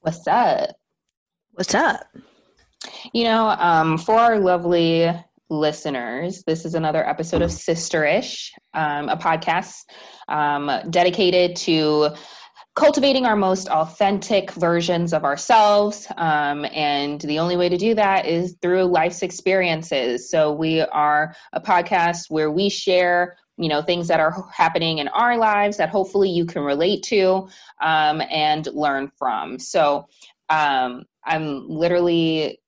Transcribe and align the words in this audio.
What's 0.00 0.26
up? 0.26 0.70
What's 1.52 1.74
up? 1.74 2.06
You 3.12 3.24
know, 3.24 3.48
um, 3.58 3.98
for 3.98 4.16
our 4.16 4.38
lovely 4.38 5.10
listeners, 5.50 6.42
this 6.46 6.64
is 6.64 6.74
another 6.74 7.06
episode 7.06 7.42
of 7.42 7.50
Sisterish, 7.50 8.48
um, 8.72 9.08
a 9.08 9.16
podcast 9.16 9.84
um, 10.28 10.70
dedicated 10.90 11.56
to 11.56 12.10
cultivating 12.74 13.24
our 13.24 13.36
most 13.36 13.68
authentic 13.68 14.50
versions 14.52 15.12
of 15.12 15.24
ourselves. 15.24 16.08
Um, 16.16 16.66
and 16.72 17.20
the 17.20 17.38
only 17.38 17.56
way 17.56 17.68
to 17.68 17.76
do 17.76 17.94
that 17.94 18.26
is 18.26 18.56
through 18.60 18.84
life's 18.84 19.22
experiences. 19.22 20.28
So 20.28 20.52
we 20.52 20.80
are 20.80 21.34
a 21.52 21.60
podcast 21.60 22.30
where 22.30 22.50
we 22.50 22.68
share 22.68 23.36
you 23.56 23.68
know 23.68 23.80
things 23.80 24.08
that 24.08 24.18
are 24.18 24.44
happening 24.52 24.98
in 24.98 25.06
our 25.08 25.38
lives 25.38 25.76
that 25.76 25.88
hopefully 25.88 26.28
you 26.28 26.44
can 26.44 26.62
relate 26.62 27.04
to 27.04 27.48
um, 27.80 28.20
and 28.28 28.66
learn 28.74 29.08
from 29.16 29.60
so 29.60 30.08
um, 30.50 31.04
i'm 31.24 31.68
literally 31.68 32.58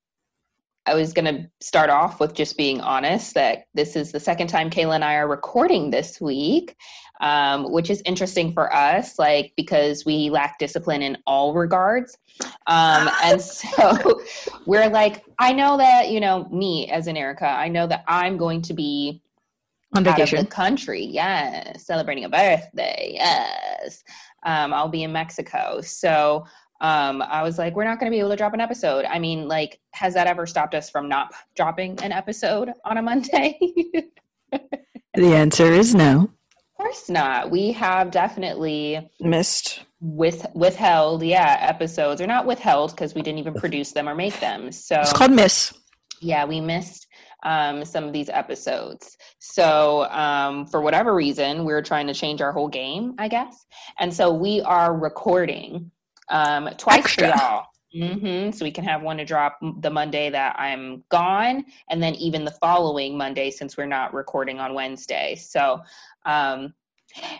I 0.88 0.95
was 0.95 1.12
going 1.12 1.25
to 1.25 1.50
start 1.61 1.91
off 1.91 2.20
with 2.20 2.33
just 2.33 2.56
being 2.56 2.80
honest 2.80 3.34
that 3.34 3.64
this 3.75 3.97
is 3.97 4.12
the 4.12 4.20
second 4.20 4.47
time 4.47 4.70
Kayla 4.70 4.95
and 4.95 5.05
I 5.05 5.14
are 5.14 5.27
recording 5.27 5.91
this 5.91 6.20
week, 6.20 6.77
um, 7.20 7.70
which 7.73 7.91
is 7.91 8.02
interesting 8.05 8.52
for 8.52 8.75
us, 8.75 9.19
like 9.19 9.52
because 9.56 10.05
we 10.05 10.30
lack 10.30 10.59
discipline 10.59 11.02
in 11.02 11.16
all 11.27 11.55
regards. 11.55 12.19
Um, 12.66 13.09
and 13.25 13.41
so 13.41 14.20
we're 14.66 14.89
like, 14.89 15.25
I 15.39 15.52
know 15.52 15.77
that, 15.77 16.11
you 16.11 16.20
know, 16.20 16.48
me 16.51 16.91
as 16.91 17.06
an 17.06 17.16
Erica, 17.16 17.47
I 17.47 17.69
know 17.69 17.87
that 17.87 18.05
I'm 18.09 18.37
going 18.37 18.62
to 18.62 18.75
be 18.75 19.22
On 19.94 20.05
vacation. 20.05 20.39
out 20.39 20.44
of 20.44 20.48
the 20.50 20.55
country. 20.55 21.05
Yes. 21.05 21.87
Celebrating 21.87 22.25
a 22.25 22.28
birthday. 22.28 23.12
Yes. 23.14 24.05
Um, 24.44 24.72
I'll 24.72 24.89
be 24.89 25.03
in 25.03 25.12
Mexico. 25.12 25.81
So 25.81 26.44
um, 26.81 27.22
I 27.22 27.42
was 27.42 27.59
like, 27.59 27.75
we're 27.75 27.84
not 27.84 27.98
going 27.98 28.11
to 28.11 28.14
be 28.14 28.20
able 28.20 28.31
to 28.31 28.37
drop 28.37 28.53
an 28.53 28.61
episode. 28.61 29.06
I 29.06 29.19
mean, 29.19 29.48
like, 29.48 29.81
has 29.92 30.12
that 30.14 30.27
ever 30.27 30.47
stopped 30.47 30.75
us 30.75 30.91
from 30.91 31.09
not 31.09 31.33
dropping 31.56 31.98
an 32.03 32.12
episode 32.12 32.70
on 32.84 32.98
a 32.98 33.03
Monday? 33.03 33.59
The 35.17 35.34
answer 35.34 35.72
is 35.72 35.94
no. 35.94 36.31
Of 36.87 36.92
course 36.95 37.09
not. 37.09 37.51
We 37.51 37.73
have 37.73 38.11
definitely 38.11 39.09
Missed. 39.20 39.84
with 40.01 40.47
withheld, 40.55 41.23
yeah, 41.23 41.59
episodes 41.61 42.20
or 42.20 42.27
not 42.27 42.47
withheld 42.47 42.91
because 42.93 43.15
we 43.15 43.23
didn't 43.23 43.39
even 43.39 43.55
produce 43.55 43.93
them 43.93 44.09
or 44.09 44.15
make 44.15 44.39
them. 44.41 44.73
So 44.73 45.01
It's 45.01 45.12
called 45.12 45.33
Miss. 45.33 45.73
yeah, 46.20 46.45
we 46.45 46.61
missed 46.61 47.06
um, 47.43 47.84
some 47.84 48.05
of 48.05 48.12
these 48.12 48.28
episodes. 48.28 49.17
So, 49.39 50.05
um, 50.11 50.67
for 50.67 50.81
whatever 50.81 51.15
reason, 51.15 51.65
we 51.65 51.73
are 51.73 51.83
trying 51.83 52.06
to 52.09 52.15
change 52.15 52.41
our 52.41 52.53
whole 52.53 52.69
game, 52.69 53.15
I 53.19 53.28
guess. 53.28 53.55
And 54.00 54.12
so 54.12 54.33
we 54.33 54.61
are 54.62 54.97
recording 54.97 55.91
um, 56.28 56.69
twice 56.77 56.98
Extra. 56.98 57.31
for 57.31 57.37
y'all. 57.37 57.67
Hmm 57.92 58.51
So 58.51 58.65
we 58.65 58.70
can 58.70 58.84
have 58.84 59.03
one 59.03 59.17
to 59.19 59.25
drop 59.25 59.59
the 59.81 59.91
Monday 59.91 60.31
that 60.31 60.59
I'm 60.59 61.05
gone, 61.09 61.65
and 61.91 62.03
then 62.03 62.15
even 62.17 62.45
the 62.45 62.51
following 62.53 63.17
Monday 63.17 63.51
since 63.51 63.77
we're 63.77 63.87
not 63.87 64.15
recording 64.15 64.59
on 64.59 64.75
Wednesday. 64.75 65.37
So, 65.37 65.81
um, 66.25 66.75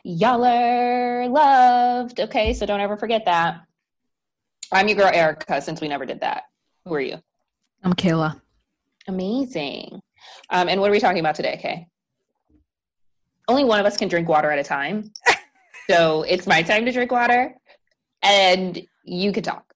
y'all 0.05 0.45
are 0.45 1.29
loved. 1.29 2.21
Okay, 2.21 2.53
so 2.53 2.67
don't 2.67 2.81
ever 2.81 2.97
forget 2.97 3.25
that. 3.27 3.61
I'm 4.73 4.89
your 4.89 4.97
girl 4.97 5.11
Erica. 5.13 5.61
Since 5.61 5.81
we 5.81 5.89
never 5.89 6.07
did 6.07 6.21
that, 6.21 6.45
who 6.85 6.95
are 6.95 7.01
you? 7.01 7.19
I'm 7.85 7.93
Kayla. 7.93 8.41
Amazing. 9.09 10.01
Um, 10.51 10.69
and 10.69 10.81
what 10.81 10.89
are 10.89 10.93
we 10.93 11.01
talking 11.01 11.21
about 11.21 11.35
today, 11.35 11.59
Kay? 11.61 11.87
Only 13.49 13.65
one 13.65 13.79
of 13.79 13.87
us 13.87 13.97
can 13.97 14.09
drink 14.09 14.29
water 14.29 14.51
at 14.51 14.59
a 14.59 14.65
time. 14.65 15.13
so 15.91 16.23
it's 16.23 16.47
my 16.47 16.63
time 16.63 16.85
to 16.85 16.93
drink 16.93 17.13
water, 17.13 17.55
and 18.23 18.81
you 19.05 19.33
can 19.33 19.45
talk. 19.45 19.73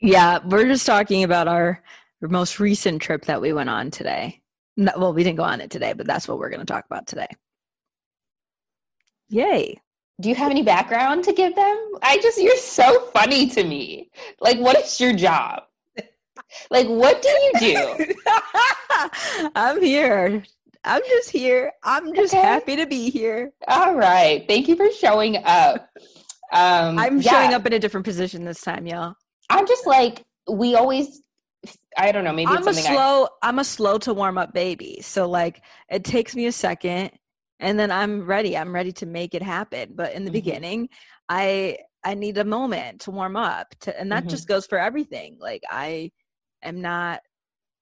Yeah, 0.00 0.38
we're 0.44 0.66
just 0.66 0.86
talking 0.86 1.24
about 1.24 1.48
our 1.48 1.82
most 2.20 2.60
recent 2.60 3.02
trip 3.02 3.24
that 3.26 3.40
we 3.40 3.52
went 3.52 3.70
on 3.70 3.90
today. 3.90 4.40
No, 4.76 4.92
well, 4.96 5.12
we 5.12 5.24
didn't 5.24 5.38
go 5.38 5.44
on 5.44 5.60
it 5.60 5.70
today, 5.70 5.92
but 5.92 6.06
that's 6.06 6.28
what 6.28 6.38
we're 6.38 6.50
going 6.50 6.60
to 6.60 6.66
talk 6.66 6.84
about 6.86 7.06
today. 7.06 7.26
Yay. 9.28 9.80
Do 10.20 10.28
you 10.28 10.34
have 10.34 10.50
any 10.50 10.62
background 10.62 11.24
to 11.24 11.32
give 11.32 11.54
them? 11.54 11.92
I 12.02 12.18
just, 12.18 12.40
you're 12.40 12.56
so 12.56 13.06
funny 13.12 13.48
to 13.50 13.64
me. 13.64 14.10
Like, 14.40 14.58
what 14.58 14.76
is 14.78 15.00
your 15.00 15.12
job? 15.12 15.62
Like, 16.70 16.86
what 16.86 17.22
do 17.22 17.28
you 17.28 17.52
do? 17.58 18.06
I'm 19.54 19.82
here. 19.82 20.42
I'm 20.84 21.02
just 21.08 21.30
here. 21.30 21.72
I'm 21.84 22.14
just 22.14 22.32
Okay. 22.32 22.42
happy 22.42 22.76
to 22.76 22.86
be 22.86 23.10
here. 23.10 23.52
All 23.68 23.94
right. 23.94 24.44
Thank 24.48 24.68
you 24.68 24.76
for 24.76 24.90
showing 24.92 25.36
up. 25.44 25.88
Um, 26.52 26.98
I'm 26.98 27.20
yeah. 27.20 27.30
showing 27.32 27.54
up 27.54 27.66
in 27.66 27.74
a 27.74 27.78
different 27.78 28.04
position 28.06 28.44
this 28.44 28.60
time, 28.60 28.86
y'all. 28.86 29.14
I'm 29.50 29.66
just 29.66 29.86
like, 29.86 30.24
we 30.50 30.74
always, 30.74 31.22
I 31.98 32.12
don't 32.12 32.24
know, 32.24 32.32
maybe 32.32 32.54
it's 32.54 32.64
I'm 32.64 32.68
a 32.68 32.74
something 32.74 32.86
I 32.86 32.96
slow 32.96 33.28
I'm 33.42 33.58
a 33.58 33.64
slow 33.64 33.98
to 33.98 34.14
warm 34.14 34.38
up 34.38 34.52
baby. 34.54 35.00
So 35.02 35.28
like 35.28 35.62
it 35.90 36.04
takes 36.04 36.34
me 36.34 36.46
a 36.46 36.52
second 36.52 37.10
and 37.60 37.78
then 37.78 37.90
I'm 37.90 38.24
ready. 38.26 38.56
I'm 38.56 38.74
ready 38.74 38.92
to 38.92 39.06
make 39.06 39.34
it 39.34 39.42
happen. 39.42 39.92
But 39.94 40.12
in 40.14 40.24
the 40.24 40.30
Mhm. 40.30 40.32
beginning, 40.32 40.88
I 41.28 41.78
I 42.04 42.14
need 42.14 42.38
a 42.38 42.44
moment 42.44 43.00
to 43.02 43.10
warm 43.10 43.36
up 43.36 43.74
to, 43.80 43.98
and 44.00 44.10
that 44.12 44.28
Mhm. 44.28 44.28
just 44.28 44.46
goes 44.48 44.66
for 44.66 44.78
everything. 44.78 45.36
Like 45.40 45.62
I 45.70 46.12
am 46.62 46.80
not 46.80 47.20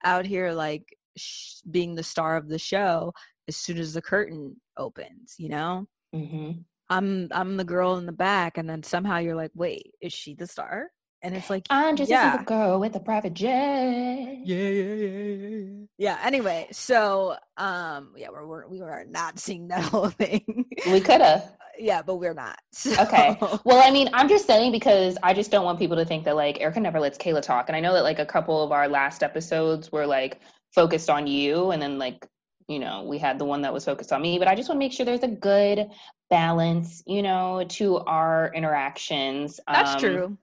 out 0.04 0.26
here 0.26 0.52
like 0.52 0.96
sh- 1.18 1.60
being 1.70 1.94
the 1.96 2.02
star 2.04 2.36
of 2.36 2.48
the 2.48 2.58
show 2.58 3.12
as 3.48 3.56
soon 3.56 3.78
as 3.78 3.94
the 3.94 4.02
curtain 4.02 4.60
opens, 4.78 5.36
you 5.38 5.48
know? 5.50 5.86
Mhm. 6.12 6.66
I'm 6.88 7.28
I'm 7.32 7.56
the 7.56 7.64
girl 7.64 7.96
in 7.96 8.06
the 8.06 8.12
back 8.12 8.58
and 8.58 8.68
then 8.68 8.82
somehow 8.82 9.18
you're 9.18 9.34
like, 9.36 9.50
"Wait, 9.54 9.94
is 10.00 10.12
she 10.12 10.34
the 10.34 10.46
star?" 10.46 10.90
And 11.22 11.34
it's 11.34 11.50
like, 11.50 11.66
I'm 11.70 11.96
just 11.96 12.10
a 12.10 12.14
Yeah. 12.14 12.32
single 12.32 12.44
girl 12.44 12.80
with 12.80 12.94
a 12.94 13.00
private 13.00 13.34
jet. 13.34 14.38
yeah, 14.44 14.56
yeah, 14.56 14.94
yeah, 14.94 15.46
yeah. 15.56 15.86
Yeah. 15.98 16.18
Anyway, 16.22 16.68
so 16.72 17.36
um, 17.56 18.12
yeah, 18.16 18.28
we're, 18.30 18.46
we're 18.46 18.66
we 18.68 18.80
were 18.80 19.04
not 19.08 19.38
seeing 19.38 19.68
that 19.68 19.82
whole 19.90 20.10
thing. 20.10 20.66
We 20.90 21.00
could 21.00 21.22
have. 21.22 21.56
yeah, 21.78 22.02
but 22.02 22.16
we're 22.16 22.34
not. 22.34 22.58
Okay. 23.00 23.36
Well, 23.64 23.82
I 23.82 23.90
mean, 23.90 24.08
I'm 24.12 24.28
just 24.28 24.46
saying 24.46 24.72
because 24.72 25.16
I 25.22 25.32
just 25.32 25.50
don't 25.50 25.64
want 25.64 25.78
people 25.78 25.96
to 25.96 26.04
think 26.04 26.24
that 26.24 26.36
like 26.36 26.60
Erica 26.60 26.80
never 26.80 27.00
lets 27.00 27.16
Kayla 27.18 27.40
talk. 27.42 27.68
And 27.68 27.76
I 27.76 27.80
know 27.80 27.94
that 27.94 28.02
like 28.02 28.18
a 28.18 28.26
couple 28.26 28.62
of 28.62 28.70
our 28.72 28.86
last 28.88 29.22
episodes 29.22 29.90
were 29.90 30.06
like 30.06 30.40
focused 30.74 31.08
on 31.08 31.26
you, 31.26 31.70
and 31.70 31.80
then 31.80 31.98
like 31.98 32.26
you 32.68 32.78
know 32.78 33.04
we 33.04 33.16
had 33.18 33.38
the 33.38 33.44
one 33.46 33.62
that 33.62 33.72
was 33.72 33.84
focused 33.86 34.12
on 34.12 34.20
me. 34.20 34.38
But 34.38 34.48
I 34.48 34.54
just 34.54 34.68
want 34.68 34.76
to 34.76 34.84
make 34.84 34.92
sure 34.92 35.06
there's 35.06 35.22
a 35.22 35.28
good 35.28 35.86
balance, 36.28 37.02
you 37.06 37.22
know, 37.22 37.64
to 37.70 37.98
our 38.00 38.52
interactions. 38.54 39.60
That's 39.66 39.94
um, 39.94 40.00
true. 40.00 40.38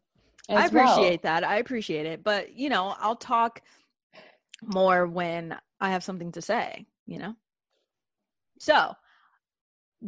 I 0.49 0.67
well. 0.67 0.67
appreciate 0.67 1.21
that. 1.23 1.43
I 1.43 1.57
appreciate 1.57 2.05
it. 2.05 2.23
But 2.23 2.53
you 2.55 2.69
know, 2.69 2.95
I'll 2.99 3.15
talk 3.15 3.61
more 4.61 5.07
when 5.07 5.57
I 5.79 5.91
have 5.91 6.03
something 6.03 6.31
to 6.33 6.41
say. 6.41 6.85
You 7.05 7.19
know. 7.19 7.35
So 8.59 8.93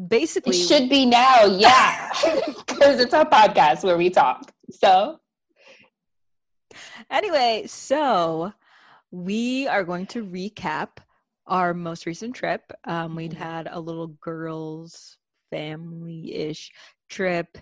basically, 0.08 0.58
It 0.58 0.68
should 0.68 0.90
be 0.90 1.06
now, 1.06 1.46
yeah, 1.46 2.10
because 2.68 3.00
it's 3.00 3.14
our 3.14 3.26
podcast 3.30 3.84
where 3.84 3.98
we 3.98 4.10
talk. 4.10 4.52
So 4.72 5.20
anyway, 7.10 7.66
so 7.68 8.54
we 9.12 9.68
are 9.68 9.84
going 9.84 10.06
to 10.08 10.26
recap 10.26 10.98
our 11.48 11.74
most 11.74 12.06
recent 12.06 12.36
trip. 12.36 12.72
Um, 12.86 13.16
we'd 13.16 13.32
Mhm. 13.34 13.38
had 13.38 13.68
a 13.72 13.80
little 13.80 14.08
girls' 14.08 15.18
family 15.52 16.34
ish 16.34 16.72
trip. 17.10 17.58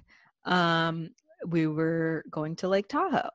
Um, 0.46 1.10
we 1.48 1.68
were 1.68 2.24
going 2.30 2.56
to 2.58 2.68
Lake 2.68 2.88
Tahoe. 2.88 3.30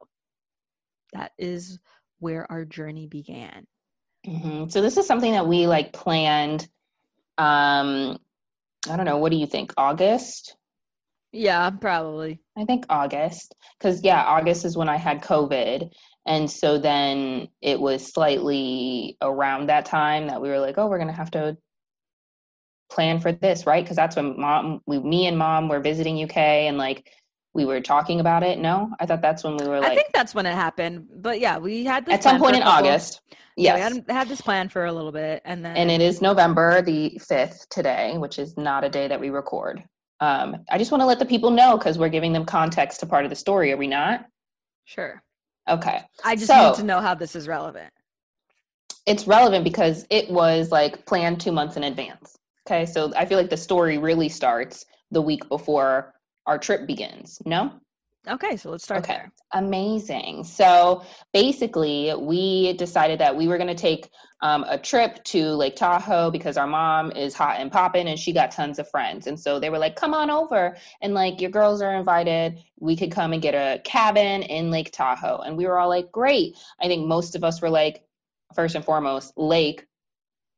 That 1.13 1.33
is 1.39 1.79
where 2.19 2.51
our 2.51 2.65
journey 2.65 3.07
began. 3.07 3.67
Mhm. 4.27 4.71
So 4.71 4.83
this 4.83 4.97
is 4.97 5.07
something 5.07 5.33
that 5.33 5.47
we 5.47 5.67
like 5.67 5.93
planned. 5.93 6.69
Um, 7.39 8.19
I 8.89 8.97
don't 8.97 9.07
know. 9.07 9.19
What 9.19 9.33
do 9.33 9.39
you 9.39 9.47
think? 9.47 9.73
August? 9.77 10.57
Yeah, 11.33 11.71
probably. 11.71 12.41
I 12.57 12.65
think 12.65 12.87
August, 12.89 13.55
because 13.79 14.03
yeah, 14.03 14.25
August 14.25 14.65
is 14.65 14.77
when 14.77 14.89
I 14.89 14.97
had 14.97 15.23
COVID, 15.23 15.93
and 16.27 16.51
so 16.51 16.79
then 16.79 17.49
it 17.61 17.79
was 17.79 18.13
slightly 18.13 19.17
around 19.21 19.67
that 19.69 19.85
time 19.85 20.27
that 20.29 20.41
we 20.41 20.49
were 20.49 20.59
like, 20.59 20.79
oh, 20.79 20.87
we're 20.89 20.99
gonna 20.99 21.13
have 21.13 21.31
to 21.33 21.57
plan 22.91 23.21
for 23.21 23.33
this, 23.33 23.67
right? 23.67 23.85
Because 23.85 23.97
that's 23.97 24.17
when 24.17 24.41
mom, 24.41 24.81
we, 24.87 24.99
me 24.99 25.27
and 25.27 25.37
mom 25.39 25.69
were 25.69 25.81
visiting 25.81 26.23
UK, 26.23 26.37
and 26.37 26.79
like 26.79 27.11
we 27.59 27.65
were 27.65 27.81
talking 27.81 28.21
about 28.21 28.45
it. 28.45 28.59
No, 28.61 28.93
I 29.01 29.07
thought 29.07 29.21
that's 29.21 29.43
when 29.43 29.57
we 29.57 29.67
were 29.67 29.81
like. 29.81 29.91
I 29.91 29.95
think 29.97 30.09
that's 30.15 30.33
when 30.33 30.47
it 30.47 30.55
happened. 30.55 31.09
But 31.17 31.41
yeah, 31.41 31.59
we 31.59 31.85
had 31.85 32.07
this 32.07 32.15
at 32.15 32.23
some 32.23 32.39
point 32.39 32.55
in 32.55 32.63
couple- 32.63 32.87
August. 32.87 33.21
Yeah, 33.57 33.77
Yes. 33.77 33.93
we 33.93 33.97
had, 34.07 34.11
had 34.19 34.29
this 34.29 34.41
plan 34.41 34.69
for 34.69 34.87
a 34.87 34.93
little 34.93 35.11
bit, 35.11 35.43
and 35.45 35.65
then 35.65 35.77
and 35.77 35.91
it 35.91 36.01
is 36.01 36.23
November 36.23 36.81
the 36.81 37.19
5th 37.21 37.69
today, 37.69 38.17
which 38.17 38.39
is 38.39 38.57
not 38.57 38.85
a 38.85 38.89
day 38.89 39.09
that 39.09 39.19
we 39.19 39.31
record. 39.31 39.83
Um, 40.21 40.65
I 40.71 40.79
just 40.79 40.93
want 40.93 41.01
to 41.03 41.07
let 41.07 41.19
the 41.19 41.27
people 41.27 41.51
know 41.51 41.77
because 41.77 41.99
we're 41.99 42.09
giving 42.09 42.33
them 42.33 42.45
context 42.45 43.01
to 43.01 43.07
part 43.07 43.25
of 43.25 43.31
the 43.31 43.37
story, 43.37 43.73
are 43.73 43.77
we 43.77 43.89
not? 43.89 44.25
sure. 44.85 45.21
Okay. 45.69 46.01
I 46.25 46.35
just 46.37 46.47
So- 46.47 46.69
need 46.69 46.77
to 46.77 46.83
know 46.85 47.01
how 47.01 47.15
this 47.15 47.35
is 47.37 47.47
relevant. 47.49 47.93
it's 49.07 49.27
relevant 49.27 49.65
because 49.65 50.07
it 50.11 50.31
was 50.31 50.71
like 50.71 51.05
planned 51.07 51.41
two 51.41 51.51
months 51.53 51.77
in 51.77 51.83
advance. 51.85 52.37
Okay, 52.67 52.87
so 52.87 53.13
I 53.17 53.25
feel 53.25 53.39
like 53.39 53.51
the 53.51 53.57
story 53.57 53.97
really 53.99 54.29
starts 54.29 54.85
the 55.11 55.21
week 55.23 55.47
before 55.49 56.15
our 56.49 56.59
trip 56.59 56.87
begins. 56.87 57.41
No? 57.45 57.73
Okay, 58.27 58.57
so 58.57 58.71
let's 58.71 58.85
start 58.85 59.05
Okay, 59.05 59.15
there. 59.15 59.33
amazing. 59.53 60.45
So 60.45 61.05
basically, 61.33 62.13
we 62.19 62.73
decided 62.75 63.19
that 63.21 63.35
we 63.35 63.49
were 63.49 63.57
going 63.57 63.69
to 63.69 63.75
take 63.75 64.11
um, 64.43 64.65
a 64.69 64.77
trip 64.77 65.23
to 65.25 65.51
Lake 65.53 65.77
Tahoe 65.77 66.31
because 66.31 66.57
our 66.57 66.67
mom 66.67 67.11
is 67.13 67.35
hot 67.35 67.57
and 67.59 67.73
popping 67.73 68.09
and 68.09 68.19
she 68.19 68.33
got 68.33 68.51
tons 68.51 68.79
of 68.79 68.91
friends. 68.91 69.27
And 69.29 69.39
so 69.39 69.59
they 69.59 69.71
were 69.71 69.79
like, 69.79 69.97
come 69.97 70.15
on 70.15 70.31
over. 70.31 70.77
And 71.01 71.15
like, 71.15 71.41
your 71.41 71.51
girls 71.51 71.81
are 71.81 71.95
invited. 71.95 72.59
We 72.79 72.97
could 72.97 73.13
come 73.13 73.33
and 73.33 73.41
get 73.41 73.55
a 73.55 73.81
cabin 73.83 74.43
in 74.43 74.71
Lake 74.71 74.91
Tahoe. 74.93 75.39
And 75.39 75.57
we 75.57 75.67
were 75.67 75.79
all 75.79 75.89
like, 75.89 76.13
great. 76.13 76.57
I 76.83 76.87
think 76.87 77.07
most 77.07 77.35
of 77.35 77.45
us 77.45 77.63
were 77.63 77.71
like, 77.71 78.05
first 78.55 78.75
and 78.75 78.85
foremost, 78.85 79.33
Lake 79.37 79.87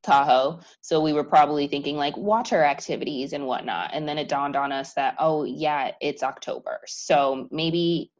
Tahoe. 0.02 0.60
So 0.80 1.00
we 1.00 1.12
were 1.12 1.24
probably 1.24 1.66
thinking 1.66 1.96
like 1.96 2.16
water 2.16 2.62
activities 2.64 3.32
and 3.32 3.46
whatnot. 3.46 3.90
And 3.92 4.08
then 4.08 4.18
it 4.18 4.28
dawned 4.28 4.56
on 4.56 4.72
us 4.72 4.94
that, 4.94 5.14
oh, 5.18 5.44
yeah, 5.44 5.92
it's 6.00 6.22
October. 6.22 6.80
So 6.86 7.48
maybe 7.50 8.10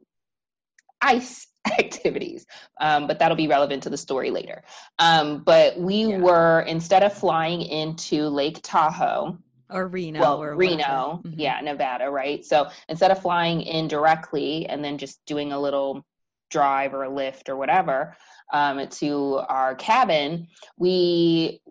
ice 1.01 1.47
activities. 1.79 2.47
Um, 2.81 3.07
but 3.07 3.19
that'll 3.19 3.37
be 3.37 3.49
relevant 3.49 3.83
to 3.85 3.91
the 3.91 3.97
story 3.97 4.31
later. 4.31 4.63
Um, 4.99 5.43
but 5.45 5.79
we 5.79 6.05
Yeah. 6.07 6.19
were, 6.19 6.61
instead 6.63 7.03
of 7.03 7.13
flying 7.13 7.63
into 7.63 8.29
Lake 8.29 8.61
Tahoe, 8.63 9.39
Or 9.71 9.87
Reno. 9.89 10.21
well, 10.21 10.43
or 10.43 10.57
Reno. 10.57 11.21
Mhm. 11.25 11.35
yeah, 11.37 11.61
Nevada, 11.61 12.11
right? 12.11 12.45
So 12.45 12.69
instead 12.89 13.11
of 13.11 13.21
flying 13.21 13.63
in 13.63 13.89
directly 13.89 14.67
and 14.67 14.85
then 14.85 14.99
just 14.99 15.25
doing 15.27 15.53
a 15.53 15.61
little 15.61 16.05
drive 16.51 16.93
or 16.95 17.05
a 17.05 17.09
lift 17.09 17.49
or 17.49 17.57
whatever 17.57 18.17
um, 18.53 18.89
to 18.89 19.37
our 19.49 19.77
cabin, 19.77 20.49
we 20.77 21.63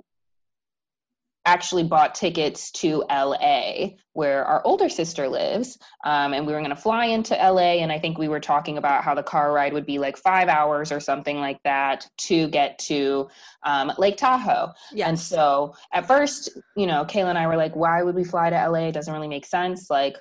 actually 1.50 1.84
bought 1.84 2.14
tickets 2.14 2.70
to 2.70 3.04
LA, 3.10 3.96
where 4.14 4.46
our 4.46 4.62
older 4.66 4.88
sister 4.88 5.28
lives. 5.28 5.80
Um, 6.06 6.34
and 6.34 6.46
we 6.46 6.54
were 6.54 6.60
going 6.60 6.70
to 6.70 6.76
fly 6.76 7.06
into 7.06 7.34
LA. 7.34 7.82
And 7.82 7.92
I 7.92 7.98
think 7.98 8.20
we 8.20 8.28
were 8.28 8.40
talking 8.40 8.78
about 8.78 9.04
how 9.04 9.16
the 9.16 9.24
car 9.24 9.52
ride 9.52 9.74
would 9.74 9.88
be 9.88 9.98
like 9.98 10.16
five 10.16 10.48
hours 10.48 10.92
or 10.92 11.00
something 11.00 11.40
like 11.40 11.62
that 11.64 12.08
to 12.30 12.48
get 12.50 12.78
to 12.80 13.30
um, 13.64 13.92
Lake 13.98 14.18
Tahoe. 14.18 14.72
Yes. 14.94 15.10
And 15.10 15.20
so 15.20 15.74
at 15.92 16.06
first, 16.06 16.50
you 16.78 16.86
know, 16.86 17.04
Kayla 17.04 17.30
and 17.30 17.38
I 17.38 17.48
were 17.48 17.58
like, 17.58 17.76
why 17.76 18.04
would 18.04 18.16
we 18.16 18.24
fly 18.24 18.52
to 18.52 18.70
LA? 18.70 18.90
It 18.90 18.92
doesn't 18.92 19.14
really 19.14 19.28
make 19.28 19.48
sense. 19.48 19.90
Like, 19.90 20.18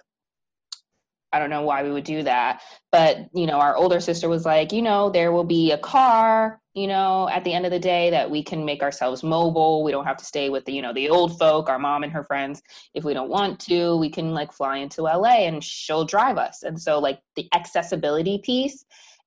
I 1.33 1.39
don't 1.39 1.51
know 1.51 1.63
why 1.63 1.83
we 1.83 1.91
would 1.91 2.05
do 2.05 2.23
that. 2.23 2.63
But, 2.91 3.29
you 3.35 3.47
know, 3.47 3.61
our 3.61 3.77
older 3.77 4.01
sister 4.01 4.29
was 4.29 4.45
like, 4.47 4.73
you 4.73 4.81
know, 4.81 5.11
there 5.11 5.31
will 5.31 5.45
be 5.45 5.73
a 5.73 5.79
car, 5.79 6.61
you 6.75 6.87
know, 6.87 7.29
at 7.29 7.45
the 7.45 7.53
end 7.53 7.67
of 7.67 7.71
the 7.71 7.79
day 7.79 8.09
that 8.11 8.31
we 8.31 8.43
can 8.43 8.65
make 8.65 8.83
ourselves 8.83 9.23
mobile. 9.23 9.85
We 9.85 9.93
don't 9.93 10.07
have 10.07 10.17
to 10.19 10.25
stay 10.25 10.49
with 10.49 10.65
the, 10.65 10.73
you 10.73 10.81
know, 10.81 10.95
the 10.95 11.11
old 11.11 11.39
folk, 11.39 11.69
our 11.69 11.79
mom 11.79 12.03
and 12.03 12.13
her 12.13 12.25
friends. 12.25 12.63
If 12.95 13.05
we 13.05 13.13
don't 13.13 13.29
want 13.29 13.61
to, 13.61 13.97
we 13.97 14.09
can 14.09 14.33
like 14.33 14.53
fly 14.53 14.79
into 14.79 15.03
LA 15.03 15.47
and 15.47 15.63
she'll 15.63 16.05
drive 16.05 16.39
us. 16.39 16.63
And 16.63 16.81
so 16.81 16.99
like 16.99 17.21
the 17.37 17.49
accessibility 17.55 18.39
piece 18.39 18.85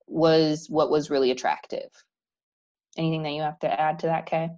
was 0.08 0.66
what 0.68 0.90
was 0.90 1.10
really 1.10 1.30
attractive. 1.30 1.88
Anything 2.96 3.22
that 3.22 3.32
you 3.32 3.42
have 3.42 3.58
to 3.60 3.80
add 3.80 4.00
to 4.00 4.06
that, 4.06 4.26
Kay? 4.26 4.50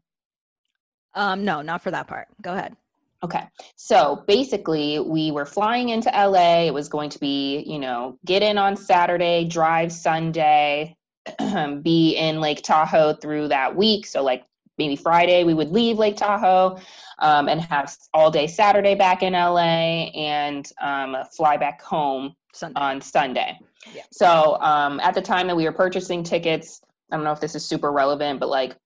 um, 1.14 1.44
no, 1.44 1.62
not 1.62 1.82
for 1.82 1.90
that 1.90 2.08
part. 2.08 2.26
Go 2.42 2.52
ahead. 2.52 2.76
Okay. 3.24 3.44
So 3.76 4.22
basically, 4.26 5.00
we 5.00 5.30
were 5.30 5.46
flying 5.46 5.88
into 5.88 6.10
LA. 6.10 6.66
It 6.66 6.74
was 6.74 6.90
going 6.90 7.08
to 7.08 7.18
be, 7.18 7.64
you 7.66 7.78
know, 7.78 8.18
get 8.26 8.42
in 8.42 8.58
on 8.58 8.76
Saturday, 8.76 9.46
drive 9.46 9.90
Sunday, 9.90 10.94
be 11.82 12.16
in 12.16 12.40
Lake 12.42 12.60
Tahoe 12.62 13.14
through 13.14 13.48
that 13.48 13.74
week. 13.74 14.06
So, 14.06 14.22
like 14.22 14.44
maybe 14.76 14.94
Friday, 14.94 15.42
we 15.42 15.54
would 15.54 15.70
leave 15.70 15.96
Lake 15.96 16.18
Tahoe 16.18 16.78
um, 17.20 17.48
and 17.48 17.62
have 17.62 17.96
all 18.12 18.30
day 18.30 18.46
Saturday 18.46 18.94
back 18.94 19.22
in 19.22 19.32
LA 19.32 20.10
and 20.12 20.70
um, 20.82 21.16
fly 21.34 21.56
back 21.56 21.80
home 21.80 22.34
Sunday. 22.52 22.78
on 22.78 23.00
Sunday. 23.00 23.58
Yeah. 23.94 24.02
So 24.12 24.58
um, 24.60 25.00
at 25.00 25.14
the 25.14 25.22
time 25.22 25.46
that 25.46 25.56
we 25.56 25.64
were 25.64 25.72
purchasing 25.72 26.22
tickets, 26.22 26.82
I 27.10 27.16
don't 27.16 27.24
know 27.24 27.32
if 27.32 27.40
this 27.40 27.54
is 27.54 27.64
super 27.64 27.90
relevant, 27.90 28.38
but 28.38 28.50
like, 28.50 28.76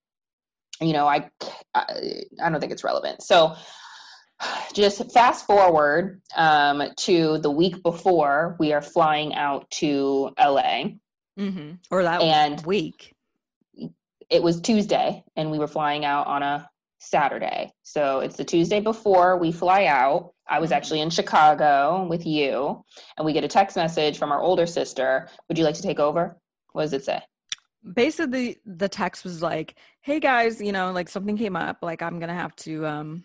you 0.81 0.93
know, 0.93 1.08
I 1.08 1.29
I, 1.75 1.85
I 2.40 2.50
don't 2.50 2.61
think 2.61 2.70
it's 2.70 2.85
relevant. 2.85 3.23
So 3.23 3.56
just 4.75 5.11
fast 5.12 5.46
forward 5.46 6.20
um, 6.37 6.82
to 6.96 7.38
the 7.38 7.50
week 7.50 7.82
before 7.82 8.56
we 8.58 8.73
are 8.73 8.82
flying 8.82 9.35
out 9.35 9.69
to 9.73 10.31
LA. 10.38 10.85
hmm 11.37 11.73
Or 11.90 12.02
that 12.02 12.20
And- 12.23 12.64
week. 12.67 13.14
It 14.31 14.43
was 14.43 14.61
Tuesday, 14.61 15.25
and 15.37 15.50
we 15.50 15.58
were 15.58 15.67
flying 15.67 16.05
out 16.05 16.26
on 16.26 16.43
a 16.43 16.69
Saturday. 16.99 17.73
So 17.82 18.20
it's 18.20 18.37
the 18.37 18.44
Tuesday 18.44 18.79
before 18.79 19.38
we 19.38 19.50
fly 19.52 19.87
out. 19.87 20.35
I 20.46 20.58
was 20.58 20.70
Mhm. 20.70 20.76
actually 20.76 21.00
in 21.00 21.08
Chicago 21.11 22.06
with 22.06 22.26
you, 22.26 22.85
and 23.17 23.25
we 23.25 23.32
get 23.32 23.44
a 23.44 23.49
text 23.49 23.76
message 23.76 24.19
from 24.19 24.31
our 24.31 24.40
older 24.43 24.67
sister. 24.67 25.29
Would 25.49 25.56
you 25.56 25.64
like 25.64 25.76
to 25.76 25.82
take 25.82 25.99
over? 25.99 26.37
What 26.73 26.82
does 26.82 26.93
it 26.93 27.05
say? 27.05 27.20
basically 27.94 28.58
the 28.67 28.88
text 28.88 29.25
was 29.25 29.40
like 29.40 29.76
hey 30.02 30.19
guys 30.20 30.61
you 30.61 30.73
know 30.73 30.90
like 30.93 31.08
something 31.08 31.37
came 31.38 31.55
up 31.56 31.79
like 31.81 32.02
i'm 32.02 32.19
gonna 32.19 32.35
have 32.35 32.55
to 32.56 32.85
um 32.85 33.25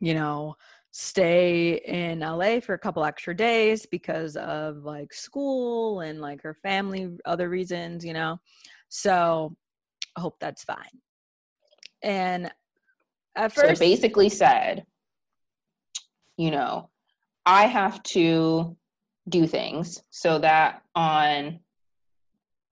you 0.00 0.14
know 0.14 0.54
stay 0.90 1.80
in 1.86 2.20
la 2.20 2.60
for 2.60 2.74
a 2.74 2.78
couple 2.78 3.04
extra 3.04 3.36
days 3.36 3.86
because 3.86 4.36
of 4.36 4.84
like 4.84 5.12
school 5.12 6.00
and 6.00 6.20
like 6.20 6.40
her 6.42 6.54
family 6.54 7.08
other 7.24 7.48
reasons 7.48 8.04
you 8.04 8.12
know 8.12 8.38
so 8.88 9.54
i 10.16 10.20
hope 10.20 10.36
that's 10.40 10.62
fine 10.62 11.00
and 12.04 12.50
at 13.34 13.52
So 13.52 13.62
first 13.62 13.80
basically 13.80 14.28
said, 14.28 14.84
you 16.36 16.50
know, 16.50 16.90
I 17.46 17.66
have 17.66 18.02
to 18.04 18.76
do 19.28 19.46
things 19.46 20.02
so 20.10 20.38
that 20.38 20.82
on, 20.94 21.60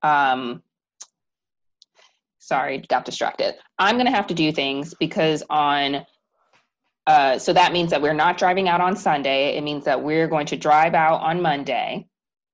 um, 0.03 0.63
sorry, 2.39 2.79
got 2.89 3.05
distracted. 3.05 3.55
I'm 3.79 3.97
going 3.97 4.07
to 4.07 4.13
have 4.13 4.27
to 4.29 4.35
do 4.35 4.53
things 4.53 4.95
because 5.01 5.43
on, 5.51 6.05
uh, 7.07 7.39
so 7.39 7.53
that 7.53 7.73
means 7.73 7.91
that 7.91 8.01
we're 8.03 8.15
not 8.15 8.39
driving 8.39 8.69
out 8.69 8.81
on 8.81 8.95
Sunday. 8.97 9.57
It 9.57 9.63
means 9.63 9.85
that 9.85 10.03
we're 10.03 10.29
going 10.29 10.47
to 10.47 10.57
drive 10.57 10.95
out 10.95 11.21
on 11.21 11.43
Monday 11.43 12.07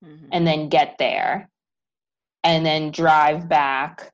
Mhm. 0.05 0.29
and 0.33 0.47
then 0.47 0.69
get 0.69 0.95
there 0.99 1.51
and 2.45 2.65
then 2.65 2.91
drive 2.93 3.49
back 3.49 4.11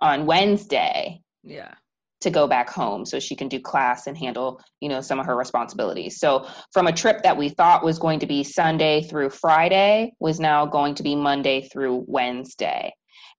on 0.00 0.26
Wednesday 0.26 1.20
yeah 1.44 1.74
to 2.20 2.30
go 2.30 2.46
back 2.46 2.68
home 2.70 3.04
so 3.04 3.18
she 3.18 3.34
can 3.34 3.48
do 3.48 3.58
class 3.60 4.06
and 4.06 4.16
handle 4.16 4.60
you 4.80 4.88
know 4.88 5.00
some 5.00 5.18
of 5.20 5.26
her 5.26 5.34
responsibilities 5.36 6.18
so 6.20 6.46
from 6.72 6.86
a 6.86 6.92
trip 6.92 7.22
that 7.22 7.36
we 7.36 7.48
thought 7.48 7.82
was 7.84 7.98
going 7.98 8.18
to 8.20 8.26
be 8.26 8.44
sunday 8.44 9.02
through 9.02 9.28
friday 9.30 10.12
was 10.20 10.38
now 10.38 10.64
going 10.66 10.94
to 10.94 11.02
be 11.02 11.16
monday 11.16 11.68
through 11.68 12.04
wednesday 12.06 12.92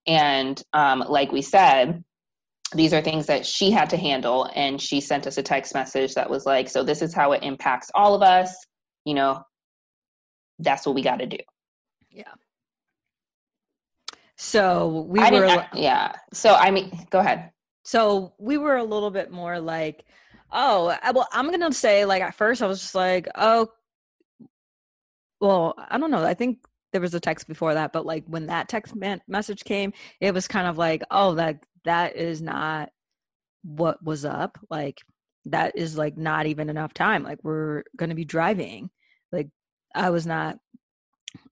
and 0.07 0.61
um, 0.73 0.99
like 1.07 1.31
we 1.31 1.41
said 1.41 2.03
these 2.75 2.93
are 2.93 3.01
things 3.01 3.25
that 3.25 3.45
she 3.45 3.71
had 3.71 3.89
to 3.89 3.97
handle 3.97 4.49
and 4.55 4.81
she 4.81 4.99
sent 4.99 5.27
us 5.27 5.37
a 5.37 5.43
text 5.43 5.73
message 5.73 6.13
that 6.13 6.29
was 6.29 6.45
like 6.45 6.69
so 6.69 6.83
this 6.83 7.01
is 7.01 7.13
how 7.13 7.31
it 7.31 7.43
impacts 7.43 7.89
all 7.95 8.13
of 8.13 8.21
us 8.21 8.55
you 9.05 9.13
know 9.13 9.43
that's 10.59 10.85
what 10.85 10.95
we 10.95 11.01
got 11.01 11.19
to 11.19 11.25
do. 11.25 11.37
Yeah. 12.11 12.23
So 14.37 15.05
we 15.07 15.19
I 15.19 15.31
were 15.31 15.45
didn't, 15.45 15.65
yeah. 15.73 16.13
So 16.33 16.53
i 16.53 16.71
mean 16.71 17.05
go 17.09 17.19
ahead. 17.19 17.51
So 17.83 18.33
we 18.37 18.57
were 18.57 18.77
a 18.77 18.83
little 18.83 19.11
bit 19.11 19.31
more 19.31 19.59
like, 19.59 20.05
oh, 20.51 20.95
well, 21.13 21.27
I'm 21.31 21.51
gonna 21.51 21.73
say 21.73 22.05
like 22.05 22.21
at 22.21 22.35
first 22.35 22.61
I 22.61 22.67
was 22.67 22.81
just 22.81 22.95
like, 22.95 23.27
oh, 23.35 23.69
well, 25.39 25.75
I 25.77 25.97
don't 25.97 26.11
know. 26.11 26.23
I 26.23 26.33
think 26.33 26.59
there 26.93 27.01
was 27.01 27.13
a 27.13 27.19
text 27.19 27.47
before 27.47 27.73
that, 27.73 27.91
but 27.91 28.05
like 28.05 28.23
when 28.27 28.47
that 28.47 28.69
text 28.69 28.95
man- 28.95 29.21
message 29.27 29.63
came, 29.65 29.91
it 30.21 30.33
was 30.33 30.47
kind 30.47 30.67
of 30.67 30.77
like, 30.77 31.03
oh, 31.11 31.35
that 31.35 31.65
that 31.83 32.15
is 32.15 32.41
not 32.41 32.89
what 33.63 34.01
was 34.03 34.23
up. 34.23 34.57
Like 34.69 34.99
that 35.45 35.75
is 35.75 35.97
like 35.97 36.17
not 36.17 36.45
even 36.45 36.69
enough 36.69 36.93
time. 36.93 37.23
Like 37.23 37.39
we're 37.43 37.83
gonna 37.97 38.15
be 38.15 38.25
driving. 38.25 38.89
Like 39.31 39.49
I 39.93 40.11
was 40.11 40.25
not 40.25 40.57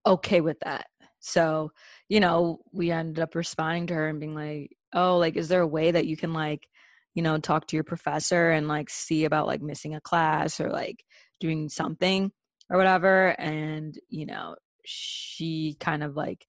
okay 0.05 0.41
with 0.41 0.59
that. 0.61 0.85
So 1.19 1.71
you 2.07 2.19
know, 2.19 2.59
we 2.71 2.91
ended 2.91 3.19
up 3.19 3.35
responding 3.35 3.87
to 3.87 3.93
her 3.93 4.09
and 4.09 4.19
being 4.19 4.35
like, 4.35 4.75
oh, 4.93 5.17
like, 5.17 5.37
is 5.37 5.47
there 5.47 5.61
a 5.61 5.67
way 5.67 5.91
that 5.91 6.05
you 6.05 6.17
can 6.17 6.33
like, 6.33 6.67
you 7.15 7.23
know, 7.23 7.37
talk 7.37 7.67
to 7.67 7.77
your 7.77 7.83
professor 7.83 8.51
and 8.51 8.67
like 8.67 8.89
see 8.89 9.25
about 9.25 9.47
like 9.47 9.61
missing 9.61 9.95
a 9.95 10.01
class 10.01 10.59
or 10.59 10.69
like 10.69 11.03
doing 11.39 11.69
something 11.69 12.31
or 12.69 12.77
whatever? 12.77 13.27
And, 13.39 13.97
you 14.09 14.25
know, 14.25 14.55
she 14.85 15.75
kind 15.79 16.03
of 16.03 16.15
like 16.15 16.45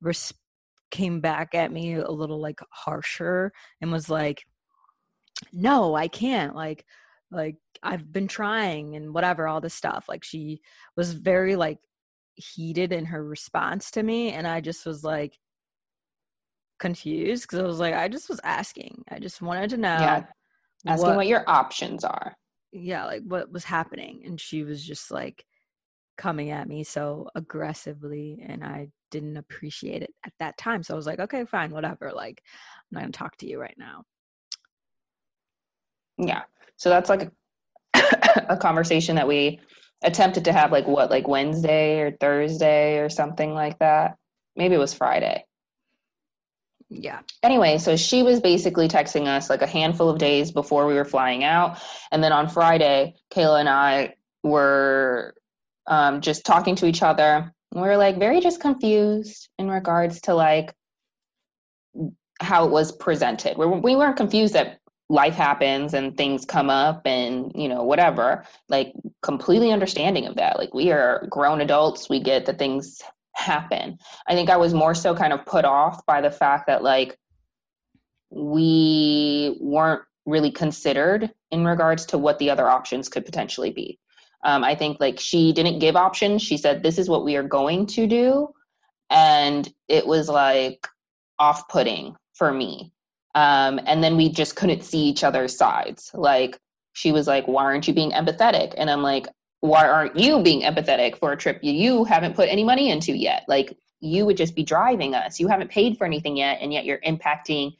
res- 0.00 0.34
came 0.90 1.20
back 1.20 1.54
at 1.54 1.72
me 1.72 1.94
a 1.94 2.10
little 2.10 2.40
like 2.40 2.60
harsher 2.70 3.52
and 3.80 3.90
was 3.92 4.08
like, 4.08 4.44
no, 5.52 5.94
I 5.94 6.08
can't. 6.08 6.54
Like, 6.54 6.84
like 7.30 7.56
I've 7.82 8.12
been 8.12 8.28
trying 8.28 8.96
and 8.96 9.12
whatever, 9.12 9.48
all 9.48 9.60
this 9.60 9.74
stuff. 9.74 10.06
Like 10.08 10.24
she 10.24 10.60
was 10.96 11.12
very 11.12 11.56
like 11.56 11.78
heated 12.34 12.92
in 12.92 13.06
her 13.06 13.24
response 13.24 13.90
to 13.92 14.02
me. 14.02 14.32
And 14.32 14.46
I 14.46 14.60
just 14.60 14.86
was 14.86 15.02
like, 15.04 15.38
confused 16.78 17.44
because 17.44 17.60
I 17.60 17.62
was 17.62 17.78
like, 17.78 17.94
I 17.94 18.08
just 18.08 18.28
was 18.28 18.40
asking. 18.44 19.04
I 19.10 19.18
just 19.18 19.40
wanted 19.40 19.70
to 19.70 19.76
know. 19.76 19.96
Yeah. 19.98 20.24
Asking 20.86 21.06
what, 21.08 21.16
what 21.16 21.26
your 21.26 21.44
options 21.48 22.04
are. 22.04 22.36
Yeah, 22.72 23.06
like 23.06 23.22
what 23.24 23.50
was 23.50 23.64
happening. 23.64 24.22
And 24.26 24.40
she 24.40 24.64
was 24.64 24.84
just 24.84 25.10
like 25.10 25.44
coming 26.16 26.50
at 26.50 26.68
me 26.68 26.84
so 26.84 27.28
aggressively 27.34 28.44
and 28.46 28.64
I 28.64 28.88
didn't 29.10 29.36
appreciate 29.36 30.02
it 30.02 30.10
at 30.24 30.32
that 30.38 30.56
time. 30.56 30.82
So 30.82 30.94
I 30.94 30.96
was 30.96 31.06
like, 31.06 31.20
okay, 31.20 31.44
fine, 31.44 31.70
whatever. 31.70 32.12
Like, 32.14 32.42
I'm 32.44 32.96
not 32.96 33.00
gonna 33.00 33.12
talk 33.12 33.36
to 33.38 33.48
you 33.48 33.60
right 33.60 33.76
now. 33.78 34.04
Yeah. 36.18 36.42
So 36.76 36.88
that's 36.88 37.08
like 37.08 37.30
a, 37.94 38.46
a 38.50 38.56
conversation 38.56 39.16
that 39.16 39.28
we 39.28 39.60
attempted 40.02 40.44
to 40.44 40.52
have 40.52 40.72
like 40.72 40.86
what, 40.86 41.10
like 41.10 41.28
Wednesday 41.28 42.00
or 42.00 42.12
Thursday 42.12 42.98
or 42.98 43.08
something 43.08 43.54
like 43.54 43.78
that. 43.78 44.16
Maybe 44.56 44.74
it 44.74 44.78
was 44.78 44.94
Friday. 44.94 45.44
Yeah. 46.90 47.20
Anyway, 47.42 47.78
so 47.78 47.96
she 47.96 48.22
was 48.22 48.40
basically 48.40 48.88
texting 48.88 49.26
us 49.26 49.50
like 49.50 49.62
a 49.62 49.66
handful 49.66 50.08
of 50.08 50.18
days 50.18 50.52
before 50.52 50.86
we 50.86 50.94
were 50.94 51.04
flying 51.04 51.42
out. 51.42 51.82
And 52.12 52.22
then 52.22 52.32
on 52.32 52.48
Friday, 52.48 53.14
Kayla 53.32 53.60
and 53.60 53.68
I 53.68 54.14
were 54.42 55.34
um, 55.86 56.20
just 56.20 56.44
talking 56.44 56.74
to 56.76 56.86
each 56.86 57.02
other. 57.02 57.52
We 57.72 57.80
were 57.80 57.96
like 57.96 58.18
very 58.18 58.40
just 58.40 58.60
confused 58.60 59.48
in 59.58 59.68
regards 59.68 60.20
to 60.22 60.34
like 60.34 60.74
how 62.40 62.66
it 62.66 62.70
was 62.70 62.92
presented. 62.92 63.56
We, 63.56 63.66
we 63.66 63.96
weren't 63.96 64.16
confused 64.16 64.54
that 64.54 64.78
life 65.10 65.34
happens 65.34 65.94
and 65.94 66.16
things 66.16 66.44
come 66.44 66.70
up 66.70 67.06
and 67.06 67.52
you 67.54 67.68
know 67.68 67.82
whatever. 67.82 68.44
Like 68.68 68.92
completely 69.22 69.72
understanding 69.72 70.26
of 70.26 70.36
that. 70.36 70.58
Like 70.58 70.72
we 70.74 70.92
are 70.92 71.26
grown 71.30 71.60
adults. 71.60 72.08
We 72.08 72.20
get 72.20 72.46
that 72.46 72.58
things 72.58 73.02
happen. 73.34 73.98
I 74.28 74.34
think 74.34 74.48
i 74.48 74.56
was 74.56 74.72
more 74.72 74.94
so 74.94 75.14
kind 75.14 75.32
of 75.32 75.44
put 75.44 75.64
off 75.64 76.04
by 76.06 76.20
the 76.20 76.30
fact 76.30 76.66
that 76.68 76.82
like 76.82 77.18
we 78.30 79.56
weren't 79.60 80.02
really 80.26 80.50
considered 80.50 81.30
in 81.50 81.64
regards 81.64 82.06
to 82.06 82.18
what 82.18 82.38
the 82.38 82.48
other 82.48 82.68
options 82.68 83.08
could 83.08 83.26
potentially 83.26 83.70
be 83.70 83.98
um, 84.44 84.64
i 84.64 84.74
think 84.74 84.98
like 85.00 85.18
she 85.18 85.52
didn't 85.52 85.78
give 85.78 85.96
options 85.96 86.42
she 86.42 86.56
said 86.56 86.82
this 86.82 86.98
is 86.98 87.08
what 87.08 87.24
we 87.24 87.36
are 87.36 87.42
going 87.42 87.86
to 87.86 88.06
do 88.06 88.48
and 89.10 89.72
it 89.88 90.06
was 90.06 90.28
like 90.28 90.86
off-putting 91.38 92.14
for 92.34 92.52
me 92.52 92.92
um, 93.34 93.80
and 93.86 94.02
then 94.02 94.16
we 94.16 94.28
just 94.28 94.56
couldn't 94.56 94.84
see 94.84 95.00
each 95.00 95.24
other's 95.24 95.56
sides. 95.56 96.10
Like 96.14 96.58
she 96.92 97.12
was 97.12 97.26
like, 97.26 97.46
"Why 97.46 97.64
aren't 97.64 97.88
you 97.88 97.94
being 97.94 98.12
empathetic?" 98.12 98.74
And 98.76 98.88
I'm 98.88 99.02
like, 99.02 99.26
"Why 99.60 99.88
aren't 99.88 100.16
you 100.16 100.42
being 100.42 100.62
empathetic 100.62 101.18
for 101.18 101.32
a 101.32 101.36
trip 101.36 101.58
you 101.62 102.04
haven't 102.04 102.36
put 102.36 102.48
any 102.48 102.64
money 102.64 102.90
into 102.90 103.12
yet? 103.16 103.44
Like 103.48 103.76
you 104.00 104.26
would 104.26 104.36
just 104.36 104.54
be 104.54 104.62
driving 104.62 105.14
us. 105.14 105.40
You 105.40 105.48
haven't 105.48 105.70
paid 105.70 105.98
for 105.98 106.06
anything 106.06 106.36
yet, 106.36 106.58
and 106.60 106.72
yet 106.72 106.84
you're 106.84 107.00
impacting 107.00 107.72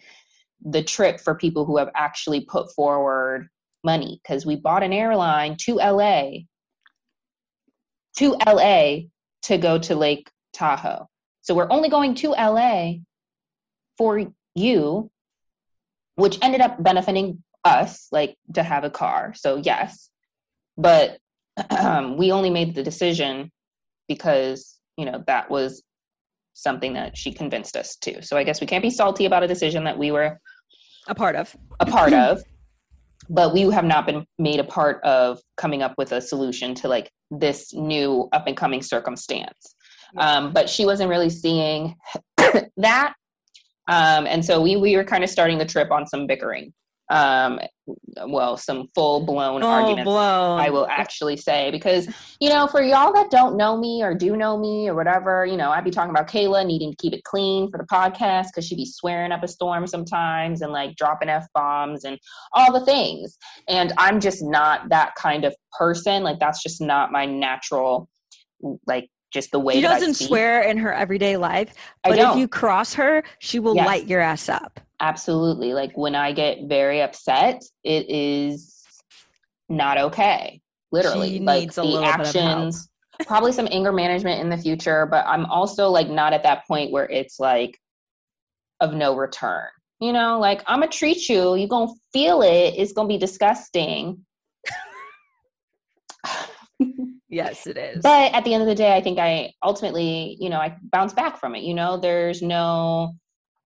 the 0.65 0.83
trip 0.83 1.21
for 1.21 1.35
people 1.35 1.65
who 1.65 1.77
have 1.77 1.91
actually 1.95 2.41
put 2.41 2.73
forward 2.73 3.49
money 3.85 4.21
because 4.23 4.47
we 4.47 4.57
bought 4.57 4.83
an 4.83 4.93
airline 4.93 5.57
to 5.59 5.77
LA 5.77 6.31
to 8.19 8.37
LA 8.47 9.09
to 9.43 9.59
go 9.59 9.79
to 9.79 9.95
Lake 9.95 10.31
Tahoe. 10.53 11.07
So 11.43 11.55
we're 11.55 11.71
only 11.71 11.89
going 11.89 12.15
to 12.17 12.31
LA 12.31 12.95
for 13.99 14.33
you 14.55 15.11
which 16.17 16.39
ended 16.43 16.61
up 16.61 16.83
benefiting 16.83 17.43
us, 17.65 18.09
like 18.13 18.37
to 18.55 18.63
have 18.63 18.85
a 18.85 18.91
car. 18.91 19.35
So, 19.35 19.57
yes. 19.57 20.11
But 20.77 21.19
um, 21.71 22.17
we 22.17 22.33
only 22.33 22.51
made 22.51 22.75
the 22.75 22.83
decision 22.83 23.51
because, 24.09 24.79
you 24.97 25.05
know, 25.05 25.23
that 25.27 25.51
was 25.51 25.83
something 26.53 26.95
that 26.95 27.17
she 27.17 27.33
convinced 27.33 27.77
us 27.77 27.97
to. 27.97 28.23
So, 28.23 28.37
I 28.37 28.45
guess 28.45 28.61
we 28.61 28.67
can't 28.67 28.83
be 28.83 28.91
salty 28.91 29.25
about 29.27 29.43
a 29.43 29.49
decision 29.49 29.85
that 29.85 29.99
we 29.99 30.11
were 30.11 30.39
a 31.07 31.15
part 31.15 31.37
of. 31.37 31.55
A 31.81 31.87
part 31.87 32.13
of. 32.13 32.43
But 33.29 33.55
we 33.55 33.63
have 33.71 33.85
not 33.85 34.07
been 34.07 34.27
made 34.39 34.61
a 34.61 34.65
part 34.65 35.03
of 35.03 35.41
coming 35.57 35.83
up 35.83 35.95
with 35.97 36.13
a 36.13 36.21
solution 36.21 36.75
to 36.77 36.89
like 36.89 37.11
this 37.31 37.73
new 37.73 38.29
up 38.33 38.47
and 38.47 38.57
coming 38.57 38.83
circumstance. 38.83 39.75
Um, 40.17 40.53
but 40.53 40.69
she 40.71 40.85
wasn't 40.85 41.11
really 41.11 41.31
seeing 41.31 41.97
that 42.77 43.15
um, 43.87 44.27
and 44.27 44.45
so 44.45 44.61
we, 44.61 44.77
we 44.77 44.97
were 44.97 45.05
kind 45.05 45.23
of 45.23 45.31
starting 45.31 45.59
the 45.59 45.65
trip 45.65 45.91
on 45.91 46.07
some 46.07 46.27
bickering. 46.27 46.73
Um, 47.15 47.61
well, 48.27 48.57
some 48.57 48.89
full 48.93 49.25
blown 49.25 49.63
oh, 49.63 49.69
arguments, 49.69 50.05
blown. 50.05 50.59
I 50.59 50.69
will 50.69 50.89
actually 50.89 51.37
say, 51.37 51.71
because, 51.71 52.09
you 52.41 52.49
know, 52.49 52.67
for 52.67 52.83
y'all 52.83 53.13
that 53.13 53.31
don't 53.31 53.57
know 53.57 53.77
me 53.77 54.03
or 54.03 54.15
do 54.15 54.37
know 54.37 54.59
me 54.59 54.89
or 54.89 54.95
whatever, 54.95 55.47
you 55.47 55.57
know, 55.57 55.71
I'd 55.71 55.85
be 55.85 55.93
talking 55.93 56.11
about 56.11 56.27
Kayla 56.27 56.67
needing 56.67 56.91
to 56.91 56.97
keep 56.97 57.13
it 57.13 57.23
clean 57.23 57.71
for 57.71 57.79
the 57.79 57.85
podcast 57.85 58.47
because 58.47 58.67
she'd 58.67 58.77
be 58.77 58.87
swearing 58.87 59.31
up 59.31 59.45
a 59.45 59.49
storm 59.49 59.87
sometimes 59.87 60.63
and 60.63 60.73
like 60.73 60.97
dropping 60.97 61.29
F 61.29 61.47
bombs 61.55 62.05
and 62.05 62.19
all 62.53 62.73
the 62.73 62.85
things. 62.85 63.39
And 63.69 63.93
I'm 63.97 64.19
just 64.19 64.43
not 64.43 64.89
that 64.89 65.15
kind 65.15 65.45
of 65.45 65.55
person. 65.79 66.25
Like, 66.25 66.41
that's 66.41 66.65
just 66.65 66.81
not 66.81 67.13
my 67.13 67.27
natural, 67.27 68.09
like, 68.89 69.09
just 69.33 69.51
the 69.51 69.59
way 69.59 69.75
she 69.75 69.81
doesn't 69.81 70.15
swear 70.15 70.63
in 70.63 70.79
her 70.79 70.95
everyday 70.95 71.37
life 71.37 71.75
but 72.05 72.17
if 72.17 72.37
you 72.37 72.47
cross 72.47 72.95
her 72.95 73.25
she 73.41 73.59
will 73.59 73.75
yes. 73.75 73.85
light 73.85 74.07
your 74.07 74.21
ass 74.21 74.49
up 74.49 74.79
absolutely. 75.05 75.75
Like 75.75 75.97
when 75.97 76.15
i 76.15 76.33
get 76.33 76.65
very 76.65 77.03
upset 77.03 77.63
it 77.83 78.09
is 78.09 78.85
not 79.69 79.99
okay. 79.99 80.61
Literally. 80.93 81.39
She 81.39 81.41
like 81.41 81.75
the 81.75 82.01
actions 82.03 82.89
probably 83.27 83.53
some 83.53 83.69
anger 83.71 83.93
management 83.93 84.41
in 84.41 84.51
the 84.51 84.59
future 84.59 85.07
but 85.07 85.25
i'm 85.27 85.47
also 85.47 85.89
like 85.89 86.09
not 86.09 86.33
at 86.33 86.43
that 86.43 86.67
point 86.67 86.91
where 86.91 87.09
it's 87.09 87.39
like 87.39 87.79
of 88.81 88.93
no 88.93 89.17
return. 89.17 89.69
You 90.01 90.13
know 90.13 90.39
like 90.41 90.63
i'm 90.67 90.81
gonna 90.81 90.91
treat 90.91 91.29
you. 91.29 91.55
You're 91.55 91.69
gonna 91.69 91.93
feel 92.13 92.43
it. 92.43 92.75
It's 92.77 92.93
gonna 92.93 93.09
be 93.09 93.19
disgusting. 93.19 94.25
Yes 97.29 97.67
it 97.67 97.77
is. 97.77 98.01
But 98.01 98.33
at 98.33 98.45
the 98.45 98.55
end 98.55 98.63
of 98.63 98.69
the 98.69 98.77
day 98.77 98.97
i 98.97 99.01
think 99.01 99.19
i 99.19 99.53
ultimately 99.63 100.37
you 100.39 100.49
know 100.51 100.59
i 100.59 100.77
bounce 100.93 101.13
back 101.13 101.39
from 101.41 101.57
it. 101.57 101.65
You 101.65 101.75
know 101.75 101.97
there's 101.97 102.43
no 102.43 103.17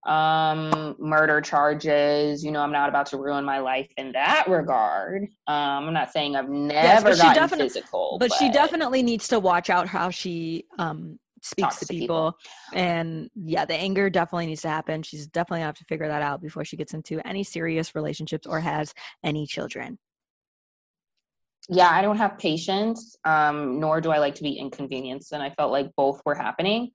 um 0.05 0.95
murder 0.97 1.41
charges 1.41 2.43
you 2.43 2.51
know 2.51 2.61
i'm 2.61 2.71
not 2.71 2.87
about 2.87 3.05
to 3.05 3.17
ruin 3.17 3.43
my 3.43 3.59
life 3.59 3.91
in 3.97 4.13
that 4.13 4.47
regard 4.47 5.23
um 5.47 5.87
i'm 5.87 5.93
not 5.93 6.09
saying 6.11 6.37
i've 6.37 6.47
never 6.47 7.09
yes, 7.09 7.21
gotten 7.21 7.59
physical 7.59 8.15
but, 8.17 8.29
but, 8.29 8.37
she 8.37 8.49
definitely 8.49 9.03
needs 9.03 9.27
to 9.27 9.39
watch 9.39 9.69
out 9.69 9.87
how 9.87 10.09
she 10.09 10.63
um 10.77 11.19
speaks 11.41 11.77
to, 11.79 11.85
to 11.85 11.93
people. 11.93 12.37
people. 12.69 12.79
and 12.79 13.29
yeah 13.35 13.65
the 13.65 13.73
anger 13.73 14.09
definitely 14.09 14.45
needs 14.45 14.61
to 14.61 14.69
happen 14.69 15.03
she's 15.03 15.27
definitely 15.27 15.61
have 15.61 15.75
to 15.75 15.83
figure 15.83 16.07
that 16.07 16.21
out 16.21 16.41
before 16.41 16.63
she 16.63 16.77
gets 16.77 16.93
into 16.93 17.19
any 17.27 17.43
serious 17.43 17.93
relationships 17.93 18.47
or 18.47 18.61
has 18.61 18.93
any 19.23 19.45
children 19.45 19.97
yeah, 21.71 21.89
I 21.91 22.01
don't 22.01 22.17
have 22.17 22.39
patience, 22.39 23.15
um, 23.25 23.79
nor 23.79 24.01
do 24.01 24.09
I 24.09 24.17
like 24.17 24.33
to 24.35 24.43
be 24.43 24.53
inconvenienced. 24.53 25.33
And 25.33 25.43
I 25.43 25.51
felt 25.51 25.71
like 25.71 25.91
both 25.95 26.19
were 26.25 26.33
happening. 26.33 26.91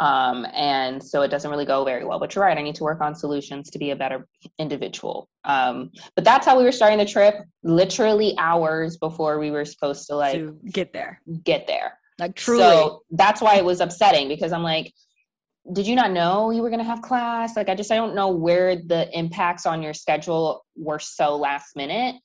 Um, 0.00 0.46
and 0.54 1.02
so 1.02 1.20
it 1.20 1.28
doesn't 1.28 1.50
really 1.50 1.66
go 1.66 1.84
very 1.84 2.06
well. 2.06 2.18
But 2.18 2.34
you're 2.34 2.42
right, 2.42 2.56
I 2.56 2.62
need 2.62 2.74
to 2.76 2.84
work 2.84 3.02
on 3.02 3.14
solutions 3.14 3.68
to 3.70 3.78
be 3.78 3.90
a 3.90 3.96
better 3.96 4.26
individual. 4.58 5.28
Um, 5.44 5.90
but 6.16 6.24
that's 6.24 6.46
how 6.46 6.56
we 6.58 6.64
were 6.64 6.72
starting 6.72 6.98
the 6.98 7.04
trip, 7.04 7.34
literally 7.62 8.34
hours 8.38 8.96
before 8.96 9.38
we 9.38 9.50
were 9.50 9.66
supposed 9.66 10.06
to 10.08 10.16
like 10.16 10.34
to 10.34 10.58
get 10.72 10.94
there. 10.94 11.20
Get 11.44 11.66
there. 11.66 11.98
Like 12.18 12.34
truly. 12.34 12.62
So 12.62 13.02
that's 13.10 13.42
why 13.42 13.56
it 13.56 13.64
was 13.64 13.80
upsetting 13.80 14.28
because 14.28 14.52
I'm 14.52 14.62
like, 14.62 14.90
did 15.74 15.86
you 15.86 15.94
not 15.94 16.12
know 16.12 16.50
you 16.50 16.62
were 16.62 16.70
going 16.70 16.80
to 16.80 16.84
have 16.84 17.02
class? 17.02 17.54
Like, 17.54 17.68
I 17.68 17.74
just, 17.74 17.92
I 17.92 17.96
don't 17.96 18.14
know 18.14 18.28
where 18.28 18.76
the 18.76 19.06
impacts 19.16 19.66
on 19.66 19.82
your 19.82 19.92
schedule 19.92 20.64
were 20.76 20.98
so 20.98 21.36
last 21.36 21.76
minute 21.76 22.16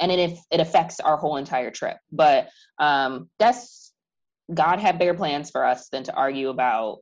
and 0.00 0.12
it 0.12 0.38
it 0.50 0.60
affects 0.60 1.00
our 1.00 1.16
whole 1.16 1.36
entire 1.36 1.70
trip. 1.70 1.96
But 2.12 2.48
um, 2.78 3.28
that's 3.38 3.85
God 4.52 4.78
had 4.78 4.98
bigger 4.98 5.14
plans 5.14 5.50
for 5.50 5.64
us 5.64 5.88
than 5.88 6.04
to 6.04 6.14
argue 6.14 6.48
about 6.48 6.98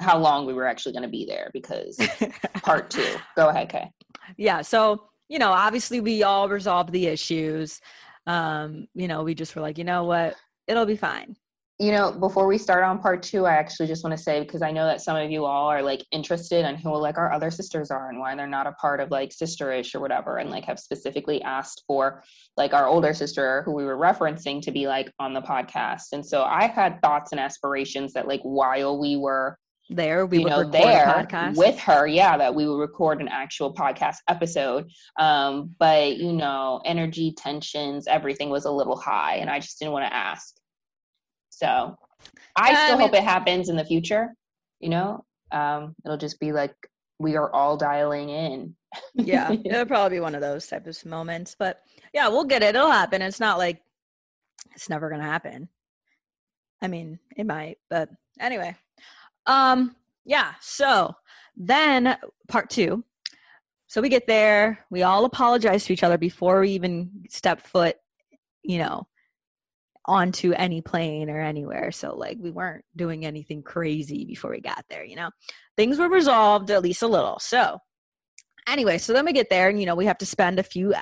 how 0.00 0.18
long 0.18 0.46
we 0.46 0.54
were 0.54 0.66
actually 0.66 0.92
going 0.92 1.04
to 1.04 1.08
be 1.08 1.24
there 1.24 1.50
because 1.52 1.96
part 2.62 2.90
two. 2.90 3.16
Go 3.36 3.48
ahead, 3.48 3.68
Kay. 3.68 3.90
Yeah. 4.36 4.62
So 4.62 5.08
you 5.28 5.38
know, 5.38 5.50
obviously, 5.50 6.00
we 6.00 6.22
all 6.22 6.48
resolved 6.48 6.92
the 6.92 7.06
issues. 7.06 7.80
Um, 8.26 8.86
you 8.94 9.08
know, 9.08 9.22
we 9.22 9.34
just 9.34 9.56
were 9.56 9.62
like, 9.62 9.78
you 9.78 9.84
know 9.84 10.04
what, 10.04 10.36
it'll 10.66 10.86
be 10.86 10.96
fine 10.96 11.36
you 11.82 11.90
know, 11.90 12.12
before 12.12 12.46
we 12.46 12.58
start 12.58 12.84
on 12.84 13.00
part 13.00 13.24
two, 13.24 13.44
I 13.44 13.54
actually 13.54 13.88
just 13.88 14.04
want 14.04 14.16
to 14.16 14.22
say 14.22 14.40
because 14.40 14.62
I 14.62 14.70
know 14.70 14.86
that 14.86 15.00
some 15.00 15.16
of 15.16 15.32
you 15.32 15.44
all 15.44 15.66
are 15.66 15.82
like 15.82 16.04
interested 16.12 16.64
in 16.64 16.76
who 16.76 16.96
like 16.96 17.18
our 17.18 17.32
other 17.32 17.50
sisters 17.50 17.90
are 17.90 18.08
and 18.08 18.20
why 18.20 18.36
they're 18.36 18.46
not 18.46 18.68
a 18.68 18.72
part 18.72 19.00
of 19.00 19.10
like 19.10 19.30
sisterish 19.30 19.92
or 19.92 19.98
whatever, 19.98 20.36
and 20.36 20.48
like 20.48 20.64
have 20.64 20.78
specifically 20.78 21.42
asked 21.42 21.82
for 21.88 22.22
like 22.56 22.72
our 22.72 22.86
older 22.86 23.12
sister 23.12 23.62
who 23.64 23.72
we 23.72 23.84
were 23.84 23.96
referencing 23.96 24.62
to 24.62 24.70
be 24.70 24.86
like 24.86 25.12
on 25.18 25.34
the 25.34 25.42
podcast. 25.42 26.12
And 26.12 26.24
so 26.24 26.44
I 26.44 26.68
had 26.68 27.02
thoughts 27.02 27.32
and 27.32 27.40
aspirations 27.40 28.12
that 28.12 28.28
like 28.28 28.42
while 28.42 29.00
we 29.00 29.16
were 29.16 29.58
there 29.90 30.24
we 30.24 30.38
you 30.38 30.44
know 30.44 30.62
there 30.62 31.26
with 31.56 31.78
her 31.78 32.06
yeah 32.06 32.38
that 32.38 32.54
we 32.54 32.66
would 32.66 32.78
record 32.78 33.20
an 33.20 33.28
actual 33.28 33.74
podcast 33.74 34.16
episode 34.28 34.88
um 35.18 35.74
but 35.78 36.16
you 36.16 36.32
know 36.32 36.80
energy 36.86 37.34
tensions 37.36 38.06
everything 38.06 38.48
was 38.48 38.64
a 38.64 38.70
little 38.70 38.96
high 38.96 39.36
and 39.36 39.50
i 39.50 39.58
just 39.58 39.78
didn't 39.80 39.92
want 39.92 40.04
to 40.04 40.14
ask 40.14 40.54
so 41.52 41.94
I 42.56 42.74
still 42.74 42.98
mean, 42.98 43.08
hope 43.08 43.16
it 43.16 43.24
happens 43.24 43.68
in 43.68 43.76
the 43.76 43.84
future. 43.84 44.34
You 44.80 44.88
know, 44.88 45.24
um, 45.52 45.94
it'll 46.04 46.16
just 46.16 46.40
be 46.40 46.50
like 46.50 46.74
we 47.18 47.36
are 47.36 47.52
all 47.54 47.76
dialing 47.76 48.30
in. 48.30 48.74
yeah, 49.14 49.52
it'll 49.64 49.86
probably 49.86 50.16
be 50.16 50.20
one 50.20 50.34
of 50.34 50.40
those 50.40 50.66
type 50.66 50.86
of 50.86 51.04
moments. 51.04 51.54
But 51.58 51.80
yeah, 52.14 52.28
we'll 52.28 52.44
get 52.44 52.62
it. 52.62 52.74
It'll 52.74 52.90
happen. 52.90 53.20
It's 53.20 53.38
not 53.38 53.58
like 53.58 53.82
it's 54.74 54.88
never 54.88 55.10
gonna 55.10 55.22
happen. 55.22 55.68
I 56.80 56.88
mean, 56.88 57.18
it 57.36 57.46
might, 57.46 57.78
but 57.90 58.08
anyway. 58.40 58.74
Um, 59.46 59.94
yeah, 60.24 60.54
so 60.60 61.14
then 61.54 62.16
part 62.48 62.70
two. 62.70 63.04
So 63.88 64.00
we 64.00 64.08
get 64.08 64.26
there, 64.26 64.86
we 64.90 65.02
all 65.02 65.26
apologize 65.26 65.84
to 65.84 65.92
each 65.92 66.02
other 66.02 66.16
before 66.16 66.60
we 66.60 66.70
even 66.70 67.10
step 67.28 67.60
foot, 67.60 67.96
you 68.62 68.78
know, 68.78 69.06
onto 70.06 70.52
any 70.52 70.80
plane 70.80 71.30
or 71.30 71.40
anywhere. 71.40 71.92
So 71.92 72.14
like 72.14 72.38
we 72.40 72.50
weren't 72.50 72.84
doing 72.96 73.24
anything 73.24 73.62
crazy 73.62 74.24
before 74.24 74.50
we 74.50 74.60
got 74.60 74.84
there, 74.88 75.04
you 75.04 75.16
know. 75.16 75.30
Things 75.76 75.98
were 75.98 76.08
resolved 76.08 76.70
at 76.70 76.82
least 76.82 77.02
a 77.02 77.08
little. 77.08 77.38
So 77.38 77.78
anyway, 78.68 78.98
so 78.98 79.12
then 79.12 79.24
we 79.24 79.32
get 79.32 79.50
there 79.50 79.68
and 79.68 79.78
you 79.78 79.86
know, 79.86 79.94
we 79.94 80.06
have 80.06 80.18
to 80.18 80.26
spend 80.26 80.58
a 80.58 80.64
few 80.64 80.94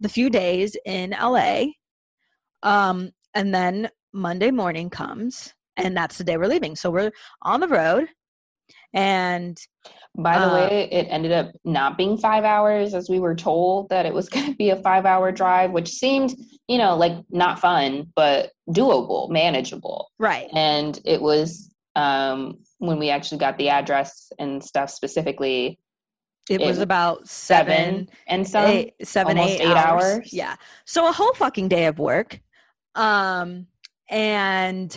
the 0.00 0.08
few 0.08 0.30
days 0.30 0.76
in 0.84 1.10
LA. 1.10 1.64
Um 2.62 3.10
and 3.34 3.54
then 3.54 3.90
Monday 4.12 4.50
morning 4.50 4.90
comes 4.90 5.52
and 5.76 5.96
that's 5.96 6.18
the 6.18 6.24
day 6.24 6.36
we're 6.36 6.46
leaving. 6.46 6.76
So 6.76 6.90
we're 6.90 7.10
on 7.42 7.60
the 7.60 7.68
road 7.68 8.08
and 8.94 9.60
by 10.16 10.38
the 10.38 10.46
uh, 10.46 10.54
way, 10.54 10.88
it 10.92 11.08
ended 11.10 11.32
up 11.32 11.50
not 11.64 11.98
being 11.98 12.16
five 12.16 12.44
hours 12.44 12.94
as 12.94 13.10
we 13.10 13.18
were 13.18 13.34
told 13.34 13.88
that 13.88 14.06
it 14.06 14.14
was 14.14 14.28
going 14.30 14.46
to 14.46 14.56
be 14.56 14.70
a 14.70 14.76
five 14.76 15.04
hour 15.04 15.32
drive, 15.32 15.72
which 15.72 15.88
seemed, 15.88 16.34
you 16.68 16.78
know, 16.78 16.96
like 16.96 17.12
not 17.30 17.58
fun, 17.58 18.12
but 18.14 18.52
doable, 18.70 19.28
manageable. 19.30 20.10
Right. 20.18 20.48
And 20.54 20.98
it 21.04 21.20
was 21.20 21.70
um, 21.96 22.58
when 22.78 22.98
we 22.98 23.10
actually 23.10 23.38
got 23.38 23.58
the 23.58 23.68
address 23.68 24.32
and 24.38 24.62
stuff 24.62 24.90
specifically. 24.90 25.78
It, 26.48 26.60
it 26.60 26.66
was 26.66 26.78
about 26.78 27.26
seven, 27.26 27.74
seven 27.74 28.08
and 28.28 28.46
some 28.46 28.66
eight, 28.66 28.94
seven, 29.02 29.38
eight, 29.38 29.62
eight 29.62 29.66
hours. 29.66 30.04
hours. 30.04 30.32
Yeah. 30.32 30.56
So 30.84 31.08
a 31.08 31.12
whole 31.12 31.32
fucking 31.34 31.68
day 31.68 31.86
of 31.86 31.98
work. 31.98 32.38
Um, 32.94 33.66
and 34.10 34.96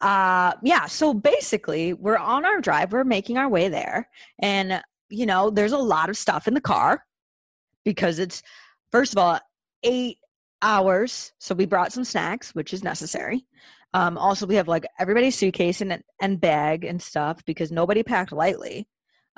uh 0.00 0.52
yeah 0.62 0.86
so 0.86 1.12
basically 1.12 1.92
we're 1.92 2.16
on 2.16 2.44
our 2.44 2.60
drive 2.60 2.92
we're 2.92 3.04
making 3.04 3.36
our 3.36 3.48
way 3.48 3.68
there 3.68 4.08
and 4.38 4.80
you 5.10 5.26
know 5.26 5.50
there's 5.50 5.72
a 5.72 5.78
lot 5.78 6.08
of 6.08 6.16
stuff 6.16 6.48
in 6.48 6.54
the 6.54 6.60
car 6.60 7.04
because 7.84 8.18
it's 8.18 8.42
first 8.90 9.12
of 9.12 9.18
all 9.18 9.38
eight 9.82 10.18
hours 10.62 11.32
so 11.38 11.54
we 11.54 11.66
brought 11.66 11.92
some 11.92 12.04
snacks 12.04 12.54
which 12.54 12.72
is 12.72 12.84
necessary. 12.84 13.46
Um 13.94 14.18
also 14.18 14.46
we 14.46 14.54
have 14.56 14.68
like 14.68 14.86
everybody's 14.98 15.36
suitcase 15.36 15.80
and 15.80 16.02
and 16.20 16.40
bag 16.40 16.84
and 16.84 17.00
stuff 17.00 17.44
because 17.44 17.72
nobody 17.72 18.02
packed 18.02 18.32
lightly. 18.32 18.88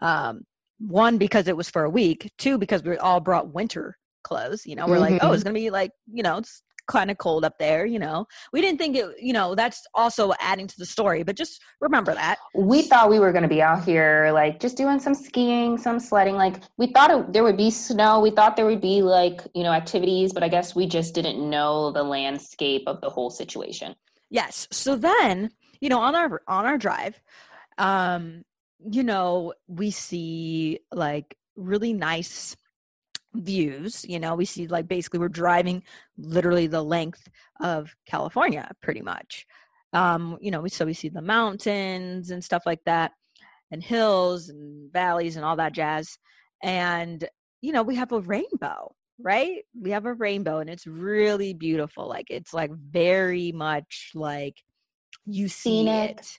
Um 0.00 0.42
one 0.78 1.16
because 1.16 1.46
it 1.46 1.56
was 1.56 1.70
for 1.70 1.84
a 1.84 1.90
week. 1.90 2.30
Two 2.38 2.58
because 2.58 2.82
we 2.82 2.96
all 2.98 3.20
brought 3.20 3.54
winter 3.54 3.96
clothes 4.24 4.64
you 4.64 4.76
know 4.76 4.86
we're 4.86 4.98
mm-hmm. 4.98 5.14
like 5.14 5.24
oh 5.24 5.32
it's 5.32 5.42
gonna 5.42 5.52
be 5.52 5.70
like 5.70 5.90
you 6.12 6.22
know 6.22 6.38
it's 6.38 6.62
kind 6.92 7.10
of 7.10 7.16
cold 7.16 7.44
up 7.44 7.58
there, 7.58 7.86
you 7.86 7.98
know. 7.98 8.26
We 8.52 8.60
didn't 8.60 8.78
think 8.78 8.96
it, 8.96 9.06
you 9.18 9.32
know, 9.32 9.54
that's 9.54 9.86
also 9.94 10.32
adding 10.38 10.66
to 10.66 10.78
the 10.78 10.84
story, 10.84 11.22
but 11.22 11.36
just 11.36 11.60
remember 11.80 12.14
that. 12.14 12.38
We 12.54 12.82
thought 12.82 13.10
we 13.10 13.18
were 13.18 13.32
going 13.32 13.42
to 13.42 13.48
be 13.48 13.62
out 13.62 13.84
here 13.84 14.30
like 14.32 14.60
just 14.60 14.76
doing 14.76 15.00
some 15.00 15.14
skiing, 15.14 15.78
some 15.78 15.98
sledding. 15.98 16.36
Like 16.36 16.56
we 16.76 16.88
thought 16.88 17.10
it, 17.10 17.32
there 17.32 17.42
would 17.42 17.56
be 17.56 17.70
snow. 17.70 18.20
We 18.20 18.30
thought 18.30 18.56
there 18.56 18.66
would 18.66 18.82
be 18.82 19.00
like, 19.00 19.40
you 19.54 19.62
know, 19.62 19.72
activities, 19.72 20.32
but 20.32 20.42
I 20.42 20.48
guess 20.48 20.76
we 20.76 20.86
just 20.86 21.14
didn't 21.14 21.38
know 21.48 21.90
the 21.90 22.02
landscape 22.02 22.84
of 22.86 23.00
the 23.00 23.08
whole 23.08 23.30
situation. 23.30 23.96
Yes. 24.30 24.68
So 24.70 24.94
then, 24.94 25.50
you 25.80 25.88
know, 25.88 26.00
on 26.00 26.14
our 26.14 26.42
on 26.46 26.66
our 26.66 26.78
drive, 26.78 27.20
um, 27.78 28.44
you 28.90 29.02
know, 29.02 29.54
we 29.66 29.90
see 29.90 30.80
like 30.92 31.36
really 31.56 31.92
nice 31.92 32.56
views 33.34 34.04
you 34.06 34.20
know 34.20 34.34
we 34.34 34.44
see 34.44 34.66
like 34.66 34.86
basically 34.86 35.18
we're 35.18 35.28
driving 35.28 35.82
literally 36.18 36.66
the 36.66 36.82
length 36.82 37.28
of 37.60 37.94
california 38.06 38.70
pretty 38.82 39.02
much. 39.02 39.46
Um 39.92 40.38
you 40.40 40.50
know 40.50 40.66
so 40.66 40.84
we 40.84 40.94
see 40.94 41.08
the 41.08 41.22
mountains 41.22 42.30
and 42.30 42.42
stuff 42.42 42.62
like 42.66 42.80
that 42.86 43.12
and 43.70 43.82
hills 43.82 44.48
and 44.48 44.92
valleys 44.92 45.36
and 45.36 45.44
all 45.44 45.56
that 45.56 45.72
jazz. 45.72 46.18
And 46.62 47.26
you 47.60 47.72
know 47.72 47.82
we 47.82 47.96
have 47.96 48.12
a 48.12 48.20
rainbow 48.20 48.94
right? 49.22 49.64
We 49.80 49.90
have 49.90 50.06
a 50.06 50.14
rainbow 50.14 50.58
and 50.58 50.68
it's 50.68 50.86
really 50.86 51.54
beautiful. 51.54 52.08
Like 52.08 52.26
it's 52.30 52.52
like 52.52 52.70
very 52.72 53.52
much 53.52 54.10
like 54.14 54.56
you 55.26 55.48
see 55.48 55.88
it 55.88 56.38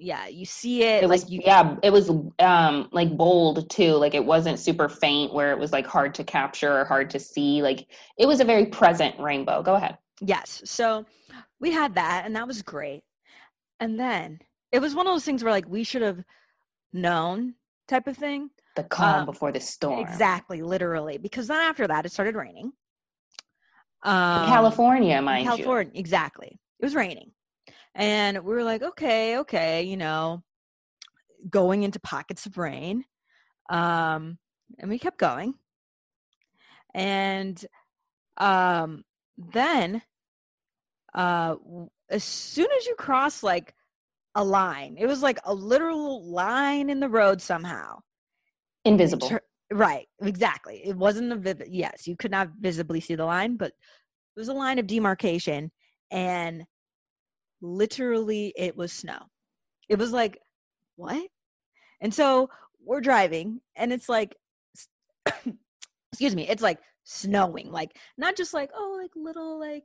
yeah 0.00 0.26
you 0.26 0.46
see 0.46 0.82
it, 0.82 1.04
it 1.04 1.08
like 1.08 1.20
was, 1.20 1.30
you 1.30 1.40
yeah 1.44 1.76
it 1.82 1.92
was 1.92 2.10
um 2.38 2.88
like 2.90 3.16
bold 3.16 3.68
too 3.68 3.92
like 3.92 4.14
it 4.14 4.24
wasn't 4.24 4.58
super 4.58 4.88
faint 4.88 5.32
where 5.32 5.52
it 5.52 5.58
was 5.58 5.72
like 5.72 5.86
hard 5.86 6.14
to 6.14 6.24
capture 6.24 6.80
or 6.80 6.84
hard 6.84 7.10
to 7.10 7.20
see 7.20 7.62
like 7.62 7.86
it 8.16 8.26
was 8.26 8.40
a 8.40 8.44
very 8.44 8.66
present 8.66 9.18
rainbow. 9.20 9.62
Go 9.62 9.74
ahead. 9.74 9.98
Yes 10.22 10.62
so 10.64 11.04
we 11.60 11.70
had 11.70 11.94
that 11.94 12.24
and 12.24 12.34
that 12.34 12.46
was 12.46 12.62
great 12.62 13.02
and 13.78 14.00
then 14.00 14.40
it 14.72 14.80
was 14.80 14.94
one 14.94 15.06
of 15.06 15.12
those 15.12 15.24
things 15.24 15.44
where 15.44 15.52
like 15.52 15.68
we 15.68 15.84
should 15.84 16.02
have 16.02 16.24
known 16.92 17.54
type 17.86 18.06
of 18.06 18.16
thing 18.16 18.50
the 18.76 18.84
calm 18.84 19.20
um, 19.20 19.26
before 19.26 19.52
the 19.52 19.60
storm. 19.60 20.00
exactly 20.00 20.62
literally 20.62 21.18
because 21.18 21.46
then 21.46 21.60
after 21.60 21.86
that 21.86 22.06
it 22.06 22.12
started 22.12 22.36
raining. 22.36 22.72
Um, 24.02 24.46
california 24.46 25.20
mind 25.20 25.46
california 25.46 25.92
you. 25.92 26.00
exactly 26.00 26.58
it 26.78 26.84
was 26.84 26.94
raining 26.94 27.32
and 27.94 28.44
we 28.44 28.54
were 28.54 28.64
like, 28.64 28.82
okay, 28.82 29.38
okay, 29.38 29.82
you 29.82 29.96
know, 29.96 30.42
going 31.48 31.82
into 31.82 32.00
pockets 32.00 32.46
of 32.46 32.58
rain. 32.58 33.04
Um, 33.68 34.38
and 34.78 34.90
we 34.90 34.98
kept 34.98 35.18
going. 35.18 35.54
And 36.94 37.64
um, 38.36 39.04
then 39.36 40.02
uh, 41.14 41.56
as 42.08 42.24
soon 42.24 42.68
as 42.76 42.86
you 42.86 42.94
cross 42.96 43.42
like 43.42 43.74
a 44.34 44.44
line, 44.44 44.96
it 44.98 45.06
was 45.06 45.22
like 45.22 45.38
a 45.44 45.54
literal 45.54 46.24
line 46.24 46.90
in 46.90 47.00
the 47.00 47.08
road 47.08 47.40
somehow. 47.40 48.00
Invisible. 48.84 49.38
Right, 49.72 50.08
exactly. 50.20 50.82
It 50.84 50.96
wasn't 50.96 51.32
a 51.32 51.36
vivid, 51.36 51.68
yes, 51.70 52.06
you 52.06 52.16
could 52.16 52.30
not 52.30 52.50
visibly 52.60 53.00
see 53.00 53.14
the 53.14 53.24
line, 53.24 53.56
but 53.56 53.68
it 53.68 54.38
was 54.38 54.48
a 54.48 54.52
line 54.52 54.78
of 54.78 54.86
demarcation. 54.86 55.70
And 56.10 56.64
literally 57.60 58.52
it 58.56 58.76
was 58.76 58.92
snow. 58.92 59.20
It 59.88 59.98
was 59.98 60.12
like, 60.12 60.38
what? 60.96 61.26
And 62.00 62.12
so 62.12 62.48
we're 62.84 63.00
driving 63.00 63.60
and 63.76 63.92
it's 63.92 64.08
like, 64.08 64.36
excuse 66.12 66.34
me, 66.34 66.48
it's 66.48 66.62
like 66.62 66.78
snowing. 67.04 67.70
Like, 67.70 67.96
not 68.16 68.36
just 68.36 68.54
like, 68.54 68.70
oh, 68.74 68.96
like 69.00 69.10
little 69.16 69.58
like 69.58 69.84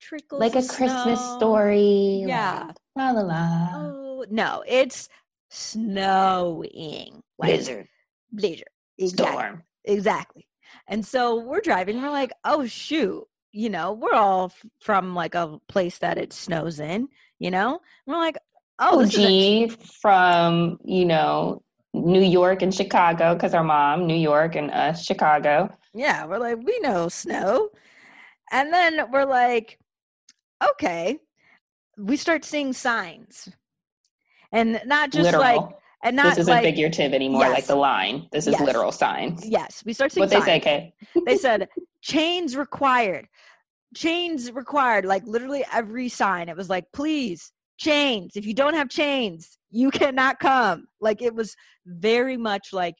trickles. 0.00 0.40
Like 0.40 0.54
a 0.56 0.66
Christmas 0.66 1.20
story. 1.36 2.24
Yeah. 2.26 2.70
la 2.96 3.10
la 3.10 3.20
la. 3.20 3.68
Oh, 3.74 4.24
no, 4.30 4.64
it's 4.66 5.08
snowing. 5.50 7.22
Like, 7.38 7.50
blizzard. 7.50 7.88
Blizzard. 8.32 8.68
Exactly. 8.98 9.26
Storm. 9.26 9.62
Exactly. 9.84 10.48
And 10.88 11.04
so 11.04 11.36
we're 11.36 11.60
driving, 11.60 12.00
we're 12.00 12.10
like, 12.10 12.32
oh 12.44 12.66
shoot, 12.66 13.24
you 13.52 13.68
know, 13.68 13.92
we're 13.92 14.14
all 14.14 14.52
from 14.80 15.14
like 15.14 15.34
a 15.34 15.58
place 15.68 15.98
that 15.98 16.18
it 16.18 16.32
snows 16.32 16.80
in, 16.80 17.08
you 17.38 17.50
know? 17.50 17.80
And 18.06 18.14
we're 18.14 18.16
like, 18.16 18.38
oh, 18.78 19.02
OG 19.02 19.72
from, 20.00 20.78
you 20.84 21.04
know, 21.04 21.62
New 21.94 22.22
York 22.22 22.62
and 22.62 22.74
Chicago, 22.74 23.34
because 23.34 23.52
our 23.52 23.62
mom, 23.62 24.06
New 24.06 24.16
York 24.16 24.56
and 24.56 24.70
us, 24.70 25.04
Chicago. 25.04 25.68
Yeah, 25.94 26.24
we're 26.24 26.38
like, 26.38 26.58
we 26.64 26.78
know 26.80 27.08
snow. 27.08 27.68
And 28.50 28.72
then 28.72 29.10
we're 29.12 29.26
like, 29.26 29.78
okay. 30.70 31.18
We 31.98 32.16
start 32.16 32.44
seeing 32.44 32.72
signs. 32.72 33.50
And 34.50 34.80
not 34.86 35.12
just 35.12 35.24
literal. 35.24 35.42
like 35.42 35.76
and 36.02 36.16
not 36.16 36.30
this 36.30 36.38
isn't 36.38 36.52
like, 36.52 36.64
figurative 36.64 37.14
anymore, 37.14 37.42
yes. 37.42 37.52
like 37.52 37.66
the 37.66 37.76
line. 37.76 38.28
This 38.32 38.46
is 38.46 38.52
yes. 38.52 38.62
literal 38.62 38.90
signs. 38.90 39.46
Yes, 39.46 39.82
we 39.84 39.92
start 39.92 40.10
seeing 40.10 40.22
what 40.22 40.30
signs. 40.30 40.44
they 40.44 40.50
say. 40.50 40.60
Kay. 40.60 40.94
they 41.26 41.36
said 41.36 41.68
chains 42.02 42.56
required 42.56 43.26
chains 43.94 44.50
required 44.52 45.04
like 45.04 45.22
literally 45.26 45.64
every 45.72 46.08
sign 46.08 46.48
it 46.48 46.56
was 46.56 46.70
like 46.70 46.84
please 46.92 47.52
chains 47.78 48.32
if 48.36 48.46
you 48.46 48.54
don't 48.54 48.74
have 48.74 48.88
chains 48.88 49.58
you 49.72 49.90
cannot 49.90 50.38
come. 50.38 50.86
Like 51.00 51.22
it 51.22 51.34
was 51.34 51.56
very 51.86 52.36
much 52.36 52.72
like 52.72 52.94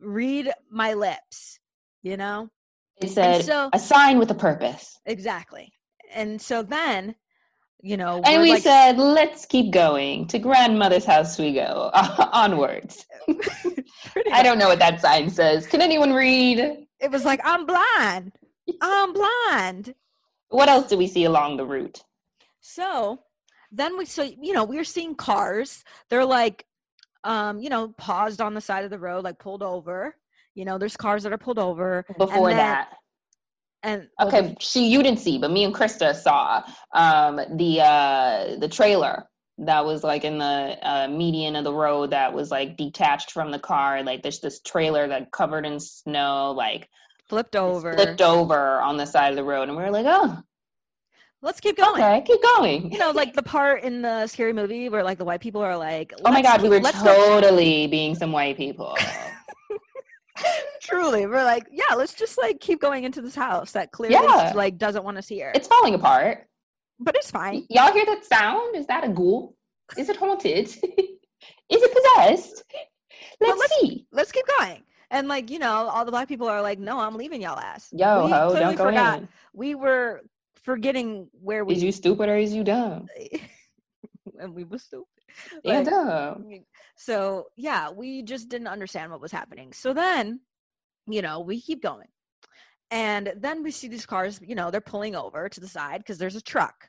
read 0.00 0.50
my 0.70 0.94
lips 0.94 1.58
you 2.02 2.16
know? 2.16 2.48
It 3.02 3.10
said 3.10 3.44
so, 3.44 3.68
a 3.72 3.78
sign 3.78 4.18
with 4.18 4.30
a 4.30 4.34
purpose. 4.34 4.98
Exactly. 5.06 5.70
And 6.14 6.40
so 6.40 6.62
then 6.62 7.14
you 7.80 7.96
know 7.96 8.20
and 8.24 8.42
we 8.42 8.50
like, 8.50 8.62
said 8.62 8.98
let's 8.98 9.46
keep 9.46 9.72
going 9.72 10.26
to 10.26 10.38
grandmother's 10.40 11.04
house 11.04 11.38
we 11.38 11.52
go 11.52 11.90
onwards. 12.32 13.04
I 14.32 14.42
don't 14.42 14.58
know 14.58 14.68
what 14.68 14.78
that 14.78 15.00
sign 15.00 15.28
says. 15.28 15.66
Can 15.66 15.82
anyone 15.82 16.12
read 16.12 16.86
it 17.00 17.10
was 17.10 17.24
like 17.24 17.40
i'm 17.44 17.66
blind 17.66 18.32
i'm 18.80 19.12
blind 19.12 19.94
what 20.50 20.68
else 20.68 20.88
do 20.88 20.96
we 20.96 21.06
see 21.06 21.24
along 21.24 21.56
the 21.56 21.66
route? 21.66 22.02
So 22.60 23.20
then 23.70 23.98
we 23.98 24.04
so 24.04 24.22
you 24.22 24.52
know 24.52 24.64
we're 24.64 24.84
seeing 24.84 25.14
cars. 25.14 25.84
They're 26.10 26.24
like 26.24 26.64
um, 27.24 27.60
you 27.60 27.68
know, 27.68 27.88
paused 27.98 28.40
on 28.40 28.54
the 28.54 28.60
side 28.60 28.84
of 28.84 28.90
the 28.90 28.98
road, 28.98 29.24
like 29.24 29.38
pulled 29.38 29.62
over. 29.62 30.14
You 30.54 30.64
know, 30.64 30.78
there's 30.78 30.96
cars 30.96 31.24
that 31.24 31.32
are 31.32 31.38
pulled 31.38 31.58
over. 31.58 32.04
Before 32.16 32.48
then- 32.48 32.56
that, 32.56 32.88
And 33.82 34.08
well, 34.18 34.28
okay, 34.28 34.56
she 34.60 34.88
you 34.88 35.02
didn't 35.02 35.20
see, 35.20 35.38
but 35.38 35.50
me 35.50 35.64
and 35.64 35.74
Krista 35.74 36.14
saw 36.14 36.62
um, 36.94 37.40
the 37.56 37.80
uh, 37.80 38.56
the 38.58 38.68
trailer 38.68 39.27
that 39.58 39.84
was 39.84 40.04
like 40.04 40.24
in 40.24 40.38
the 40.38 40.78
uh, 40.82 41.08
median 41.08 41.56
of 41.56 41.64
the 41.64 41.72
road 41.74 42.10
that 42.10 42.32
was 42.32 42.50
like 42.50 42.76
detached 42.76 43.32
from 43.32 43.50
the 43.50 43.58
car. 43.58 44.02
Like 44.02 44.22
there's 44.22 44.40
this 44.40 44.60
trailer 44.60 45.08
that 45.08 45.30
covered 45.32 45.66
in 45.66 45.80
snow, 45.80 46.52
like 46.56 46.88
flipped 47.28 47.56
over. 47.56 47.92
flipped 47.94 48.20
over 48.22 48.80
on 48.80 48.96
the 48.96 49.06
side 49.06 49.30
of 49.30 49.36
the 49.36 49.44
road, 49.44 49.68
and 49.68 49.76
we 49.76 49.82
were 49.82 49.90
like, 49.90 50.06
oh, 50.08 50.38
Let's 51.40 51.60
keep 51.60 51.76
going. 51.76 52.02
okay, 52.02 52.24
keep 52.26 52.42
going. 52.42 52.90
You 52.90 52.98
know, 52.98 53.12
like 53.12 53.32
the 53.32 53.44
part 53.44 53.84
in 53.84 54.02
the 54.02 54.26
scary 54.26 54.52
movie 54.52 54.88
where 54.88 55.04
like 55.04 55.18
the 55.18 55.24
white 55.24 55.40
people 55.40 55.60
are 55.60 55.76
like, 55.76 56.12
Oh 56.24 56.32
my 56.32 56.40
"Let's 56.40 56.48
god, 56.48 56.62
we 56.62 56.68
were 56.68 56.80
let's 56.80 57.00
go." 57.00 57.14
totally 57.14 57.86
being 57.86 58.16
some 58.16 58.32
white 58.32 58.56
people. 58.56 58.96
Truly, 60.82 61.26
we're 61.26 61.44
like, 61.44 61.64
yeah, 61.70 61.94
let's 61.94 62.14
just 62.14 62.38
like 62.38 62.58
keep 62.60 62.80
going 62.80 63.04
into 63.04 63.20
this 63.22 63.36
house 63.36 63.70
that 63.72 63.92
clearly 63.92 64.14
Yeah. 64.16 64.52
like 64.56 64.78
doesn't 64.78 65.04
want 65.04 65.16
us 65.18 65.28
here, 65.28 65.52
it's 65.54 65.68
falling 65.68 65.94
apart. 65.94 66.47
But 67.00 67.14
it's 67.16 67.30
fine. 67.30 67.64
Y'all 67.70 67.92
hear 67.92 68.04
that 68.06 68.24
sound? 68.24 68.76
Is 68.76 68.86
that 68.86 69.04
a 69.04 69.08
ghoul? 69.08 69.56
Is 69.96 70.08
it 70.08 70.16
haunted? 70.16 70.66
Is 71.70 71.82
it 71.82 71.92
possessed? 71.94 72.64
Let's, 73.40 73.58
let's- 73.58 73.80
see. 73.80 74.06
Let's 74.12 74.32
keep 74.32 74.44
going. 74.58 74.82
And 75.10 75.26
like 75.28 75.50
you 75.50 75.58
know, 75.58 75.88
all 75.88 76.04
the 76.04 76.10
black 76.10 76.28
people 76.28 76.48
are 76.48 76.60
like, 76.60 76.78
no, 76.78 76.98
I'm 76.98 77.16
leaving 77.16 77.40
y'all 77.40 77.58
ass. 77.58 77.88
Yo, 77.92 78.24
we 78.26 78.30
ho, 78.30 78.54
don't 78.54 78.76
go 78.76 78.84
forgot. 78.84 79.20
in. 79.20 79.28
We 79.54 79.74
were 79.74 80.20
forgetting 80.62 81.28
where 81.32 81.64
we 81.64 81.74
Is 81.74 81.82
you 81.82 81.92
stupid 81.92 82.28
or 82.28 82.36
is 82.36 82.52
you 82.52 82.62
dumb? 82.64 83.06
and 84.40 84.54
we 84.54 84.64
were 84.64 84.78
stupid. 84.78 85.06
Yeah, 85.64 85.78
Like, 85.78 85.86
dumb. 85.86 86.44
So 86.96 87.46
yeah, 87.56 87.90
we 87.90 88.22
just 88.22 88.48
didn't 88.50 88.66
understand 88.66 89.10
what 89.10 89.20
was 89.20 89.32
happening. 89.32 89.72
So 89.72 89.94
then, 89.94 90.40
you 91.06 91.22
know, 91.22 91.40
we 91.40 91.60
keep 91.60 91.82
going. 91.82 92.08
And 92.90 93.32
then 93.36 93.62
we 93.62 93.70
see 93.70 93.88
these 93.88 94.06
cars, 94.06 94.40
you 94.42 94.54
know, 94.54 94.70
they're 94.70 94.80
pulling 94.80 95.14
over 95.14 95.48
to 95.48 95.60
the 95.60 95.68
side 95.68 95.98
because 95.98 96.18
there's 96.18 96.36
a 96.36 96.40
truck 96.40 96.88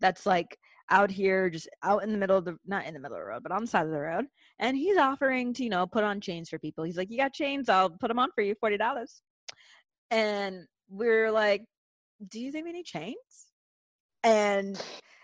that's 0.00 0.24
like 0.24 0.56
out 0.90 1.10
here, 1.10 1.50
just 1.50 1.68
out 1.82 2.02
in 2.02 2.12
the 2.12 2.18
middle 2.18 2.38
of 2.38 2.44
the, 2.44 2.56
not 2.66 2.86
in 2.86 2.94
the 2.94 3.00
middle 3.00 3.16
of 3.16 3.22
the 3.22 3.28
road, 3.28 3.42
but 3.42 3.52
on 3.52 3.62
the 3.62 3.66
side 3.66 3.84
of 3.84 3.92
the 3.92 4.00
road. 4.00 4.26
And 4.60 4.76
he's 4.76 4.96
offering 4.96 5.52
to, 5.54 5.64
you 5.64 5.70
know, 5.70 5.86
put 5.86 6.04
on 6.04 6.20
chains 6.20 6.48
for 6.48 6.58
people. 6.58 6.84
He's 6.84 6.96
like, 6.96 7.10
You 7.10 7.18
got 7.18 7.32
chains? 7.32 7.68
I'll 7.68 7.90
put 7.90 8.08
them 8.08 8.18
on 8.18 8.30
for 8.34 8.42
you, 8.42 8.54
$40. 8.62 8.78
And 10.10 10.64
we're 10.88 11.30
like, 11.30 11.64
Do 12.28 12.40
you 12.40 12.50
think 12.50 12.64
we 12.64 12.72
need 12.72 12.86
chains? 12.86 13.16
And 14.22 14.80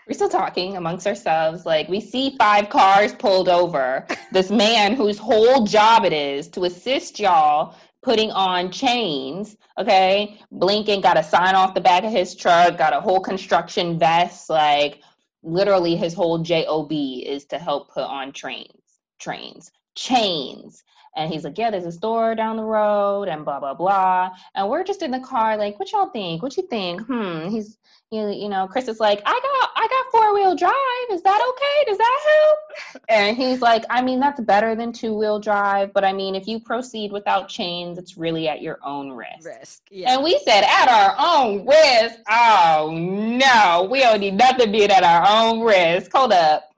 We're 0.06 0.14
still 0.14 0.28
talking 0.28 0.76
amongst 0.76 1.06
ourselves. 1.06 1.64
Like 1.64 1.88
we 1.88 2.00
see 2.00 2.36
five 2.38 2.68
cars 2.68 3.14
pulled 3.14 3.48
over. 3.48 4.06
This 4.32 4.50
man 4.50 4.94
whose 4.94 5.18
whole 5.18 5.64
job 5.64 6.04
it 6.04 6.12
is 6.12 6.48
to 6.48 6.64
assist 6.64 7.20
y'all 7.20 7.76
putting 8.02 8.30
on 8.32 8.70
chains. 8.70 9.56
Okay, 9.78 10.38
blinking, 10.50 11.00
got 11.00 11.16
a 11.16 11.22
sign 11.22 11.54
off 11.54 11.74
the 11.74 11.80
back 11.80 12.04
of 12.04 12.12
his 12.12 12.34
truck, 12.34 12.76
got 12.76 12.92
a 12.92 13.00
whole 13.00 13.20
construction 13.20 13.98
vest. 13.98 14.50
Like 14.50 15.00
literally, 15.42 15.96
his 15.96 16.14
whole 16.14 16.38
job 16.38 16.88
is 16.90 17.44
to 17.46 17.58
help 17.58 17.92
put 17.92 18.04
on 18.04 18.32
trains, 18.32 19.00
trains, 19.18 19.70
chains. 19.94 20.84
And 21.14 21.30
he's 21.30 21.44
like, 21.44 21.58
yeah, 21.58 21.70
there's 21.70 21.84
a 21.84 21.92
store 21.92 22.34
down 22.34 22.56
the 22.56 22.64
road, 22.64 23.28
and 23.28 23.44
blah 23.44 23.60
blah 23.60 23.74
blah. 23.74 24.30
And 24.54 24.68
we're 24.68 24.84
just 24.84 25.02
in 25.02 25.10
the 25.10 25.20
car, 25.20 25.56
like, 25.56 25.78
what 25.78 25.92
y'all 25.92 26.10
think? 26.10 26.42
What 26.42 26.56
you 26.56 26.66
think? 26.68 27.02
Hmm. 27.02 27.48
He's 27.48 27.78
you, 28.12 28.28
you 28.28 28.48
know, 28.50 28.68
Chris 28.68 28.88
is 28.88 29.00
like, 29.00 29.22
I 29.24 29.32
got 29.32 29.70
I 29.74 29.88
got 29.88 30.12
four 30.12 30.34
wheel 30.34 30.54
drive. 30.54 30.72
Is 31.10 31.22
that 31.22 31.40
okay? 31.48 31.90
Does 31.90 31.98
that 31.98 32.20
help? 32.26 33.02
And 33.08 33.36
he's 33.36 33.62
like, 33.62 33.84
I 33.88 34.02
mean, 34.02 34.20
that's 34.20 34.40
better 34.40 34.74
than 34.74 34.92
two 34.92 35.14
wheel 35.14 35.40
drive, 35.40 35.92
but 35.94 36.04
I 36.04 36.12
mean, 36.12 36.34
if 36.34 36.46
you 36.46 36.60
proceed 36.60 37.10
without 37.10 37.48
chains, 37.48 37.96
it's 37.96 38.18
really 38.18 38.48
at 38.48 38.60
your 38.60 38.78
own 38.84 39.10
risk. 39.12 39.46
risk. 39.46 39.82
Yeah. 39.90 40.14
And 40.14 40.22
we 40.22 40.38
said, 40.44 40.62
at 40.62 40.88
our 40.88 41.16
own 41.18 41.66
risk. 41.66 42.16
Oh 42.30 42.90
no, 42.94 43.88
we 43.90 44.00
don't 44.00 44.20
need 44.20 44.34
nothing 44.34 44.70
being 44.70 44.90
at 44.90 45.02
our 45.02 45.26
own 45.26 45.60
risk. 45.62 46.12
Hold 46.12 46.32
up. 46.32 46.70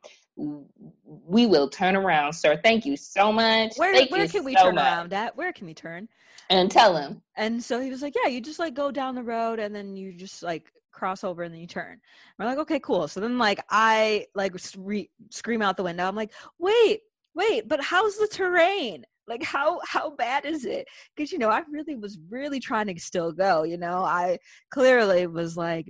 We 1.26 1.46
will 1.46 1.68
turn 1.68 1.96
around, 1.96 2.32
sir. 2.34 2.60
Thank 2.62 2.86
you 2.86 2.96
so 2.96 3.32
much. 3.32 3.72
where 3.76 3.92
Thank 3.92 4.10
where 4.12 4.28
can 4.28 4.44
we 4.44 4.54
so 4.54 4.64
turn 4.64 4.76
much. 4.76 4.84
around 4.84 5.12
at? 5.12 5.36
Where 5.36 5.52
can 5.52 5.66
we 5.66 5.74
turn? 5.74 6.08
And 6.50 6.70
tell 6.70 6.96
him. 6.96 7.22
And 7.36 7.62
so 7.62 7.80
he 7.80 7.90
was 7.90 8.02
like, 8.02 8.14
Yeah, 8.22 8.30
you 8.30 8.40
just 8.40 8.58
like 8.60 8.74
go 8.74 8.92
down 8.92 9.14
the 9.16 9.22
road 9.22 9.58
and 9.58 9.74
then 9.74 9.96
you 9.96 10.12
just 10.12 10.42
like 10.42 10.70
cross 10.94 11.24
over 11.24 11.42
and 11.42 11.52
then 11.52 11.60
you 11.60 11.66
turn. 11.66 12.00
We're 12.38 12.46
like, 12.46 12.58
Okay, 12.58 12.80
cool. 12.80 13.08
So 13.08 13.20
then 13.20 13.38
like 13.38 13.60
I 13.70 14.26
like 14.34 14.58
scre- 14.58 15.10
scream 15.30 15.62
out 15.62 15.76
the 15.76 15.82
window. 15.82 16.06
I'm 16.06 16.16
like, 16.16 16.32
Wait, 16.58 17.00
wait, 17.34 17.68
but 17.68 17.82
how's 17.82 18.16
the 18.16 18.28
terrain? 18.28 19.04
Like 19.26 19.42
how 19.42 19.80
how 19.86 20.10
bad 20.10 20.44
is 20.44 20.64
it? 20.64 20.86
Because 21.16 21.32
you 21.32 21.38
know 21.38 21.48
I 21.48 21.62
really 21.70 21.96
was 21.96 22.18
really 22.28 22.60
trying 22.60 22.86
to 22.86 23.00
still 23.00 23.32
go. 23.32 23.62
You 23.62 23.78
know 23.78 24.04
I 24.04 24.38
clearly 24.70 25.26
was 25.26 25.56
like 25.56 25.88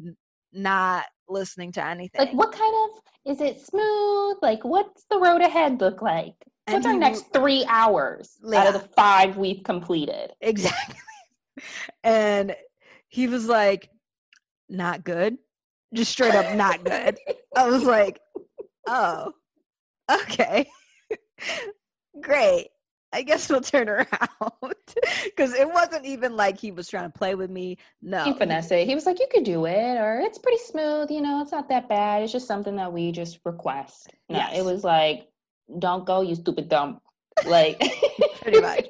not 0.53 1.05
listening 1.29 1.73
to 1.73 1.85
anything. 1.85 2.21
Like, 2.21 2.33
what 2.33 2.53
kind 2.53 2.75
of 2.85 3.01
is 3.33 3.41
it 3.41 3.61
smooth? 3.61 4.37
Like, 4.43 4.65
what's 4.65 5.05
the 5.11 5.19
road 5.19 5.41
ahead 5.41 5.81
look 5.81 6.03
like? 6.03 6.35
And 6.67 6.75
What's 6.75 6.87
our 6.87 6.97
next 6.97 7.33
three 7.33 7.65
hours 7.69 8.39
out 8.55 8.69
of 8.69 8.75
the 8.75 8.89
five 8.97 9.37
we've 9.37 9.63
completed? 9.65 10.33
Exactly. 10.41 10.97
And 12.03 12.57
he 13.07 13.29
was 13.29 13.47
like, 13.47 13.89
not 14.69 15.05
good. 15.05 15.37
Just 15.93 16.13
straight 16.13 16.35
up 16.35 16.55
not 16.57 16.85
good. 16.85 17.19
I 17.57 17.69
was 17.69 17.85
like, 17.85 18.21
oh, 18.87 19.33
okay. 20.11 20.69
Great. 22.21 22.69
I 23.13 23.23
guess 23.23 23.49
we'll 23.49 23.61
turn 23.61 23.89
around. 23.89 24.07
Because 25.25 25.53
it 25.55 25.69
wasn't 25.69 26.05
even 26.05 26.37
like 26.37 26.59
he 26.59 26.71
was 26.71 26.89
trying 26.89 27.11
to 27.11 27.19
play 27.19 27.35
with 27.35 27.51
me. 27.51 27.79
No. 28.03 28.23
He 28.25 28.33
finessed 28.35 28.71
it. 28.73 28.87
He 28.87 28.95
was 28.95 29.05
like, 29.07 29.19
"You 29.19 29.27
could 29.33 29.43
do 29.45 29.67
it, 29.67 29.97
or 29.99 30.21
it's 30.21 30.39
pretty 30.39 30.59
smooth. 30.59 31.11
You 31.11 31.21
know, 31.23 31.41
it's 31.43 31.51
not 31.51 31.69
that 31.71 31.89
bad. 31.89 32.23
It's 32.23 32.31
just 32.33 32.47
something 32.47 32.77
that 32.77 32.93
we 32.93 33.11
just 33.11 33.41
request." 33.45 34.13
No, 34.29 34.39
Yes. 34.39 34.59
it 34.59 34.65
was 34.65 34.85
like, 34.85 35.27
"Don't 35.81 36.05
go, 36.07 36.21
you 36.21 36.35
stupid 36.37 36.69
dumb." 36.69 37.01
Like, 37.47 37.81
Pretty 38.43 38.61
much. 38.61 38.87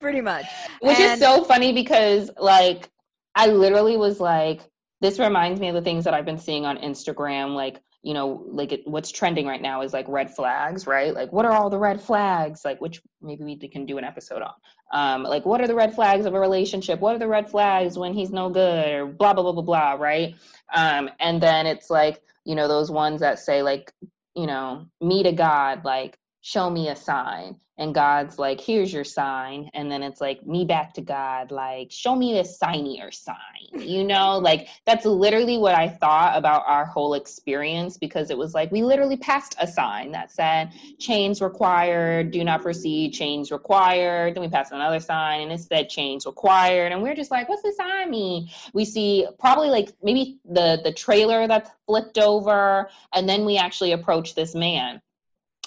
Pretty 0.00 0.20
much. 0.20 0.44
which 0.80 0.98
And- 1.00 1.14
is 1.14 1.18
so 1.20 1.42
funny 1.44 1.72
because, 1.72 2.30
like, 2.38 2.88
I 3.34 3.48
literally 3.48 3.96
was 3.96 4.20
like, 4.20 4.60
"This 5.00 5.18
reminds 5.18 5.60
me 5.60 5.68
of 5.68 5.74
the 5.74 5.82
things 5.82 6.04
that 6.04 6.14
I've 6.14 6.24
been 6.24 6.38
seeing 6.38 6.64
on 6.66 6.78
Instagram." 6.78 7.54
Like, 7.54 7.80
you 8.02 8.14
know, 8.14 8.44
like 8.46 8.72
it, 8.72 8.86
what's 8.86 9.10
trending 9.10 9.46
right 9.46 9.60
now 9.60 9.82
is 9.82 9.92
like 9.92 10.06
red 10.08 10.34
flags, 10.34 10.86
right? 10.86 11.14
Like, 11.14 11.32
what 11.32 11.44
are 11.44 11.52
all 11.52 11.70
the 11.70 11.78
red 11.78 12.00
flags? 12.00 12.64
Like, 12.64 12.80
which 12.80 13.00
maybe 13.20 13.44
we 13.44 13.56
can 13.56 13.86
do 13.86 13.98
an 13.98 14.04
episode 14.04 14.42
on. 14.42 14.54
Um, 14.92 15.22
like, 15.24 15.44
what 15.44 15.60
are 15.60 15.66
the 15.66 15.74
red 15.74 15.94
flags 15.94 16.24
of 16.24 16.34
a 16.34 16.40
relationship? 16.40 17.00
What 17.00 17.14
are 17.14 17.18
the 17.18 17.28
red 17.28 17.50
flags 17.50 17.98
when 17.98 18.14
he's 18.14 18.30
no 18.30 18.48
good, 18.48 18.88
or 18.88 19.06
blah 19.06 19.34
blah 19.34 19.42
blah 19.42 19.52
blah 19.52 19.62
blah, 19.62 19.92
right? 19.92 20.34
Um, 20.72 21.10
and 21.20 21.40
then 21.42 21.66
it's 21.66 21.90
like, 21.90 22.22
you 22.44 22.54
know, 22.54 22.68
those 22.68 22.90
ones 22.90 23.20
that 23.20 23.38
say 23.38 23.62
like, 23.62 23.92
you 24.34 24.46
know, 24.46 24.86
me 25.00 25.22
to 25.24 25.32
God, 25.32 25.84
like, 25.84 26.18
show 26.48 26.70
me 26.70 26.88
a 26.88 26.96
sign, 26.96 27.54
and 27.76 27.94
God's 27.94 28.38
like, 28.38 28.58
here's 28.58 28.90
your 28.90 29.04
sign, 29.04 29.68
and 29.74 29.92
then 29.92 30.02
it's 30.02 30.18
like 30.18 30.46
me 30.46 30.64
back 30.64 30.94
to 30.94 31.02
God, 31.02 31.50
like, 31.50 31.92
show 31.92 32.16
me 32.16 32.38
a 32.38 32.42
signier 32.42 33.12
sign, 33.12 33.86
you 33.86 34.02
know, 34.02 34.38
like 34.38 34.68
that's 34.86 35.04
literally 35.04 35.58
what 35.58 35.74
I 35.74 35.90
thought 35.90 36.38
about 36.38 36.62
our 36.66 36.86
whole 36.86 37.12
experience 37.12 37.98
because 37.98 38.30
it 38.30 38.38
was 38.38 38.54
like 38.54 38.72
we 38.72 38.82
literally 38.82 39.18
passed 39.18 39.56
a 39.60 39.66
sign 39.66 40.10
that 40.12 40.32
said 40.32 40.72
chains 40.98 41.42
required, 41.42 42.30
do 42.30 42.42
not 42.42 42.62
proceed, 42.62 43.12
chains 43.12 43.52
required. 43.52 44.34
Then 44.34 44.42
we 44.42 44.48
passed 44.48 44.72
another 44.72 45.00
sign 45.00 45.42
and 45.42 45.52
it 45.52 45.60
said 45.60 45.90
chains 45.90 46.24
required. 46.24 46.92
And 46.92 47.02
we're 47.02 47.14
just 47.14 47.30
like, 47.30 47.46
what's 47.50 47.62
this 47.62 47.76
sign 47.76 48.10
mean? 48.10 48.48
We 48.72 48.86
see 48.86 49.26
probably 49.38 49.68
like 49.68 49.90
maybe 50.02 50.38
the 50.46 50.80
the 50.82 50.92
trailer 50.92 51.46
that's 51.46 51.70
flipped 51.86 52.16
over, 52.16 52.88
and 53.12 53.28
then 53.28 53.44
we 53.44 53.58
actually 53.58 53.92
approach 53.92 54.34
this 54.34 54.54
man. 54.54 55.02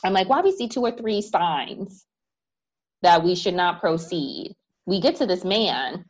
I'm 0.03 0.13
like, 0.13 0.29
why 0.29 0.41
we 0.41 0.51
see 0.51 0.67
two 0.67 0.81
or 0.81 0.91
three 0.91 1.21
signs 1.21 2.05
that 3.01 3.23
we 3.23 3.35
should 3.35 3.53
not 3.53 3.79
proceed? 3.79 4.55
We 4.85 4.99
get 4.99 5.15
to 5.17 5.25
this 5.25 5.43
man 5.43 6.05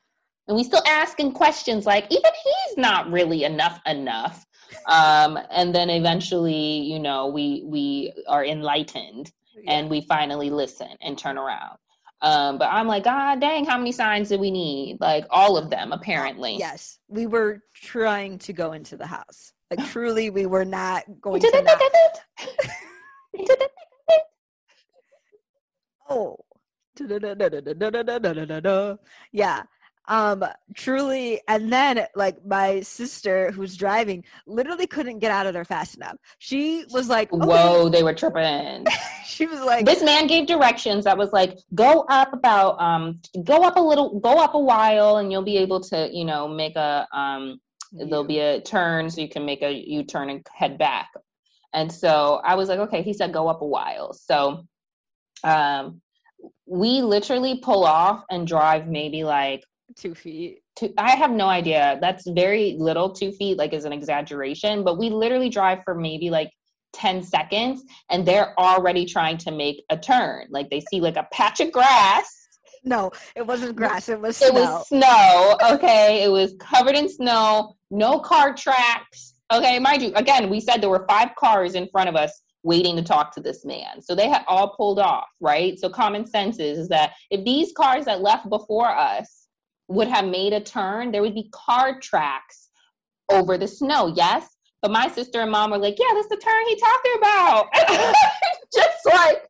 and 0.47 0.57
we 0.57 0.63
still 0.63 0.81
asking 0.87 1.31
questions 1.33 1.85
like 1.85 2.05
even 2.09 2.31
he's 2.43 2.77
not 2.77 3.09
really 3.11 3.43
enough 3.43 3.79
enough 3.85 4.45
um 4.87 5.37
and 5.51 5.73
then 5.75 5.89
eventually 5.89 6.79
you 6.79 6.99
know 6.99 7.27
we 7.27 7.63
we 7.65 8.11
are 8.27 8.43
enlightened 8.43 9.31
and 9.67 9.89
we 9.89 10.01
finally 10.01 10.49
listen 10.49 10.89
and 11.01 11.17
turn 11.17 11.37
around 11.37 11.77
um 12.21 12.57
but 12.57 12.69
i'm 12.71 12.87
like 12.87 13.03
god 13.03 13.39
dang 13.39 13.65
how 13.65 13.77
many 13.77 13.91
signs 13.91 14.29
do 14.29 14.37
we 14.39 14.49
need 14.49 14.97
like 14.99 15.25
all 15.29 15.57
of 15.57 15.69
them 15.69 15.91
apparently 15.91 16.57
Yes. 16.57 16.99
We 17.07 17.25
were 17.25 17.61
trying 17.73 18.37
to 18.39 18.53
go 18.53 18.73
into 18.73 18.95
the 18.95 19.07
house. 19.07 19.53
Like 19.69 19.85
truly 19.91 20.29
we 20.29 20.45
were 20.45 20.65
not 20.65 21.03
going 21.19 21.41
to 21.41 21.61
not 21.63 21.81
into 23.33 23.57
the 23.59 23.69
thick 23.69 23.69
of 24.07 24.15
it. 24.15 24.21
Oh. 26.09 26.37
Yeah. 29.31 29.63
Um, 30.07 30.43
truly, 30.75 31.39
and 31.47 31.71
then 31.71 32.05
like 32.15 32.43
my 32.45 32.81
sister 32.81 33.51
who's 33.51 33.77
driving 33.77 34.25
literally 34.45 34.87
couldn't 34.87 35.19
get 35.19 35.31
out 35.31 35.45
of 35.45 35.53
there 35.53 35.63
fast 35.63 35.95
enough. 35.95 36.17
She 36.39 36.85
was 36.91 37.07
like, 37.07 37.31
okay. 37.31 37.45
Whoa, 37.45 37.87
they 37.87 38.03
were 38.03 38.13
tripping. 38.13 38.85
she 39.25 39.45
was 39.45 39.61
like, 39.61 39.85
This 39.85 40.03
man 40.03 40.27
gave 40.27 40.47
directions 40.47 41.05
that 41.05 41.17
was 41.17 41.31
like, 41.31 41.57
go 41.75 42.05
up 42.09 42.33
about 42.33 42.81
um 42.81 43.21
go 43.43 43.63
up 43.63 43.77
a 43.77 43.79
little 43.79 44.19
go 44.19 44.39
up 44.39 44.55
a 44.55 44.59
while 44.59 45.17
and 45.17 45.31
you'll 45.31 45.43
be 45.43 45.57
able 45.57 45.79
to, 45.81 46.09
you 46.11 46.25
know, 46.25 46.47
make 46.47 46.75
a 46.75 47.07
um 47.13 47.61
there'll 47.93 48.23
be 48.23 48.39
a 48.39 48.59
turn 48.61 49.09
so 49.09 49.21
you 49.21 49.29
can 49.29 49.45
make 49.45 49.61
a 49.61 49.71
U 49.71 50.03
turn 50.03 50.29
and 50.29 50.45
head 50.53 50.77
back 50.77 51.09
and 51.73 51.91
so 51.91 52.41
i 52.43 52.55
was 52.55 52.69
like 52.69 52.79
okay 52.79 53.01
he 53.01 53.13
said 53.13 53.33
go 53.33 53.47
up 53.47 53.61
a 53.61 53.65
while 53.65 54.13
so 54.13 54.65
um 55.43 56.01
we 56.65 57.01
literally 57.01 57.59
pull 57.59 57.85
off 57.85 58.23
and 58.29 58.47
drive 58.47 58.87
maybe 58.87 59.23
like 59.23 59.63
two 59.97 60.15
feet 60.15 60.61
two, 60.75 60.93
I 60.97 61.11
have 61.11 61.31
no 61.31 61.47
idea. 61.47 61.97
That's 62.01 62.27
very 62.27 62.75
little. 62.77 63.11
Two 63.11 63.31
feet, 63.31 63.57
like, 63.57 63.73
is 63.73 63.85
an 63.85 63.93
exaggeration, 63.93 64.83
but 64.83 64.97
we 64.97 65.09
literally 65.09 65.49
drive 65.49 65.79
for 65.83 65.95
maybe 65.95 66.29
like 66.29 66.51
10 66.93 67.23
seconds 67.23 67.83
and 68.09 68.25
they're 68.25 68.57
already 68.59 69.05
trying 69.05 69.37
to 69.39 69.51
make 69.51 69.83
a 69.89 69.97
turn. 69.97 70.47
Like, 70.49 70.69
they 70.69 70.81
see 70.91 71.01
like 71.01 71.17
a 71.17 71.27
patch 71.31 71.59
of 71.59 71.71
grass. 71.71 72.47
no 72.83 73.11
it 73.35 73.45
wasn't 73.45 73.75
grass 73.75 74.09
it 74.09 74.19
was 74.19 74.41
It 74.41 74.49
snow 74.49 74.61
was 74.61 74.87
snow. 74.87 75.57
Okay. 75.73 76.23
It 76.23 76.29
was 76.29 76.55
covered 76.59 76.95
in 76.95 77.07
snow, 77.07 77.75
no 77.91 78.19
car 78.19 78.53
tracks. 78.53 79.30
Okay. 79.51 79.79
Mind 79.79 80.01
you, 80.01 80.13
again, 80.15 80.49
we 80.49 80.59
said 80.59 80.81
there 80.81 80.89
were 80.89 81.05
five 81.07 81.35
cars 81.37 81.75
in 81.75 81.87
front 81.89 82.09
of 82.09 82.15
us 82.15 82.41
waiting 82.63 82.95
to 82.95 83.01
talk 83.01 83.33
to 83.33 83.41
this 83.41 83.65
man. 83.65 84.01
So 84.01 84.15
they 84.15 84.29
had 84.29 84.43
all 84.47 84.75
pulled 84.75 84.99
off, 84.99 85.27
right? 85.39 85.77
So 85.79 85.89
common 85.89 86.25
sense 86.25 86.59
is, 86.59 86.77
is 86.77 86.87
that 86.89 87.13
if 87.29 87.43
these 87.43 87.73
cars 87.73 88.05
that 88.05 88.21
left 88.21 88.49
before 88.49 88.89
us 88.89 89.47
would 89.87 90.07
have 90.07 90.25
made 90.25 90.53
a 90.53 90.61
turn, 90.61 91.11
there 91.11 91.21
would 91.21 91.35
be 91.35 91.49
car 91.51 91.99
tracks 91.99 92.69
over 93.31 93.57
the 93.57 93.67
snow, 93.67 94.13
yes? 94.15 94.47
But 94.81 94.91
my 94.91 95.07
sister 95.07 95.41
and 95.41 95.51
mom 95.51 95.71
were 95.71 95.77
like, 95.77 95.97
yeah, 95.99 96.13
that's 96.13 96.27
the 96.29 96.37
turn 96.37 96.67
he 96.67 96.75
talking 96.75 97.13
about. 97.17 97.67
just 98.73 99.05
like, 99.05 99.43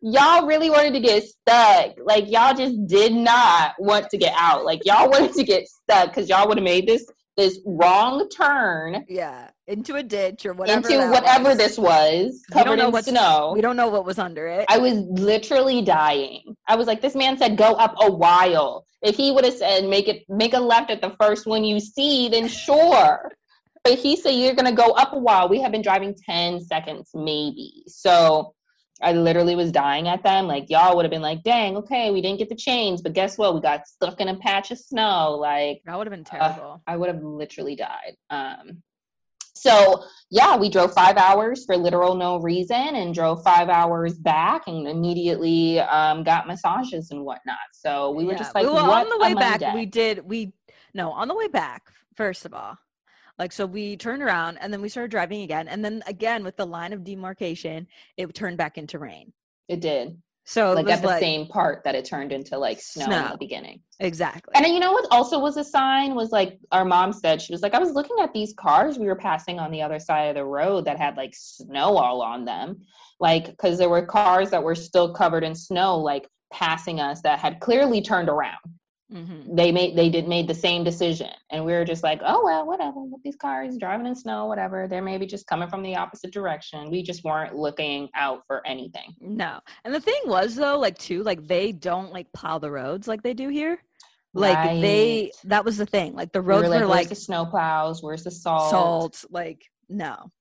y'all 0.00 0.46
really 0.46 0.70
wanted 0.70 0.92
to 0.94 1.00
get 1.00 1.24
stuck. 1.24 1.94
Like, 2.02 2.30
y'all 2.30 2.54
just 2.54 2.86
did 2.86 3.12
not 3.12 3.74
want 3.78 4.10
to 4.10 4.18
get 4.18 4.34
out. 4.36 4.64
Like, 4.64 4.84
y'all 4.84 5.08
wanted 5.08 5.32
to 5.34 5.44
get 5.44 5.66
stuck 5.68 6.08
because 6.08 6.28
y'all 6.28 6.48
would 6.48 6.58
have 6.58 6.64
made 6.64 6.86
this 6.86 7.06
this 7.36 7.58
wrong 7.66 8.28
turn 8.28 9.04
yeah 9.08 9.50
into 9.66 9.96
a 9.96 10.02
ditch 10.02 10.46
or 10.46 10.52
whatever 10.54 10.88
into 10.88 11.08
whatever 11.10 11.48
was. 11.50 11.58
this 11.58 11.78
was 11.78 12.42
We 12.48 12.54
don't 12.54 12.64
covered 12.64 12.78
know 12.78 12.96
in 12.96 13.02
snow. 13.02 13.52
we 13.54 13.60
don't 13.60 13.76
know 13.76 13.88
what 13.88 14.04
was 14.04 14.18
under 14.18 14.46
it 14.46 14.66
I 14.68 14.78
was 14.78 14.94
literally 14.94 15.82
dying. 15.82 16.54
I 16.68 16.76
was 16.76 16.86
like, 16.86 17.00
this 17.00 17.14
man 17.14 17.36
said 17.38 17.56
go 17.56 17.72
up 17.74 17.94
a 18.00 18.10
while. 18.10 18.86
If 19.02 19.16
he 19.16 19.32
would 19.32 19.44
have 19.44 19.54
said 19.54 19.84
make 19.84 20.06
it 20.08 20.22
make 20.28 20.54
a 20.54 20.60
left 20.60 20.90
at 20.90 21.00
the 21.00 21.14
first 21.20 21.46
one 21.46 21.64
you 21.64 21.80
see, 21.80 22.28
then 22.28 22.46
sure. 22.48 23.30
but 23.82 23.98
he 23.98 24.16
said 24.16 24.30
you're 24.30 24.54
gonna 24.54 24.72
go 24.72 24.92
up 24.92 25.12
a 25.12 25.18
while. 25.18 25.48
We 25.48 25.60
have 25.60 25.72
been 25.72 25.82
driving 25.82 26.14
10 26.14 26.60
seconds 26.60 27.10
maybe. 27.14 27.84
So 27.88 28.54
I 29.02 29.12
literally 29.12 29.56
was 29.56 29.72
dying 29.72 30.08
at 30.08 30.22
them. 30.22 30.46
Like 30.46 30.70
y'all 30.70 30.96
would 30.96 31.04
have 31.04 31.10
been 31.10 31.22
like, 31.22 31.42
dang, 31.42 31.76
okay, 31.76 32.10
we 32.10 32.22
didn't 32.22 32.38
get 32.38 32.48
the 32.48 32.54
chains, 32.54 33.02
but 33.02 33.12
guess 33.12 33.36
what? 33.36 33.54
We 33.54 33.60
got 33.60 33.86
stuck 33.86 34.20
in 34.20 34.28
a 34.28 34.36
patch 34.36 34.70
of 34.70 34.78
snow. 34.78 35.36
Like 35.40 35.82
that 35.84 35.96
would 35.98 36.06
have 36.06 36.12
been 36.12 36.24
terrible 36.24 36.82
I 36.86 36.96
would 36.96 37.08
have 37.08 37.22
literally 37.22 37.76
died. 37.76 38.16
Um, 38.30 38.82
so 39.56 40.04
yeah, 40.30 40.56
we 40.56 40.68
drove 40.68 40.92
five 40.92 41.16
hours 41.16 41.64
for 41.64 41.76
literal 41.76 42.14
no 42.14 42.38
reason 42.38 42.76
and 42.76 43.14
drove 43.14 43.42
five 43.42 43.68
hours 43.68 44.14
back 44.14 44.62
and 44.66 44.86
immediately 44.88 45.80
um, 45.80 46.24
got 46.24 46.46
massages 46.46 47.10
and 47.10 47.24
whatnot. 47.24 47.56
So 47.72 48.10
we 48.10 48.24
were 48.24 48.32
Yeah, 48.32 48.38
just 48.38 48.54
like, 48.54 48.66
well, 48.66 48.88
what 48.88 49.04
on 49.04 49.10
the 49.10 49.24
way 49.24 49.34
back 49.34 49.60
Monday. 49.60 49.74
we 49.74 49.86
did 49.86 50.28
we 50.28 50.52
no 50.92 51.10
on 51.12 51.28
the 51.28 51.34
way 51.34 51.48
back 51.48 51.92
first 52.16 52.44
of 52.44 52.54
all 52.54 52.78
like 53.38 53.52
so 53.52 53.66
we 53.66 53.96
turned 53.96 54.22
around 54.22 54.58
and 54.58 54.72
then 54.72 54.80
we 54.80 54.88
started 54.88 55.10
driving 55.10 55.42
again 55.42 55.68
and 55.68 55.84
then 55.84 56.02
again 56.06 56.44
with 56.44 56.56
the 56.56 56.66
line 56.66 56.92
of 56.92 57.04
demarcation 57.04 57.86
it 58.16 58.32
turned 58.34 58.58
back 58.58 58.78
into 58.78 58.98
rain. 58.98 59.32
It 59.68 59.80
did. 59.80 60.16
So 60.46 60.74
like 60.74 60.88
at 60.88 61.00
the 61.00 61.08
like 61.08 61.20
same 61.20 61.46
part 61.46 61.82
that 61.84 61.94
it 61.94 62.04
turned 62.04 62.30
into 62.30 62.58
like 62.58 62.80
snow, 62.80 63.06
in 63.06 63.32
the 63.32 63.38
beginning. 63.38 63.80
exactly. 63.98 64.52
And 64.54 64.64
then 64.64 64.74
you 64.74 64.80
know 64.80 64.92
what 64.92 65.06
also 65.10 65.38
was 65.38 65.56
a 65.56 65.64
sign 65.64 66.14
was 66.14 66.32
like 66.32 66.58
our 66.70 66.84
mom 66.84 67.12
said 67.14 67.40
she 67.40 67.52
was 67.52 67.62
like 67.62 67.74
I 67.74 67.78
was 67.78 67.92
looking 67.92 68.16
at 68.20 68.32
these 68.34 68.52
cars 68.52 68.98
we 68.98 69.06
were 69.06 69.16
passing 69.16 69.58
on 69.58 69.70
the 69.70 69.80
other 69.80 69.98
side 69.98 70.28
of 70.28 70.34
the 70.34 70.44
road 70.44 70.84
that 70.84 70.98
had 70.98 71.16
like 71.16 71.34
snow 71.34 71.96
all 71.96 72.20
on 72.20 72.44
them 72.44 72.82
like 73.20 73.46
because 73.46 73.78
there 73.78 73.88
were 73.88 74.04
cars 74.04 74.50
that 74.50 74.62
were 74.62 74.74
still 74.74 75.14
covered 75.14 75.44
in 75.44 75.54
snow 75.54 75.96
like 75.96 76.28
passing 76.52 77.00
us 77.00 77.22
that 77.22 77.38
had 77.38 77.58
clearly 77.60 78.02
turned 78.02 78.28
around 78.28 78.58
hmm 79.14 79.54
they 79.54 79.70
made 79.70 79.96
they 79.96 80.10
did 80.10 80.26
made 80.26 80.48
the 80.48 80.54
same 80.54 80.82
decision. 80.82 81.30
And 81.50 81.64
we 81.64 81.72
were 81.72 81.84
just 81.84 82.02
like 82.02 82.20
oh 82.24 82.42
well 82.42 82.66
whatever 82.66 83.00
with 83.00 83.22
these 83.22 83.36
cars 83.36 83.76
driving 83.78 84.06
in 84.06 84.14
snow 84.16 84.46
whatever 84.46 84.88
they're 84.88 85.02
maybe 85.02 85.26
just 85.26 85.46
coming 85.46 85.68
from 85.68 85.82
the 85.82 85.94
opposite 85.94 86.32
direction. 86.32 86.90
We 86.90 87.02
just 87.02 87.22
weren't 87.22 87.54
looking 87.54 88.08
out 88.16 88.42
for 88.48 88.66
anything. 88.66 89.14
No. 89.20 89.60
And 89.84 89.94
the 89.94 90.00
thing 90.00 90.20
was 90.26 90.56
though 90.56 90.78
like 90.78 90.98
too 90.98 91.22
like 91.22 91.46
they 91.46 91.70
don't 91.70 92.12
like 92.12 92.32
plow 92.32 92.58
the 92.58 92.70
roads 92.70 93.06
like 93.06 93.22
they 93.22 93.34
do 93.34 93.48
here. 93.48 93.78
Like 94.32 94.80
they 94.80 95.30
that 95.44 95.64
was 95.64 95.76
the 95.76 95.86
thing. 95.86 96.14
Like 96.14 96.32
the 96.32 96.42
We 96.42 96.48
roads 96.48 96.64
were 96.64 96.68
like, 96.70 96.80
were 96.80 96.88
where's 96.88 96.98
like 96.98 97.08
the 97.10 97.14
snow 97.14 97.46
plows? 97.46 98.02
Where's 98.02 98.24
the 98.24 98.32
salt? 98.32 98.70
Salt 98.70 99.24
like 99.30 99.62
no. 99.88 100.32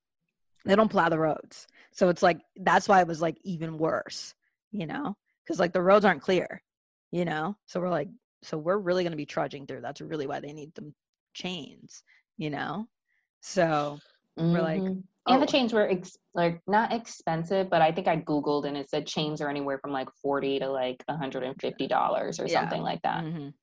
They 0.66 0.76
don't 0.76 0.90
plow 0.90 1.10
the 1.10 1.20
roads. 1.20 1.68
So 1.92 2.10
it's 2.10 2.24
like 2.24 2.40
that's 2.56 2.88
why 2.88 3.02
it 3.02 3.08
was 3.08 3.22
like 3.22 3.38
even 3.44 3.78
worse 3.78 4.34
you 4.72 4.88
know? 4.88 5.16
Because 5.46 5.60
like 5.60 5.74
the 5.74 5.82
roads 5.84 6.06
aren't 6.06 6.24
clear 6.24 6.64
you 7.12 7.26
know? 7.26 7.56
So 7.68 7.80
we're 7.80 7.92
like 7.92 8.10
so 8.44 8.58
we're 8.58 8.78
really 8.78 9.04
going 9.04 9.12
to 9.12 9.18
be 9.18 9.26
trudging 9.26 9.66
through 9.66 9.82
that's 9.82 10.02
really 10.02 10.28
why 10.28 10.40
they 10.40 10.54
need 10.54 10.74
them 10.76 10.94
chains 11.34 12.04
you 12.38 12.50
know 12.50 12.88
so 13.42 14.00
we're 14.38 14.62
like, 14.62 14.82
Mhm. 14.82 15.04
and 15.28 15.42
the 15.42 15.46
oh. 15.46 15.46
chains 15.46 15.74
were 15.74 15.88
ex- 15.90 16.18
like 16.34 16.60
not 16.68 16.92
expensive 16.92 17.70
but 17.70 17.82
i 17.82 17.92
think 17.92 18.08
i 18.08 18.18
googled 18.18 18.66
and 18.68 18.76
it 18.78 18.90
said 18.90 19.06
chains 19.06 19.42
are 19.42 19.50
anywhere 19.50 19.78
from 19.78 19.92
like 19.92 20.10
40 20.22 20.60
to 20.60 20.70
like 20.70 21.04
150 21.08 21.88
dollars 21.88 22.40
or 22.40 22.48
Yeah. 22.48 22.62
something 22.62 22.82
like 22.82 23.02
that 23.04 23.24
mhm. 23.24 23.54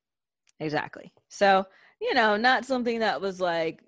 exactly 0.60 1.12
so 1.28 1.64
you 2.00 2.14
know 2.14 2.36
not 2.36 2.64
something 2.64 3.00
that 3.00 3.20
was 3.20 3.40
like 3.40 3.82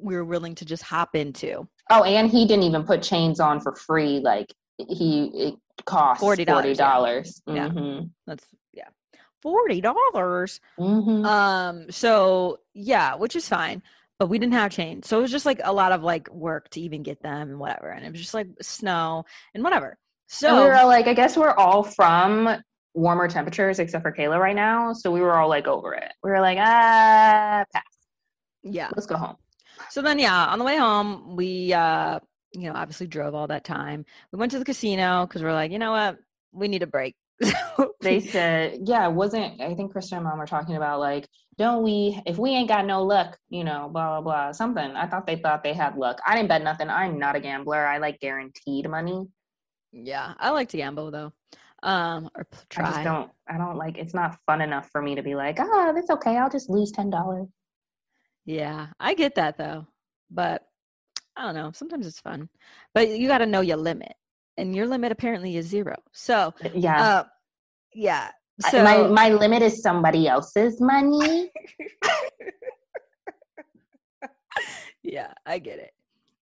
we 0.00 0.14
are 0.16 0.24
willing 0.24 0.54
to 0.56 0.64
just 0.64 0.82
hop 0.82 1.14
into 1.14 1.66
oh 1.90 2.04
and 2.04 2.30
he 2.30 2.46
didn't 2.46 2.64
even 2.64 2.84
put 2.84 3.02
chains 3.02 3.40
on 3.40 3.60
for 3.60 3.74
free 3.74 4.20
like 4.20 4.52
he 4.76 5.30
it 5.34 5.54
cost 5.86 6.20
$40, 6.22 6.44
$40 6.46 6.64
yeah. 6.66 6.74
dollars 6.74 7.42
Yeah. 7.46 8.00
that's 8.26 8.44
yeah 8.67 8.67
forty 9.42 9.80
dollars 9.80 10.60
hmm 10.78 11.24
Um, 11.24 11.90
so 11.90 12.60
yeah, 12.74 13.16
which 13.16 13.36
is 13.36 13.48
fine, 13.48 13.82
but 14.18 14.28
we 14.28 14.38
didn't 14.38 14.54
have 14.54 14.70
chains. 14.72 15.08
So 15.08 15.18
it 15.18 15.22
was 15.22 15.30
just 15.30 15.46
like 15.46 15.60
a 15.64 15.72
lot 15.72 15.92
of 15.92 16.02
like 16.02 16.28
work 16.32 16.70
to 16.70 16.80
even 16.80 17.02
get 17.02 17.22
them 17.22 17.50
and 17.50 17.58
whatever. 17.58 17.90
And 17.90 18.04
it 18.06 18.12
was 18.12 18.20
just 18.20 18.34
like 18.34 18.48
snow 18.62 19.24
and 19.54 19.64
whatever. 19.64 19.98
So 20.28 20.48
So 20.48 20.62
we 20.62 20.68
were 20.68 20.84
like, 20.84 21.06
I 21.08 21.14
guess 21.14 21.36
we're 21.36 21.54
all 21.54 21.82
from 21.82 22.62
warmer 22.94 23.28
temperatures 23.28 23.78
except 23.78 24.02
for 24.02 24.12
Kayla 24.12 24.38
right 24.38 24.56
now. 24.56 24.92
So 24.92 25.10
we 25.10 25.20
were 25.20 25.34
all 25.38 25.48
like 25.48 25.66
over 25.66 25.94
it. 25.94 26.12
We 26.22 26.30
were 26.30 26.40
like, 26.40 26.58
ah, 26.60 27.64
pass. 27.72 27.82
yeah. 28.62 28.90
Let's 28.94 29.06
go 29.06 29.16
home. 29.16 29.36
So 29.90 30.02
then 30.02 30.18
yeah, 30.18 30.46
on 30.46 30.58
the 30.58 30.64
way 30.64 30.76
home, 30.76 31.36
we 31.36 31.72
uh, 31.72 32.20
you 32.52 32.68
know, 32.68 32.74
obviously 32.74 33.06
drove 33.06 33.34
all 33.34 33.46
that 33.48 33.64
time. 33.64 34.04
We 34.32 34.38
went 34.38 34.52
to 34.52 34.58
the 34.58 34.64
casino 34.64 35.26
because 35.26 35.42
we're 35.42 35.52
like, 35.52 35.72
you 35.72 35.78
know 35.78 35.92
what? 35.92 36.18
We 36.52 36.68
need 36.68 36.82
a 36.82 36.86
break. 36.86 37.14
They 38.00 38.20
said, 38.20 38.80
yeah, 38.84 39.08
it 39.08 39.12
wasn't, 39.12 39.60
I 39.60 39.74
think 39.74 39.92
Krista 39.92 40.12
and 40.12 40.24
mom 40.24 40.38
were 40.38 40.46
talking 40.46 40.76
about 40.76 41.00
like, 41.00 41.28
don't 41.56 41.82
we, 41.82 42.20
if 42.26 42.38
we 42.38 42.50
ain't 42.50 42.68
got 42.68 42.86
no 42.86 43.02
luck, 43.02 43.36
you 43.50 43.64
know, 43.64 43.88
blah, 43.92 44.20
blah, 44.20 44.20
blah, 44.20 44.52
something. 44.52 44.92
I 44.94 45.08
thought 45.08 45.26
they 45.26 45.36
thought 45.36 45.64
they 45.64 45.72
had 45.74 45.96
luck. 45.96 46.20
I 46.24 46.36
didn't 46.36 46.48
bet 46.48 46.62
nothing. 46.62 46.88
I'm 46.88 47.18
not 47.18 47.34
a 47.34 47.40
gambler. 47.40 47.84
I 47.86 47.98
like 47.98 48.20
guaranteed 48.20 48.88
money. 48.88 49.26
yeah, 49.92 50.34
I 50.38 50.50
like 50.50 50.68
to 50.70 50.76
gamble 50.76 51.10
though. 51.10 51.32
Um, 51.82 52.30
or 52.36 52.44
p- 52.44 52.58
I 52.76 52.82
just 52.84 52.94
try. 52.94 53.04
don't, 53.04 53.30
I 53.48 53.58
don't 53.58 53.76
like, 53.76 53.98
it's 53.98 54.14
not 54.14 54.38
fun 54.46 54.60
enough 54.60 54.88
for 54.90 55.02
me 55.02 55.14
to 55.16 55.22
be 55.22 55.34
like, 55.34 55.58
ah, 55.60 55.92
that's 55.92 56.10
okay. 56.10 56.36
I'll 56.36 56.50
just 56.50 56.70
lose 56.70 56.92
$10. 56.92 57.48
Yeah, 58.44 58.88
I 59.00 59.14
get 59.14 59.34
that 59.36 59.58
though. 59.58 59.86
But 60.30 60.62
I 61.36 61.42
don't 61.42 61.54
know. 61.54 61.70
Sometimes 61.72 62.06
it's 62.06 62.20
fun. 62.20 62.48
But 62.94 63.08
you 63.08 63.28
got 63.28 63.38
to 63.38 63.46
know 63.46 63.60
your 63.60 63.76
limit. 63.76 64.14
And 64.58 64.74
your 64.74 64.86
limit 64.86 65.12
apparently 65.12 65.56
is 65.56 65.66
zero. 65.66 65.94
So, 66.12 66.52
Yeah. 66.74 67.02
uh, 67.02 67.24
yeah. 67.94 68.30
So, 68.60 68.82
my, 68.82 69.06
my 69.06 69.28
limit 69.30 69.62
is 69.62 69.80
somebody 69.80 70.26
else's 70.26 70.80
money. 70.80 71.52
yeah, 75.02 75.32
I 75.46 75.60
get 75.60 75.78
it. 75.78 75.92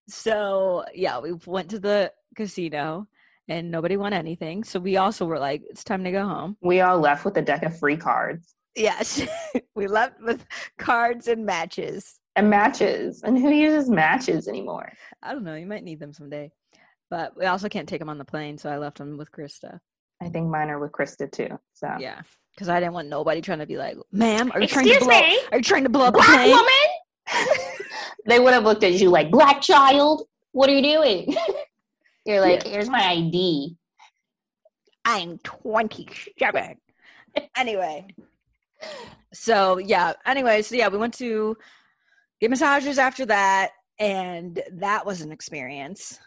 So, 0.09 0.85
yeah, 0.95 1.21
we 1.21 1.35
went 1.47 1.69
to 1.71 1.79
the 1.79 2.11
casino 2.35 3.07
and 3.49 3.71
nobody 3.71 3.99
won 3.99 4.15
anything. 4.15 4.65
So, 4.65 4.81
we 4.81 4.97
also 4.97 5.27
were 5.27 5.39
like, 5.39 5.63
it's 5.69 5.85
time 5.85 6.03
to 6.05 6.11
go 6.11 6.27
home. 6.27 6.57
We 6.63 6.81
all 6.81 6.99
left 6.99 7.27
with 7.27 7.37
a 7.37 7.43
deck 7.43 7.63
of 7.65 7.79
free 7.79 7.99
cards 7.99 8.55
Yes. 8.77 9.23
we 9.75 9.87
left 9.87 10.21
with 10.21 10.45
cards 10.79 11.29
and 11.29 11.45
matches. 11.47 12.21
and 12.37 12.51
matches. 12.51 13.23
And 13.23 13.39
who 13.39 13.51
uses 13.51 13.89
matches 13.91 14.49
anymore? 14.49 14.93
I 15.23 15.33
don't 15.33 15.45
know. 15.45 15.55
You 15.55 15.67
might 15.67 15.83
need 15.85 15.99
them 16.01 16.13
someday. 16.13 16.51
But 17.11 17.37
we 17.37 17.47
also 17.47 17.69
can't 17.69 17.89
take 17.89 18.01
them 18.01 18.09
on 18.09 18.19
the 18.19 18.25
plane. 18.25 18.59
So, 18.59 18.71
I 18.71 18.79
left 18.79 18.99
them 18.99 19.17
with 19.17 19.31
Krista. 19.31 19.81
I 20.21 20.29
think 20.29 20.49
mine 20.49 20.71
are 20.71 20.79
with 20.79 20.93
Krista 20.93 21.31
too. 21.31 21.59
So 21.75 21.95
Yeah. 21.99 22.21
Because 22.55 22.69
I 22.69 22.81
didn't 22.81 22.95
want 22.95 23.09
nobody 23.09 23.43
trying 23.43 23.59
to 23.59 23.67
be 23.67 23.77
like, 23.77 23.97
ma'am, 24.13 24.51
are 24.55 24.61
you 24.61 24.67
trying 24.67 24.87
to 24.87 24.99
blow 24.99 25.09
me? 25.09 25.39
are 25.53 25.59
you 25.59 25.63
trying 25.63 25.83
to 25.83 25.91
blow 25.91 26.07
up 26.07 26.15
the 26.15 26.19
black 26.19 26.29
plane? 26.29 26.51
woman. 26.51 27.69
they 28.27 28.39
would 28.39 28.55
have 28.55 28.65
looked 28.65 28.83
at 28.83 28.95
you 28.95 29.11
like 29.11 29.31
black 29.31 29.61
child. 29.61 30.27
What 30.53 30.71
are 30.71 30.75
you 30.75 30.83
doing? 30.83 31.37
You're 32.25 32.41
like, 32.41 32.63
here's 32.63 32.89
my 32.89 33.05
ID. 33.05 33.77
I'm 35.05 35.39
27. 35.39 36.77
anyway. 37.57 38.07
So 39.33 39.79
yeah. 39.79 40.15
Anyway, 40.25 40.63
so 40.63 40.75
yeah, 40.75 40.89
we 40.89 40.99
went 40.99 41.15
to 41.19 41.57
get 42.41 42.51
massages 42.51 42.99
after 42.99 43.27
that, 43.27 43.73
and 43.99 44.61
that 44.73 45.05
was 45.05 45.21
an 45.21 45.31
experience. 45.31 46.19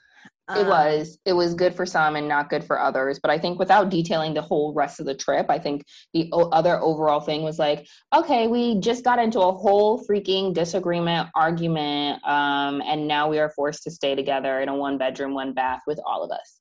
It 0.56 0.62
Um, 0.62 0.68
was. 0.68 1.20
It 1.26 1.34
was 1.34 1.54
good 1.54 1.76
for 1.76 1.86
some 1.86 2.16
and 2.16 2.28
not 2.28 2.50
good 2.50 2.64
for 2.64 2.80
others. 2.80 3.20
But 3.22 3.30
I 3.30 3.38
think 3.38 3.60
without 3.60 3.90
detailing 3.90 4.34
the 4.34 4.42
whole 4.42 4.74
rest 4.74 5.00
of 5.00 5.06
the 5.06 5.14
trip, 5.14 5.46
I 5.50 5.60
think 5.60 5.84
the 6.14 6.28
o- 6.34 6.50
other 6.50 6.80
overall 6.82 7.20
thing 7.20 7.44
was 7.44 7.60
like, 7.60 7.88
okay, 8.16 8.48
we 8.48 8.80
just 8.80 9.04
got 9.04 9.20
into 9.20 9.42
a 9.42 9.52
whole 9.52 10.04
freaking 10.08 10.54
disagreement, 10.54 11.30
argument, 11.36 12.24
um, 12.28 12.82
and 12.82 13.08
now 13.08 13.30
we 13.30 13.38
are 13.38 13.52
forced 13.52 13.84
to 13.84 13.92
stay 13.92 14.16
together 14.16 14.62
in 14.62 14.70
a 14.70 14.76
one 14.76 14.98
bedroom, 14.98 15.36
one 15.36 15.54
bath 15.54 15.82
with 15.86 16.00
all 16.06 16.24
of 16.24 16.32
us. 16.32 16.60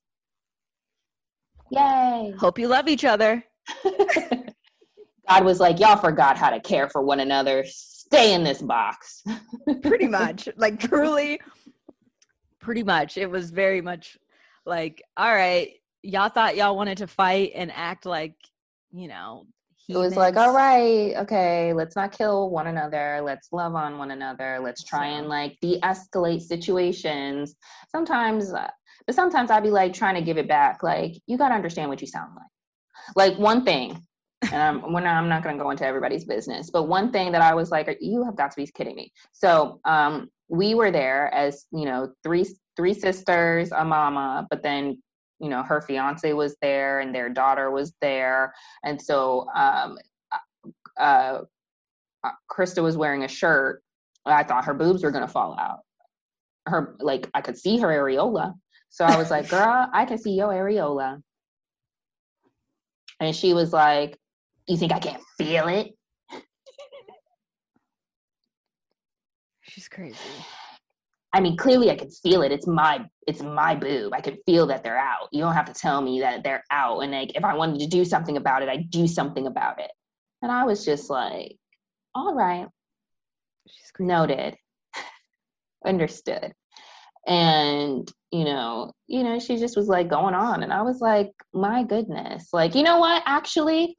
Yay! 1.71 2.33
Hope 2.37 2.59
you 2.59 2.67
love 2.67 2.87
each 2.87 3.05
other. 3.05 3.43
God 5.27 5.43
was 5.45 5.59
like, 5.59 5.79
y'all 5.79 5.97
forgot 5.97 6.37
how 6.37 6.49
to 6.49 6.59
care 6.59 6.89
for 6.89 7.01
one 7.03 7.19
another. 7.19 7.63
Stay 7.67 8.33
in 8.33 8.43
this 8.43 8.61
box. 8.61 9.23
Pretty 9.83 10.07
much. 10.19 10.49
like 10.57 10.79
truly 10.79 11.39
pretty 12.69 12.83
much. 12.83 13.17
It 13.17 13.27
was 13.27 13.49
very 13.49 13.81
much 13.81 14.15
like, 14.63 15.01
all 15.17 15.33
right, 15.33 15.71
y'all 16.03 16.29
thought 16.29 16.55
y'all 16.55 16.75
wanted 16.75 16.99
to 16.99 17.07
fight 17.07 17.51
and 17.55 17.71
act 17.73 18.05
like, 18.05 18.35
you 18.91 19.07
know, 19.07 19.47
It 19.89 19.97
was 19.97 20.15
like, 20.15 20.37
all 20.37 20.53
right, 20.53 21.15
okay, 21.17 21.73
let's 21.73 21.95
not 21.95 22.11
kill 22.11 22.51
one 22.51 22.67
another. 22.67 23.21
Let's 23.23 23.51
love 23.51 23.73
on 23.73 23.97
one 23.97 24.11
another. 24.11 24.59
Let's 24.61 24.83
try 24.83 25.07
and 25.07 25.27
like 25.27 25.57
de 25.61 25.79
escalate 25.79 26.41
situations. 26.41 27.55
Sometimes, 27.91 28.53
uh, 28.53 28.69
but 29.07 29.15
sometimes 29.15 29.49
I'd 29.49 29.63
be 29.63 29.71
like 29.71 29.93
trying 29.93 30.13
to 30.13 30.21
give 30.21 30.37
it 30.37 30.47
back. 30.47 30.83
Like, 30.83 31.13
you 31.25 31.39
got 31.39 31.49
to 31.49 31.55
understand 31.55 31.89
what 31.89 32.01
you 32.01 32.07
sound 32.07 32.33
like. 32.35 32.45
Like, 33.15 33.39
one 33.39 33.65
thing, 33.65 34.05
and 34.43 34.61
I'm, 34.61 34.93
when 34.93 35.07
I'm 35.07 35.27
not 35.27 35.41
going 35.41 35.57
to 35.57 35.63
go 35.63 35.71
into 35.71 35.87
everybody's 35.87 36.25
business, 36.25 36.69
but 36.69 36.83
one 36.83 37.11
thing 37.11 37.31
that 37.31 37.41
I 37.41 37.55
was 37.55 37.71
like, 37.71 37.97
you 37.99 38.23
have 38.25 38.35
got 38.35 38.51
to 38.51 38.57
be 38.57 38.67
kidding 38.67 38.95
me. 38.95 39.11
So, 39.31 39.79
um, 39.85 40.29
we 40.49 40.75
were 40.75 40.91
there 40.91 41.33
as, 41.33 41.65
you 41.71 41.85
know, 41.85 42.11
three, 42.23 42.45
three 42.75 42.93
sisters, 42.93 43.71
a 43.71 43.85
mama, 43.85 44.47
but 44.49 44.63
then, 44.63 45.01
you 45.39 45.49
know, 45.49 45.63
her 45.63 45.81
fiance 45.81 46.33
was 46.33 46.57
there 46.61 46.99
and 46.99 47.13
their 47.13 47.29
daughter 47.29 47.71
was 47.71 47.93
there. 48.01 48.53
And 48.83 49.01
so, 49.01 49.47
um, 49.55 49.97
uh, 50.99 51.39
uh, 52.23 52.31
Krista 52.51 52.83
was 52.83 52.97
wearing 52.97 53.23
a 53.23 53.27
shirt. 53.27 53.81
I 54.25 54.43
thought 54.43 54.65
her 54.65 54.73
boobs 54.73 55.03
were 55.03 55.11
gonna 55.11 55.27
fall 55.27 55.57
out. 55.57 55.79
Her 56.67 56.95
like 56.99 57.29
I 57.33 57.41
could 57.41 57.57
see 57.57 57.77
her 57.79 57.87
areola, 57.87 58.53
so 58.89 59.05
I 59.05 59.17
was 59.17 59.31
like, 59.31 59.49
"Girl, 59.49 59.87
I 59.93 60.05
can 60.05 60.17
see 60.17 60.31
your 60.31 60.49
areola." 60.49 61.21
And 63.19 63.35
she 63.35 63.53
was 63.53 63.73
like, 63.73 64.17
"You 64.67 64.77
think 64.77 64.91
I 64.91 64.99
can't 64.99 65.23
feel 65.37 65.67
it?" 65.67 65.93
She's 69.69 69.87
crazy. 69.87 70.17
I 71.33 71.41
mean, 71.41 71.57
clearly 71.57 71.91
I 71.91 71.95
can 71.95 72.09
feel 72.09 72.41
it. 72.41 72.51
It's 72.51 72.65
my 72.65 73.05
it's 73.27 73.43
my 73.43 73.75
boob. 73.75 74.13
I 74.15 74.21
can 74.21 74.37
feel 74.47 74.65
that 74.67 74.83
they're 74.83 74.97
out. 74.97 75.29
You 75.31 75.43
don't 75.43 75.53
have 75.53 75.71
to 75.71 75.79
tell 75.79 76.01
me 76.01 76.21
that 76.21 76.43
they're 76.43 76.63
out. 76.71 77.01
And 77.01 77.11
like 77.11 77.35
if 77.35 77.43
I 77.43 77.53
wanted 77.53 77.79
to 77.81 77.87
do 77.87 78.03
something 78.03 78.35
about 78.35 78.63
it, 78.63 78.69
I 78.69 78.77
do 78.77 79.07
something 79.07 79.45
about 79.45 79.79
it. 79.79 79.91
And 80.41 80.51
I 80.51 80.63
was 80.63 80.83
just 80.83 81.07
like, 81.09 81.55
"All 82.15 82.33
right." 82.33 82.67
She's 83.67 83.91
crazy. 83.91 84.07
noted 84.07 84.55
understood 85.85 86.51
and 87.27 88.11
you 88.31 88.43
know 88.43 88.91
you 89.07 89.23
know 89.23 89.39
she 89.39 89.57
just 89.57 89.77
was 89.77 89.87
like 89.87 90.09
going 90.09 90.33
on 90.33 90.63
and 90.63 90.73
i 90.73 90.81
was 90.81 90.99
like 90.99 91.31
my 91.53 91.83
goodness 91.83 92.49
like 92.53 92.75
you 92.75 92.81
know 92.83 92.97
what 92.97 93.21
actually 93.25 93.95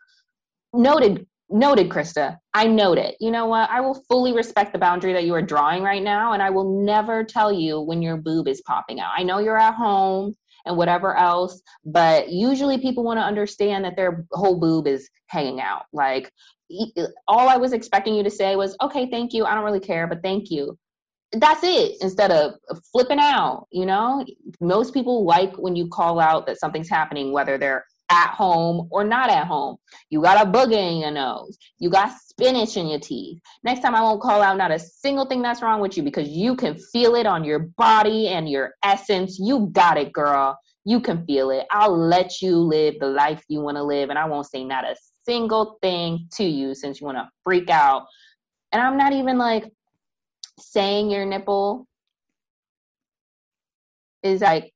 noted 0.73 1.27
noted 1.51 1.89
krista 1.89 2.37
i 2.55 2.67
note 2.67 2.97
it 2.97 3.17
you 3.21 3.31
know 3.31 3.47
what 3.47 3.69
i 3.71 3.81
will 3.81 4.03
fully 4.09 4.33
respect 4.33 4.73
the 4.73 4.79
boundary 4.79 5.13
that 5.13 5.25
you 5.25 5.35
are 5.35 5.43
drawing 5.43 5.83
right 5.83 6.03
now 6.03 6.33
and 6.33 6.43
i 6.43 6.49
will 6.49 6.85
never 6.85 7.25
tell 7.25 7.53
you 7.53 7.81
when 7.81 8.01
your 8.01 8.17
boob 8.17 8.47
is 8.47 8.63
popping 8.63 9.01
out 9.01 9.11
i 9.17 9.23
know 9.23 9.39
you're 9.39 9.59
at 9.59 9.75
home 9.75 10.35
and 10.67 10.77
whatever 10.77 11.17
else 11.17 11.61
but 11.85 12.29
usually 12.29 12.79
people 12.79 13.03
want 13.03 13.19
to 13.19 13.23
understand 13.23 13.85
that 13.85 13.97
their 13.97 14.25
whole 14.33 14.61
boob 14.61 14.87
is 14.87 15.11
hanging 15.27 15.61
out 15.61 15.87
like 15.93 16.31
all 17.29 17.49
I 17.49 17.57
was 17.57 17.73
expecting 17.73 18.15
you 18.15 18.23
to 18.23 18.31
say 18.31 18.57
was, 18.57 18.77
okay, 18.83 19.09
thank 19.11 19.33
you. 19.33 19.45
I 19.45 19.55
don't 19.55 19.65
really 19.65 19.81
care, 19.81 20.07
but 20.07 20.23
thank 20.23 20.51
you. 20.51 20.79
That's 21.33 21.63
it. 21.63 21.97
Instead 22.01 22.33
of 22.33 22.55
flipping 22.93 23.21
out, 23.21 23.67
you 23.71 23.87
know, 23.87 24.25
most 24.61 24.93
people 24.93 25.25
like 25.25 25.57
when 25.57 25.77
you 25.77 25.89
call 25.89 26.19
out 26.19 26.47
that 26.47 26.59
something's 26.59 26.89
happening, 26.89 27.33
whether 27.33 27.57
they're 27.57 27.85
at 28.11 28.31
home 28.31 28.89
or 28.91 29.05
not 29.05 29.31
at 29.31 29.47
home. 29.47 29.77
You 30.11 30.21
got 30.21 30.47
a 30.47 30.51
booger 30.51 30.77
in 30.77 30.99
your 30.99 31.11
nose. 31.11 31.57
You 31.79 31.91
got 31.91 32.13
spinach 32.13 32.77
in 32.77 32.89
your 32.89 32.99
teeth. 32.99 33.41
Next 33.63 33.81
time 33.81 33.95
I 33.95 34.03
won't 34.03 34.21
call 34.21 34.43
out 34.43 34.57
not 34.57 34.73
a 34.73 34.79
single 34.79 35.27
thing 35.27 35.43
that's 35.43 35.63
wrong 35.63 35.81
with 35.81 35.97
you 35.97 36.03
because 36.03 36.29
you 36.29 36.57
can 36.57 36.77
feel 36.93 37.15
it 37.15 37.27
on 37.27 37.45
your 37.45 37.61
body 37.61 38.29
and 38.29 38.49
your 38.49 38.75
essence. 38.83 39.39
You 39.39 39.71
got 39.73 39.97
it, 39.97 40.13
girl. 40.13 40.59
You 40.85 41.01
can 41.01 41.25
feel 41.27 41.51
it. 41.51 41.67
I'll 41.71 41.97
let 41.97 42.43
you 42.43 42.57
live 42.57 42.95
the 42.99 43.07
life 43.07 43.45
you 43.49 43.61
want 43.61 43.77
to 43.77 43.83
live, 43.83 44.11
and 44.11 44.19
I 44.19 44.25
won't 44.25 44.47
say 44.47 44.65
not 44.65 44.85
a 44.85 44.97
single 45.27 45.79
thing 45.83 46.27
to 46.33 46.45
you 46.45 46.75
since 46.75 47.01
you 47.01 47.07
want 47.07 47.19
to 47.19 47.29
freak 47.45 47.71
out. 47.71 48.07
And 48.73 48.81
I'm 48.81 48.97
not 48.97 49.13
even 49.13 49.37
like 49.39 49.71
saying 50.59 51.11
your 51.11 51.27
nipple 51.27 51.87
is 54.23 54.41
like 54.41 54.73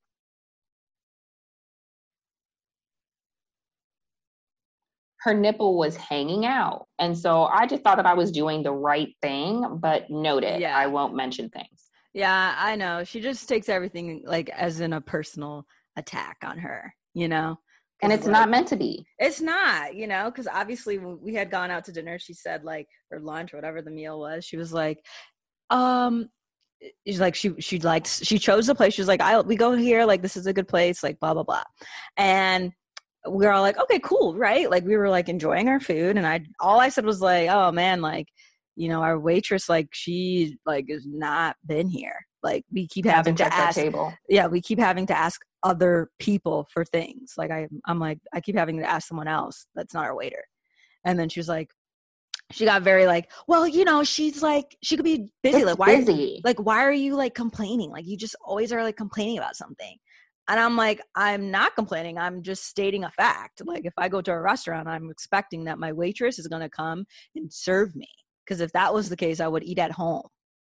her 5.25 5.33
nipple 5.33 5.79
was 5.79 5.97
hanging 5.97 6.45
out. 6.45 6.87
And 6.99 7.17
so 7.17 7.45
I 7.45 7.67
just 7.67 7.83
thought 7.83 7.97
that 7.97 8.05
I 8.05 8.13
was 8.13 8.31
doing 8.31 8.63
the 8.63 8.73
right 8.73 9.09
thing, 9.23 9.79
but 9.81 10.11
noted, 10.11 10.61
Yeah. 10.61 10.77
I 10.77 10.87
won't 10.87 11.15
mention 11.15 11.49
things. 11.49 11.91
Yeah, 12.13 12.55
I 12.59 12.77
know. 12.77 13.05
She 13.05 13.21
just 13.21 13.49
takes 13.49 13.71
everything 13.71 14.23
like 14.27 14.51
as 14.51 14.81
in 14.81 14.93
a 14.93 15.01
personal 15.01 15.67
attack 15.97 16.37
on 16.45 16.59
her, 16.59 16.95
you 17.15 17.29
know? 17.29 17.59
And 18.03 18.13
it's 18.13 18.27
like, 18.27 18.33
not 18.33 18.51
meant 18.51 18.69
to 18.69 18.77
be. 18.77 19.07
It's 19.19 19.41
not, 19.41 19.95
you 19.95 20.07
know, 20.07 20.27
because 20.27 20.47
obviously 20.47 20.99
when 20.99 21.19
we 21.23 21.35
had 21.35 21.51
gone 21.51 21.71
out 21.71 21.87
to 21.87 21.93
dinner, 21.93 22.19
she 22.19 22.35
said 22.35 22.63
like 22.63 22.87
or 23.11 23.19
lunch 23.19 23.55
or 23.55 23.57
whatever 23.57 23.81
the 23.81 23.91
meal 23.91 24.21
was. 24.21 24.45
She 24.45 24.59
was 24.59 24.75
like, 24.75 25.03
um, 25.71 26.29
she's 27.07 27.19
like 27.21 27.35
she 27.35 27.55
she 27.61 27.79
likes 27.79 28.23
she 28.23 28.39
chose 28.39 28.67
the 28.67 28.75
place. 28.75 28.93
She 28.93 29.01
was 29.01 29.09
like, 29.09 29.23
I 29.23 29.41
we 29.41 29.57
go 29.57 29.73
here 29.73 30.05
like 30.05 30.21
this 30.21 30.37
is 30.37 30.47
a 30.47 30.53
good 30.53 30.69
place, 30.69 31.03
like 31.03 31.19
blah 31.19 31.33
blah 31.33 31.45
blah, 31.45 31.63
and 32.19 32.73
we 33.29 33.47
were 33.47 33.53
all 33.53 33.63
like, 33.63 33.79
okay, 33.79 33.99
cool, 34.01 34.35
right? 34.37 34.71
Like 34.71 34.85
we 34.85 34.97
were 34.97 35.09
like 35.09 35.29
enjoying 35.29 35.69
our 35.69 35.81
food, 35.81 36.17
and 36.17 36.27
I 36.27 36.45
all 36.61 36.81
I 36.81 36.89
said 36.91 37.05
was 37.05 37.21
like, 37.21 37.49
oh 37.49 37.73
man, 37.73 38.01
like 38.01 38.29
you 38.77 38.89
know 38.89 39.03
our 39.03 39.19
waitress 39.19 39.69
like 39.69 39.89
she 39.93 40.59
like 40.67 40.87
has 40.91 41.07
not 41.07 41.57
been 41.67 41.89
here. 41.89 42.27
Like 42.43 42.65
we 42.71 42.87
keep 42.87 43.07
having 43.07 43.35
to 43.37 43.53
ask 43.53 43.77
table. 43.77 44.13
yeah 44.29 44.47
we 44.47 44.61
keep 44.61 44.79
having 44.79 45.07
to 45.07 45.17
ask 45.17 45.41
other 45.63 46.11
people 46.19 46.69
for 46.71 46.85
things 46.85 47.33
like 47.39 47.51
I, 47.51 47.67
i'm 47.87 47.99
like 47.99 48.19
i 48.35 48.41
keep 48.43 48.55
having 48.55 48.77
to 48.79 48.85
ask 48.89 49.09
someone 49.09 49.27
else 49.29 49.67
that's 49.75 49.95
not 49.95 50.05
our 50.05 50.15
waiter 50.15 50.45
and 51.07 51.19
then 51.19 51.31
she 51.31 51.41
was 51.41 51.49
like 51.49 51.71
she 52.53 52.67
got 52.67 52.83
very 52.83 53.07
like 53.07 53.31
well 53.49 53.67
you 53.67 53.85
know 53.87 54.05
she's 54.05 54.43
like 54.43 54.77
she 54.83 54.95
could 54.97 55.07
be 55.07 55.33
busy 55.43 55.57
It's 55.59 55.65
like 55.67 55.79
why 55.79 55.97
busy. 55.97 56.43
like 56.45 56.59
why 56.59 56.85
are 56.85 56.93
you 56.93 57.17
like 57.17 57.35
complaining 57.35 57.91
like 57.91 58.07
you 58.07 58.19
just 58.19 58.37
always 58.45 58.75
are 58.75 58.83
like 58.83 58.97
complaining 58.97 59.39
about 59.39 59.57
something 59.57 59.97
and 60.49 60.61
i'm 60.61 60.77
like 60.77 61.01
i'm 61.15 61.51
not 61.51 61.75
complaining 61.75 62.19
i'm 62.19 62.43
just 62.43 62.65
stating 62.65 63.05
a 63.05 63.11
fact 63.11 63.63
like 63.65 63.85
if 63.85 63.93
i 63.97 64.09
go 64.09 64.21
to 64.21 64.33
a 64.33 64.41
restaurant 64.41 64.89
i'm 64.89 65.11
expecting 65.11 65.65
that 65.65 65.79
my 65.79 65.93
waitress 65.93 66.39
is 66.39 66.49
going 66.49 66.63
to 66.63 66.69
come 66.69 67.05
and 67.37 67.53
serve 67.53 67.95
me 67.95 68.09
because 68.45 68.61
if 68.61 68.73
that 68.73 68.93
was 68.93 69.09
the 69.09 69.17
case 69.17 69.41
i 69.41 69.49
would 69.49 69.65
eat 69.65 69.79
at 69.79 69.93
home. 69.93 70.27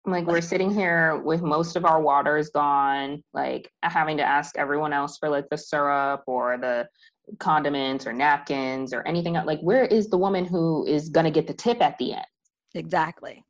Like 0.07 0.27
we're 0.27 0.43
sitting 0.43 0.71
here 0.71 1.17
with 1.25 1.41
most 1.41 1.77
of 1.77 1.87
our 1.87 1.99
waters 1.99 2.51
gone 2.51 3.23
like 3.33 3.71
having 3.83 4.19
to 4.19 4.23
ask 4.23 4.57
everyone 4.59 4.93
else 4.93 5.17
for 5.17 5.31
like 5.31 5.49
the 5.51 5.57
syrup 5.57 6.25
or 6.27 6.59
the 6.59 6.87
condiments 7.39 8.07
or 8.07 8.13
napkins 8.13 8.93
or 8.93 9.01
anything 9.09 9.33
like 9.33 9.61
where 9.61 9.87
is 9.87 10.09
the 10.09 10.19
woman 10.19 10.45
who 10.45 10.85
is 10.87 11.09
going 11.09 11.25
to 11.25 11.31
get 11.31 11.47
the 11.47 11.55
tip 11.55 11.81
at 11.81 11.97
the 11.97 12.13
end? 12.13 12.27
Exactly 12.75 13.43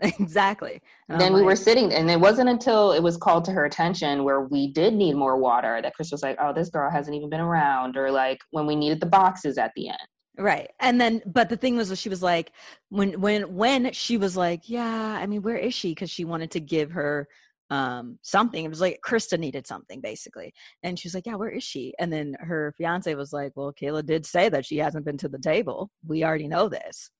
exactly 0.00 0.80
And 1.08 1.20
then 1.20 1.32
I'm 1.32 1.38
we 1.38 1.42
were 1.42 1.56
sitting 1.56 1.92
and 1.92 2.10
it 2.10 2.18
wasn't 2.18 2.48
until 2.48 2.92
it 2.92 3.02
was 3.02 3.16
called 3.16 3.44
to 3.46 3.52
her 3.52 3.64
attention 3.66 4.24
where 4.24 4.42
we 4.42 4.72
did 4.72 4.94
need 4.94 5.14
more 5.14 5.36
water 5.36 5.80
that 5.82 5.94
chris 5.94 6.10
was 6.10 6.22
like 6.22 6.38
oh 6.40 6.52
this 6.52 6.70
girl 6.70 6.90
hasn't 6.90 7.16
even 7.16 7.28
been 7.28 7.40
around 7.40 7.96
or 7.96 8.10
like 8.10 8.38
when 8.50 8.66
we 8.66 8.74
needed 8.74 9.00
the 9.00 9.06
boxes 9.06 9.58
at 9.58 9.72
the 9.76 9.88
end 9.88 9.98
right 10.38 10.70
and 10.80 11.00
then 11.00 11.20
but 11.26 11.48
the 11.48 11.56
thing 11.56 11.76
was 11.76 11.98
she 11.98 12.08
was 12.08 12.22
like 12.22 12.52
when 12.88 13.20
when 13.20 13.54
when 13.54 13.92
she 13.92 14.16
was 14.16 14.36
like 14.36 14.68
yeah 14.68 15.18
i 15.20 15.26
mean 15.26 15.42
where 15.42 15.56
is 15.56 15.74
she 15.74 15.90
because 15.90 16.10
she 16.10 16.24
wanted 16.24 16.50
to 16.50 16.60
give 16.60 16.90
her 16.90 17.28
um 17.70 18.18
something. 18.22 18.64
It 18.64 18.68
was 18.68 18.80
like 18.80 19.00
Krista 19.06 19.38
needed 19.38 19.66
something 19.66 20.00
basically. 20.00 20.52
And 20.82 20.98
she 20.98 21.06
was 21.06 21.14
like, 21.14 21.26
Yeah, 21.26 21.36
where 21.36 21.50
is 21.50 21.64
she? 21.64 21.94
And 21.98 22.12
then 22.12 22.36
her 22.40 22.74
fiance 22.76 23.14
was 23.14 23.32
like, 23.32 23.52
Well, 23.54 23.72
Kayla 23.72 24.04
did 24.04 24.26
say 24.26 24.48
that 24.48 24.66
she 24.66 24.78
hasn't 24.78 25.04
been 25.04 25.16
to 25.18 25.28
the 25.28 25.38
table. 25.38 25.90
We 26.06 26.24
already 26.24 26.48
know 26.48 26.68
this. 26.68 27.10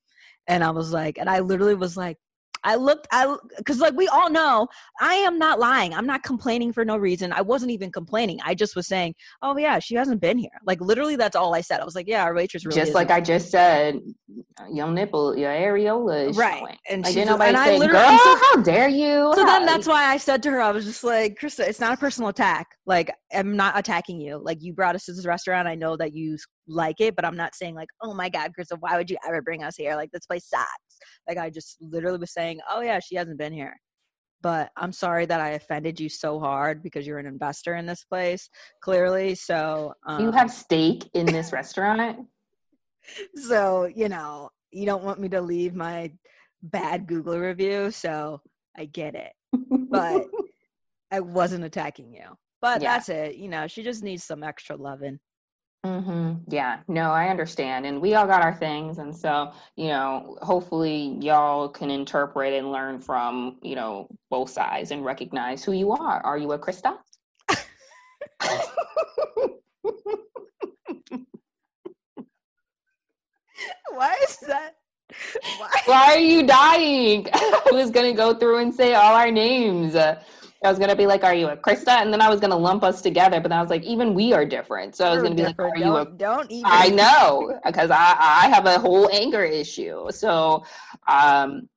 And 0.48 0.64
I 0.64 0.70
was 0.70 0.92
like, 0.92 1.18
and 1.18 1.30
I 1.30 1.40
literally 1.40 1.76
was 1.76 1.96
like, 1.96 2.16
I 2.64 2.74
looked, 2.76 3.06
I 3.12 3.36
because 3.56 3.78
like 3.78 3.94
we 3.94 4.08
all 4.08 4.30
know, 4.30 4.68
I 5.00 5.14
am 5.14 5.38
not 5.38 5.58
lying. 5.58 5.94
I'm 5.94 6.06
not 6.06 6.22
complaining 6.22 6.72
for 6.72 6.84
no 6.84 6.96
reason. 6.96 7.32
I 7.32 7.40
wasn't 7.40 7.70
even 7.70 7.90
complaining. 7.90 8.38
I 8.44 8.54
just 8.54 8.76
was 8.76 8.86
saying, 8.86 9.14
oh 9.42 9.56
yeah, 9.56 9.78
she 9.78 9.94
hasn't 9.94 10.20
been 10.20 10.38
here. 10.38 10.50
Like 10.66 10.80
literally, 10.80 11.16
that's 11.16 11.36
all 11.36 11.54
I 11.54 11.60
said. 11.60 11.80
I 11.80 11.84
was 11.84 11.94
like, 11.94 12.08
yeah, 12.08 12.22
our 12.24 12.34
waitress 12.34 12.64
really 12.64 12.80
just 12.80 12.94
like 12.94 13.10
I 13.10 13.20
just 13.20 13.50
said, 13.50 14.00
your 14.70 14.90
nipple, 14.90 15.36
your 15.36 15.50
areola 15.50 16.28
is 16.30 16.36
right. 16.36 16.58
showing. 16.58 16.76
And 16.88 17.02
Like, 17.02 17.12
she 17.12 17.20
didn't 17.20 17.30
nobody 17.30 17.56
say, 17.56 17.78
literally- 17.78 18.02
girl, 18.02 18.36
how 18.36 18.56
dare 18.62 18.88
you? 18.88 19.32
So 19.34 19.44
then 19.44 19.66
that's 19.66 19.86
why 19.86 20.04
I 20.04 20.16
said 20.16 20.42
to 20.44 20.50
her, 20.50 20.60
I 20.60 20.70
was 20.70 20.84
just 20.84 21.04
like, 21.04 21.38
Krista, 21.40 21.66
it's 21.66 21.80
not 21.80 21.94
a 21.94 21.96
personal 21.96 22.28
attack. 22.28 22.66
Like, 22.86 23.12
I'm 23.32 23.56
not 23.56 23.78
attacking 23.78 24.20
you. 24.20 24.40
Like, 24.42 24.58
you 24.60 24.72
brought 24.72 24.94
us 24.94 25.04
to 25.06 25.12
this 25.12 25.26
restaurant. 25.26 25.68
I 25.68 25.74
know 25.74 25.96
that 25.96 26.14
you 26.14 26.36
like 26.68 27.00
it, 27.00 27.16
but 27.16 27.24
I'm 27.24 27.36
not 27.36 27.54
saying, 27.54 27.74
like, 27.74 27.88
oh 28.02 28.14
my 28.14 28.28
God, 28.28 28.52
Krista, 28.58 28.76
why 28.80 28.96
would 28.96 29.10
you 29.10 29.16
ever 29.26 29.42
bring 29.42 29.62
us 29.62 29.76
here? 29.76 29.94
Like, 29.96 30.10
this 30.12 30.26
place 30.26 30.46
sucks. 30.46 30.68
Like, 31.28 31.38
I 31.38 31.50
just 31.50 31.76
literally 31.80 32.18
was 32.18 32.32
saying, 32.32 32.60
oh 32.70 32.80
yeah, 32.80 32.98
she 33.00 33.16
hasn't 33.16 33.38
been 33.38 33.52
here. 33.52 33.74
But 34.42 34.70
I'm 34.76 34.92
sorry 34.92 35.26
that 35.26 35.40
I 35.40 35.50
offended 35.50 36.00
you 36.00 36.08
so 36.08 36.40
hard 36.40 36.82
because 36.82 37.06
you're 37.06 37.18
an 37.18 37.26
investor 37.26 37.74
in 37.76 37.84
this 37.84 38.04
place, 38.04 38.48
clearly. 38.80 39.34
So, 39.34 39.92
um, 40.06 40.22
you 40.22 40.32
have 40.32 40.50
stake 40.50 41.08
in 41.14 41.26
this 41.26 41.52
restaurant. 41.52 42.26
so, 43.36 43.84
you 43.94 44.08
know, 44.08 44.50
you 44.70 44.86
don't 44.86 45.04
want 45.04 45.20
me 45.20 45.28
to 45.30 45.40
leave 45.40 45.74
my 45.74 46.12
bad 46.62 47.06
Google 47.06 47.38
review. 47.38 47.90
So 47.90 48.40
I 48.76 48.86
get 48.86 49.14
it. 49.14 49.32
But 49.90 50.24
I 51.10 51.20
wasn't 51.20 51.64
attacking 51.64 52.12
you. 52.12 52.36
But 52.60 52.80
Yeah. 52.82 52.94
that's 52.94 53.08
it. 53.08 53.36
You 53.36 53.48
know, 53.48 53.66
she 53.66 53.82
just 53.82 54.02
needs 54.02 54.24
some 54.24 54.42
extra 54.42 54.76
loving. 54.76 55.18
Hmm 55.84 56.34
Yeah, 56.48 56.80
no, 56.88 57.10
I 57.10 57.28
understand. 57.28 57.86
And 57.86 58.00
we 58.02 58.14
all 58.14 58.26
got 58.26 58.42
our 58.42 58.54
things. 58.54 58.98
And 58.98 59.16
so, 59.16 59.52
you 59.76 59.88
know, 59.88 60.36
hopefully 60.42 61.16
y'all 61.20 61.68
can 61.68 61.90
interpret 61.90 62.52
and 62.52 62.70
learn 62.70 63.00
from, 63.00 63.58
you 63.62 63.74
know, 63.76 64.08
both 64.28 64.50
sides 64.50 64.90
and 64.90 65.04
recognize 65.04 65.64
who 65.64 65.72
you 65.72 65.92
are. 65.92 66.20
Are 66.20 66.36
you 66.38 66.52
a 66.52 66.58
Krista? 66.58 66.98
Why 73.92 74.16
is 74.28 74.38
that? 74.46 74.76
Why? 75.58 75.70
Why 75.86 76.14
are 76.14 76.18
you 76.18 76.46
dying? 76.46 77.26
I 77.34 77.62
was 77.72 77.90
going 77.90 78.06
to 78.10 78.16
go 78.16 78.34
through 78.34 78.58
and 78.58 78.74
say 78.74 78.94
all 78.94 79.14
our 79.14 79.30
names. 79.30 79.94
I 80.62 80.68
was 80.68 80.78
going 80.78 80.90
to 80.90 80.96
be 80.96 81.06
like, 81.06 81.24
are 81.24 81.34
you 81.34 81.48
a 81.48 81.56
Krista? 81.56 82.02
And 82.02 82.12
then 82.12 82.20
I 82.20 82.28
was 82.28 82.38
going 82.38 82.50
to 82.50 82.56
lump 82.56 82.84
us 82.84 83.00
together. 83.00 83.40
But 83.40 83.48
then 83.48 83.58
I 83.58 83.62
was 83.62 83.70
like, 83.70 83.82
even 83.82 84.12
we 84.12 84.34
are 84.34 84.44
different. 84.44 84.94
So 84.94 85.06
I 85.06 85.10
was 85.10 85.18
We're 85.18 85.22
going 85.24 85.36
to 85.36 85.42
be 85.42 85.46
like, 85.46 85.56
different. 85.56 85.76
are 85.76 85.86
you 85.86 85.96
a 85.96 86.04
don't, 86.04 86.18
don't 86.18 86.50
even. 86.52 86.64
I 86.66 86.88
know 86.90 87.58
because 87.64 87.90
I, 87.90 88.16
I 88.18 88.48
have 88.48 88.66
a 88.66 88.78
whole 88.78 89.08
anger 89.10 89.42
issue. 89.42 90.10
So, 90.10 90.64
um, 91.08 91.68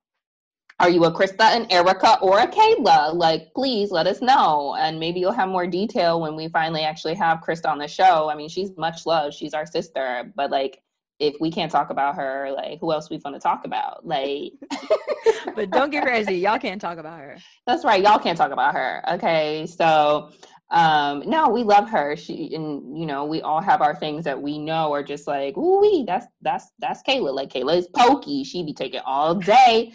are 0.79 0.89
you 0.89 1.05
a 1.05 1.11
Krista 1.13 1.55
and 1.55 1.71
Erica 1.71 2.19
or 2.19 2.39
a 2.39 2.47
Kayla? 2.47 3.13
Like, 3.13 3.53
please 3.53 3.89
let 3.91 4.05
us 4.05 4.21
know. 4.21 4.75
And 4.77 4.99
maybe 4.99 5.19
you'll 5.21 5.31
have 5.31 5.47
more 5.47 5.67
detail 5.67 6.19
when 6.19 6.35
we 6.35 6.49
finally 6.49 6.81
actually 6.81 7.13
have 7.13 7.39
Krista 7.39 7.69
on 7.69 7.77
the 7.77 7.87
show. 7.87 8.29
I 8.29 8.35
mean, 8.35 8.49
she's 8.49 8.75
much 8.75 9.05
loved. 9.05 9.33
She's 9.35 9.53
our 9.53 9.65
sister. 9.65 10.33
But 10.35 10.51
like, 10.51 10.81
if 11.27 11.35
we 11.39 11.51
can't 11.51 11.71
talk 11.71 11.89
about 11.89 12.15
her, 12.15 12.51
like, 12.55 12.79
who 12.79 12.91
else 12.91 13.09
we 13.09 13.19
want 13.23 13.35
to 13.35 13.39
talk 13.39 13.65
about? 13.65 14.05
Like, 14.05 14.53
But 15.55 15.71
don't 15.71 15.89
get 15.89 16.03
crazy. 16.03 16.35
Y'all 16.35 16.59
can't 16.59 16.81
talk 16.81 16.97
about 16.97 17.19
her. 17.19 17.37
that's 17.65 17.83
right. 17.85 18.01
Y'all 18.01 18.19
can't 18.19 18.37
talk 18.37 18.51
about 18.51 18.73
her. 18.73 19.03
Okay. 19.13 19.65
So, 19.67 20.31
um, 20.71 21.23
no, 21.25 21.49
we 21.49 21.63
love 21.63 21.89
her. 21.89 22.15
She 22.15 22.53
and 22.55 22.97
you 22.97 23.05
know, 23.05 23.25
we 23.25 23.41
all 23.41 23.61
have 23.61 23.81
our 23.81 23.95
things 23.95 24.25
that 24.25 24.41
we 24.41 24.57
know 24.57 24.91
are 24.93 25.03
just 25.03 25.27
like, 25.27 25.55
ooh, 25.57 25.79
wee, 25.81 26.03
that's 26.07 26.25
that's 26.41 26.71
that's 26.79 27.03
Kayla. 27.03 27.33
Like 27.33 27.49
Kayla 27.49 27.77
is 27.77 27.87
pokey. 27.87 28.43
She 28.43 28.63
be 28.63 28.73
taking 28.73 29.01
all 29.05 29.35
day 29.35 29.93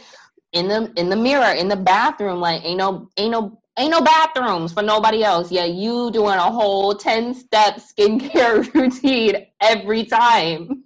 in 0.53 0.69
the 0.69 0.93
in 0.97 1.09
the 1.09 1.17
mirror, 1.17 1.53
in 1.53 1.69
the 1.69 1.77
bathroom, 1.77 2.41
like 2.41 2.65
ain't 2.65 2.79
no 2.79 3.09
ain't 3.17 3.33
no 3.33 3.61
ain't 3.79 3.91
no 3.91 4.01
bathrooms 4.01 4.73
for 4.73 4.83
nobody 4.83 5.23
else. 5.25 5.51
Yeah, 5.51 5.65
you 5.65 6.11
doing 6.13 6.37
a 6.37 6.51
whole 6.51 6.95
10 6.95 7.35
step 7.35 7.79
skincare 7.79 8.73
routine 8.75 9.47
every 9.61 10.05
time. 10.05 10.85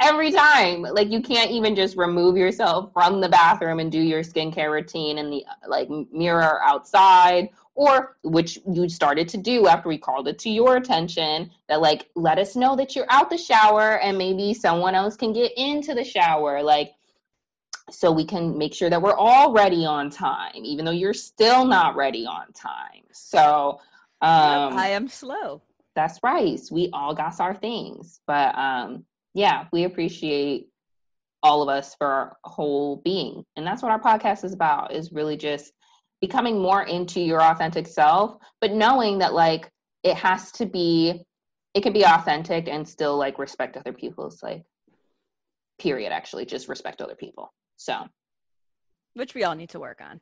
Every 0.00 0.32
time 0.32 0.82
like 0.82 1.10
you 1.10 1.20
can't 1.20 1.50
even 1.50 1.74
just 1.74 1.96
remove 1.96 2.36
yourself 2.36 2.92
from 2.92 3.20
the 3.20 3.28
bathroom 3.28 3.78
and 3.78 3.92
do 3.92 4.00
your 4.00 4.22
skincare 4.22 4.72
routine 4.72 5.18
in 5.18 5.30
the 5.30 5.44
like 5.68 5.88
mirror 6.12 6.60
outside 6.62 7.48
or 7.76 8.16
which 8.22 8.58
you 8.72 8.88
started 8.88 9.28
to 9.28 9.36
do 9.36 9.66
after 9.66 9.88
we 9.88 9.96
called 9.96 10.26
it 10.26 10.38
to 10.38 10.50
your 10.50 10.76
attention 10.76 11.50
that 11.68 11.80
like 11.80 12.08
let 12.16 12.38
us 12.38 12.56
know 12.56 12.74
that 12.74 12.96
you're 12.96 13.06
out 13.08 13.30
the 13.30 13.38
shower 13.38 14.00
and 14.00 14.18
maybe 14.18 14.52
someone 14.52 14.94
else 14.94 15.16
can 15.16 15.32
get 15.32 15.52
into 15.56 15.94
the 15.94 16.04
shower 16.04 16.62
like 16.62 16.94
so 17.90 18.10
we 18.10 18.24
can 18.24 18.56
make 18.58 18.74
sure 18.74 18.90
that 18.90 19.00
we're 19.00 19.16
all 19.16 19.52
ready 19.52 19.84
on 19.84 20.10
time 20.10 20.64
even 20.64 20.84
though 20.84 20.90
you're 20.90 21.14
still 21.14 21.64
not 21.64 21.94
ready 21.94 22.26
on 22.26 22.50
time 22.52 23.02
so 23.12 23.78
um 24.22 24.76
I 24.78 24.88
am 24.88 25.08
slow. 25.08 25.60
that's 25.94 26.22
right. 26.22 26.60
We 26.70 26.88
all 26.92 27.14
got 27.14 27.40
our 27.40 27.54
things. 27.54 28.20
But 28.26 28.56
um 28.56 29.04
yeah, 29.34 29.66
we 29.72 29.84
appreciate 29.84 30.68
all 31.42 31.62
of 31.62 31.68
us 31.68 31.94
for 31.96 32.06
our 32.06 32.36
whole 32.44 32.96
being. 33.04 33.44
And 33.56 33.66
that's 33.66 33.82
what 33.82 33.92
our 33.92 34.00
podcast 34.00 34.44
is 34.44 34.52
about 34.54 34.94
is 34.94 35.12
really 35.12 35.36
just 35.36 35.72
becoming 36.20 36.60
more 36.60 36.84
into 36.84 37.20
your 37.20 37.42
authentic 37.42 37.86
self, 37.86 38.36
but 38.60 38.72
knowing 38.72 39.18
that 39.18 39.34
like 39.34 39.68
it 40.02 40.16
has 40.16 40.50
to 40.52 40.66
be 40.66 41.22
it 41.74 41.82
can 41.82 41.92
be 41.92 42.04
authentic 42.04 42.68
and 42.68 42.88
still 42.88 43.16
like 43.18 43.38
respect 43.38 43.76
other 43.76 43.92
people's 43.92 44.42
like 44.42 44.62
period 45.80 46.12
actually 46.12 46.46
just 46.46 46.68
respect 46.68 47.00
other 47.02 47.16
people. 47.16 47.52
So, 47.76 48.06
Which 49.14 49.34
we 49.34 49.42
all 49.42 49.56
need 49.56 49.70
to 49.70 49.80
work 49.80 50.00
on. 50.00 50.20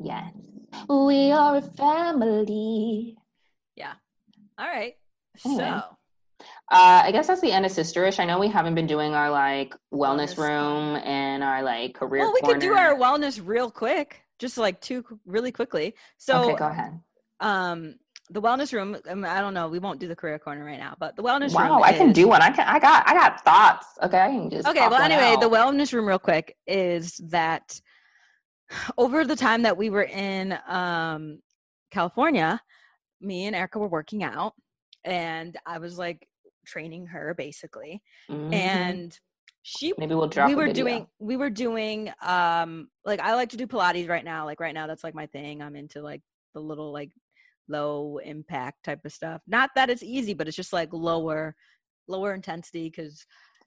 yes. 0.00 0.32
We 0.88 1.32
are 1.32 1.56
a 1.56 1.60
family. 1.62 3.16
Yeah. 3.76 3.94
All 4.58 4.66
right. 4.66 4.94
Anyway. 5.44 5.64
So 5.64 5.82
Uh, 6.70 7.02
I 7.04 7.12
guess 7.12 7.26
that's 7.26 7.40
the 7.42 7.52
end 7.52 7.66
of 7.66 7.72
Sisterish. 7.72 8.18
I 8.18 8.24
know 8.24 8.38
we 8.38 8.48
haven't 8.48 8.74
been 8.74 8.86
doing 8.86 9.12
our 9.14 9.30
like 9.30 9.74
wellness 9.92 10.34
Wellness. 10.34 10.38
room 10.38 10.96
and 11.04 11.44
our 11.44 11.62
like 11.62 11.94
career. 11.94 12.22
well, 12.24 12.32
we 12.32 12.40
could 12.40 12.60
do 12.60 12.72
our 12.72 12.94
wellness 12.96 13.40
real 13.44 13.70
quick, 13.70 14.22
just 14.38 14.56
like 14.56 14.80
two 14.80 15.04
really 15.26 15.52
quickly. 15.52 15.94
So 16.16 16.42
okay, 16.42 16.56
go 16.56 16.68
ahead. 16.68 16.98
um 17.40 17.96
the 18.30 18.40
wellness 18.40 18.72
room 18.72 18.96
um, 19.10 19.22
i 19.26 19.38
don't 19.38 19.52
know 19.52 19.68
we 19.68 19.78
won't 19.78 20.00
do 20.00 20.08
the 20.08 20.16
career 20.16 20.38
corner 20.38 20.64
right 20.64 20.78
now 20.78 20.96
but 20.98 21.14
the 21.14 21.22
wellness 21.22 21.52
room 21.58 21.68
Wow, 21.68 21.82
I 21.82 21.92
can 21.92 22.10
do 22.10 22.26
one. 22.26 22.40
I 22.40 22.48
can. 22.50 22.66
I 22.66 22.78
got. 22.78 23.06
I 23.06 23.12
got 23.12 23.44
thoughts. 23.44 23.86
Okay, 24.02 24.18
I 24.18 24.28
can 24.28 24.48
just. 24.48 24.66
okay 24.66 24.88
well 24.88 25.02
anyway 25.02 25.36
the 25.38 25.48
wellness 25.48 25.92
room 25.92 26.06
real 26.08 26.18
quick 26.18 26.56
is 26.66 27.18
that 27.28 27.78
over 28.96 29.26
the 29.26 29.36
time 29.36 29.60
that 29.62 29.76
we 29.76 29.90
were 29.90 30.04
in 30.04 30.58
um 30.66 31.38
california 31.90 32.58
me 33.20 33.44
and 33.46 33.54
erica 33.54 33.78
were 33.78 33.88
working 33.88 34.24
out 34.24 34.54
and 35.04 35.58
i 35.66 35.78
was 35.78 35.98
like 35.98 36.26
training 36.64 37.06
her 37.06 37.34
basically 37.34 38.02
Mhm. 38.30 38.52
and 38.52 39.20
she 39.62 39.92
maybe 39.98 40.14
we'll 40.14 40.28
drop. 40.28 40.48
we 40.48 40.54
were 40.54 40.68
doing 40.68 41.06
we 41.18 41.36
were 41.36 41.50
doing 41.50 42.12
um 42.22 42.88
like 43.04 43.20
i 43.20 43.34
like 43.34 43.48
to 43.48 43.56
do 43.56 43.66
pilates 43.66 44.08
right 44.08 44.24
now 44.24 44.44
like 44.44 44.60
right 44.60 44.74
now 44.74 44.86
that's 44.86 45.04
like 45.04 45.14
my 45.14 45.26
thing 45.26 45.62
i'm 45.62 45.76
into 45.76 46.02
like 46.02 46.20
the 46.54 46.60
little 46.60 46.92
like 46.92 47.10
low 47.68 48.18
impact 48.18 48.84
type 48.84 49.04
of 49.04 49.12
stuff 49.12 49.40
not 49.46 49.70
that 49.74 49.88
it's 49.88 50.02
easy 50.02 50.34
but 50.34 50.46
it's 50.46 50.56
just 50.56 50.72
like 50.72 50.92
lower 50.92 51.54
lower 52.08 52.34
intensity 52.34 52.90
because 52.90 53.26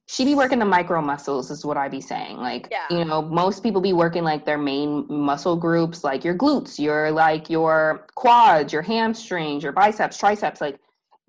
She 0.09 0.23
be 0.23 0.35
working 0.35 0.59
the 0.59 0.65
micro 0.65 1.01
muscles, 1.01 1.51
is 1.51 1.65
what 1.65 1.75
I 1.75 1.89
be 1.89 1.99
saying. 1.99 2.37
Like, 2.37 2.69
Yeah. 2.71 2.87
you 2.89 3.03
know, 3.03 3.21
most 3.21 3.61
people 3.61 3.81
be 3.81 3.91
working 3.91 4.23
like 4.23 4.45
their 4.45 4.57
main 4.57 5.05
muscle 5.09 5.57
groups, 5.57 6.03
like 6.03 6.23
your 6.23 6.33
glutes, 6.33 6.79
your 6.79 7.11
like 7.11 7.49
your 7.49 8.05
quads, 8.15 8.71
your 8.71 8.83
hamstrings, 8.83 9.63
your 9.63 9.73
biceps, 9.73 10.17
triceps. 10.17 10.61
Like, 10.61 10.79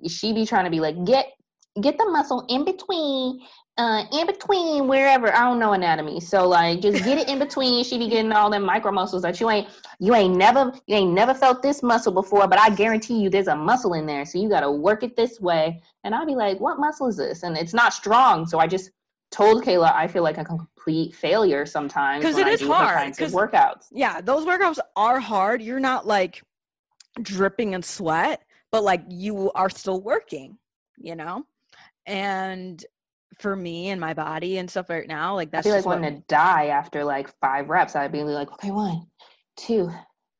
she 0.06 0.32
be 0.32 0.46
trying 0.46 0.64
to 0.64 0.70
be 0.70 0.78
like, 0.78 0.94
get 1.04 1.26
get 1.80 1.98
the 1.98 2.04
muscle 2.06 2.44
in 2.48 2.64
between, 2.64 3.40
uh, 3.76 4.04
in 4.12 4.26
between 4.26 4.88
wherever. 4.88 5.32
I 5.34 5.40
don't 5.40 5.58
know 5.58 5.72
anatomy, 5.72 6.20
so 6.20 6.48
like, 6.48 6.80
just 6.80 7.04
get 7.04 7.18
it 7.18 7.28
in 7.28 7.38
between. 7.38 7.84
She 7.84 7.98
be 7.98 8.08
getting 8.08 8.32
all 8.32 8.50
them 8.50 8.64
micro 8.64 8.90
muscles 8.92 9.22
that 9.22 9.40
you 9.40 9.50
ain't 9.50 9.68
you 10.00 10.14
ain't 10.14 10.36
never 10.36 10.72
you 10.86 10.96
ain't 10.96 11.12
never 11.12 11.34
felt 11.34 11.62
this 11.62 11.82
muscle 11.82 12.12
before, 12.12 12.46
but 12.48 12.58
I 12.58 12.70
guarantee 12.70 13.20
you, 13.20 13.30
there's 13.30 13.48
a 13.48 13.56
muscle 13.56 13.94
in 13.94 14.06
there. 14.06 14.24
So 14.24 14.38
you 14.38 14.48
got 14.48 14.60
to 14.60 14.70
work 14.70 15.02
it 15.02 15.16
this 15.16 15.40
way. 15.40 15.80
And 16.04 16.14
I'll 16.14 16.26
be 16.26 16.34
like, 16.34 16.58
what 16.60 16.78
muscle 16.80 17.08
is 17.08 17.16
this? 17.16 17.42
And 17.42 17.56
it's 17.56 17.74
not 17.74 17.92
strong. 17.92 18.46
So 18.46 18.58
I 18.58 18.66
just 18.66 18.90
told 19.30 19.62
Kayla 19.62 19.92
I 19.94 20.08
feel 20.08 20.22
like 20.22 20.38
a 20.38 20.44
complete 20.44 21.14
failure 21.14 21.66
sometimes 21.66 22.24
'Cause 22.24 22.34
when 22.36 22.46
it 22.46 22.50
I 22.50 22.52
is 22.54 22.62
hard, 22.62 22.96
kinds 22.96 23.20
of 23.20 23.24
'cause- 23.30 23.34
workouts. 23.34 23.86
yeah 23.92 24.22
those 24.22 24.46
workouts 24.46 24.78
are 24.96 25.20
hard 25.20 25.60
you're 25.60 25.78
not 25.80 26.06
like 26.06 26.42
dripping 27.20 27.74
in 27.74 27.82
sweat 27.82 28.42
but 28.70 28.82
like 28.84 29.02
you 29.08 29.50
are 29.52 29.68
still 29.68 30.00
working 30.00 30.56
you 30.96 31.14
know 31.14 31.44
and 32.08 32.84
for 33.38 33.54
me 33.54 33.90
and 33.90 34.00
my 34.00 34.14
body 34.14 34.58
and 34.58 34.68
stuff 34.68 34.90
right 34.90 35.06
now 35.06 35.36
like 35.36 35.52
that's 35.52 35.64
I 35.64 35.70
feel 35.70 35.76
like 35.76 35.86
wanting 35.86 36.16
to 36.16 36.22
die 36.26 36.66
after 36.66 37.04
like 37.04 37.32
five 37.40 37.68
reps. 37.68 37.94
I'd 37.94 38.10
be 38.10 38.24
like, 38.24 38.50
okay, 38.52 38.70
one, 38.70 39.06
two, 39.56 39.90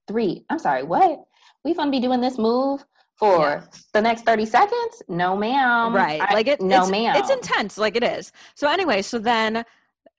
three. 0.09 0.45
I'm 0.51 0.59
sorry, 0.59 0.83
what? 0.83 1.21
We 1.65 1.75
gonna 1.75 1.91
be 1.91 2.01
doing 2.01 2.21
this 2.21 2.39
move 2.39 2.85
for 3.19 3.41
yeah. 3.41 3.65
the 3.93 4.01
next 4.01 4.25
30 4.25 4.47
seconds? 4.47 5.03
No, 5.09 5.37
ma'am. 5.37 5.95
Right. 5.95 6.21
I, 6.21 6.33
like 6.35 6.47
it 6.47 6.61
no 6.61 6.83
it's, 6.83 6.91
ma'am. 6.91 7.17
It's 7.17 7.31
intense, 7.31 7.77
like 7.77 7.97
it 7.97 8.05
is. 8.05 8.33
So 8.55 8.69
anyway, 8.69 9.03
so 9.03 9.19
then 9.19 9.65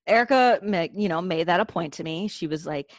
Erica, 0.06 0.60
you 0.94 1.10
know, 1.10 1.22
made 1.22 1.48
that 1.48 1.60
a 1.60 1.66
point 1.66 1.94
to 1.94 2.04
me. 2.04 2.28
She 2.28 2.48
was 2.48 2.66
like, 2.66 2.92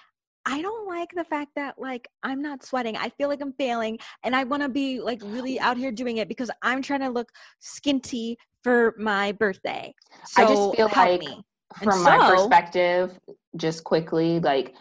I 0.51 0.63
don't 0.63 0.89
like 0.89 1.11
the 1.15 1.25
fact 1.25 1.53
that 1.55 1.79
like 1.79 2.09
I'm 2.23 2.43
not 2.43 2.65
sweating. 2.65 2.97
I 2.97 3.09
feel 3.11 3.29
like 3.29 3.41
I'm 3.41 3.53
failing 3.53 3.99
and 4.25 4.35
I 4.35 4.45
want 4.45 4.63
to 4.63 4.69
be 4.69 5.01
like 5.01 5.23
really 5.25 5.61
out 5.61 5.77
here 5.77 5.93
doing 5.93 6.17
it 6.17 6.29
because 6.29 6.51
I'm 6.63 6.83
trying 6.83 7.01
to 7.01 7.09
look 7.09 7.31
skinty 7.63 8.37
for 8.65 8.95
my 8.99 9.33
birthday. 9.33 9.95
So 10.27 10.43
I 10.43 10.47
just 10.47 10.77
feel 10.77 10.91
like 10.97 11.21
me. 11.21 11.43
from 11.83 11.99
so, 11.99 12.05
my 12.05 12.31
perspective, 12.31 13.19
just 13.57 13.85
quickly, 13.85 14.41
like 14.41 14.75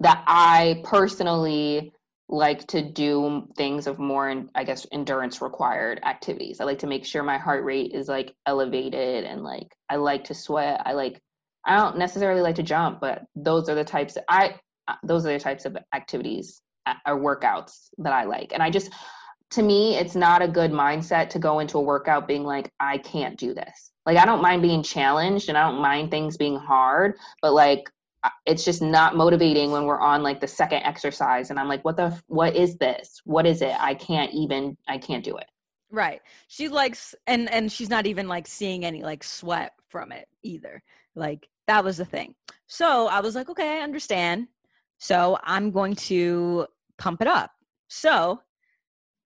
that 0.00 0.24
I 0.26 0.82
personally 0.84 1.92
like 2.30 2.66
to 2.66 2.80
do 2.80 3.46
things 3.54 3.86
of 3.86 3.98
more 3.98 4.44
i 4.54 4.64
guess 4.64 4.86
endurance 4.92 5.42
required 5.42 6.00
activities 6.06 6.58
i 6.58 6.64
like 6.64 6.78
to 6.78 6.86
make 6.86 7.04
sure 7.04 7.22
my 7.22 7.36
heart 7.36 7.62
rate 7.64 7.92
is 7.92 8.08
like 8.08 8.34
elevated 8.46 9.24
and 9.24 9.42
like 9.42 9.68
i 9.90 9.96
like 9.96 10.24
to 10.24 10.32
sweat 10.32 10.80
i 10.86 10.92
like 10.94 11.20
i 11.66 11.76
don't 11.76 11.98
necessarily 11.98 12.40
like 12.40 12.54
to 12.54 12.62
jump 12.62 12.98
but 12.98 13.24
those 13.36 13.68
are 13.68 13.74
the 13.74 13.84
types 13.84 14.14
that 14.14 14.24
i 14.30 14.54
those 15.02 15.24
are 15.26 15.32
the 15.32 15.38
types 15.38 15.64
of 15.64 15.76
activities 15.94 16.62
uh, 16.86 16.94
or 17.06 17.18
workouts 17.18 17.88
that 17.98 18.12
I 18.12 18.24
like. 18.24 18.52
And 18.52 18.62
I 18.62 18.70
just, 18.70 18.92
to 19.50 19.62
me, 19.62 19.96
it's 19.96 20.14
not 20.14 20.42
a 20.42 20.48
good 20.48 20.70
mindset 20.70 21.28
to 21.30 21.38
go 21.38 21.60
into 21.60 21.78
a 21.78 21.82
workout 21.82 22.26
being 22.26 22.44
like, 22.44 22.70
I 22.80 22.98
can't 22.98 23.38
do 23.38 23.54
this. 23.54 23.92
Like, 24.04 24.18
I 24.18 24.24
don't 24.24 24.42
mind 24.42 24.62
being 24.62 24.82
challenged 24.82 25.48
and 25.48 25.56
I 25.56 25.68
don't 25.68 25.80
mind 25.80 26.10
things 26.10 26.36
being 26.36 26.56
hard, 26.56 27.16
but 27.40 27.54
like, 27.54 27.90
uh, 28.22 28.30
it's 28.46 28.64
just 28.64 28.82
not 28.82 29.16
motivating 29.16 29.70
when 29.70 29.84
we're 29.84 30.00
on 30.00 30.22
like 30.22 30.40
the 30.40 30.48
second 30.48 30.82
exercise 30.82 31.50
and 31.50 31.58
I'm 31.58 31.68
like, 31.68 31.84
what 31.84 31.96
the, 31.96 32.18
what 32.26 32.56
is 32.56 32.76
this? 32.76 33.20
What 33.24 33.46
is 33.46 33.62
it? 33.62 33.74
I 33.78 33.94
can't 33.94 34.32
even, 34.32 34.76
I 34.88 34.98
can't 34.98 35.24
do 35.24 35.36
it. 35.36 35.46
Right. 35.90 36.20
She 36.48 36.68
likes, 36.68 37.14
and, 37.26 37.50
and 37.50 37.70
she's 37.70 37.90
not 37.90 38.06
even 38.06 38.28
like 38.28 38.46
seeing 38.46 38.84
any 38.84 39.02
like 39.02 39.22
sweat 39.22 39.72
from 39.88 40.12
it 40.12 40.26
either. 40.42 40.82
Like, 41.14 41.48
that 41.66 41.84
was 41.84 41.96
the 41.96 42.04
thing. 42.04 42.34
So 42.66 43.06
I 43.06 43.20
was 43.20 43.34
like, 43.34 43.48
okay, 43.48 43.78
I 43.78 43.82
understand 43.82 44.48
so 45.04 45.36
I'm 45.44 45.70
going 45.70 45.96
to 45.96 46.66
pump 46.96 47.20
it 47.20 47.26
up. 47.26 47.50
So 47.88 48.40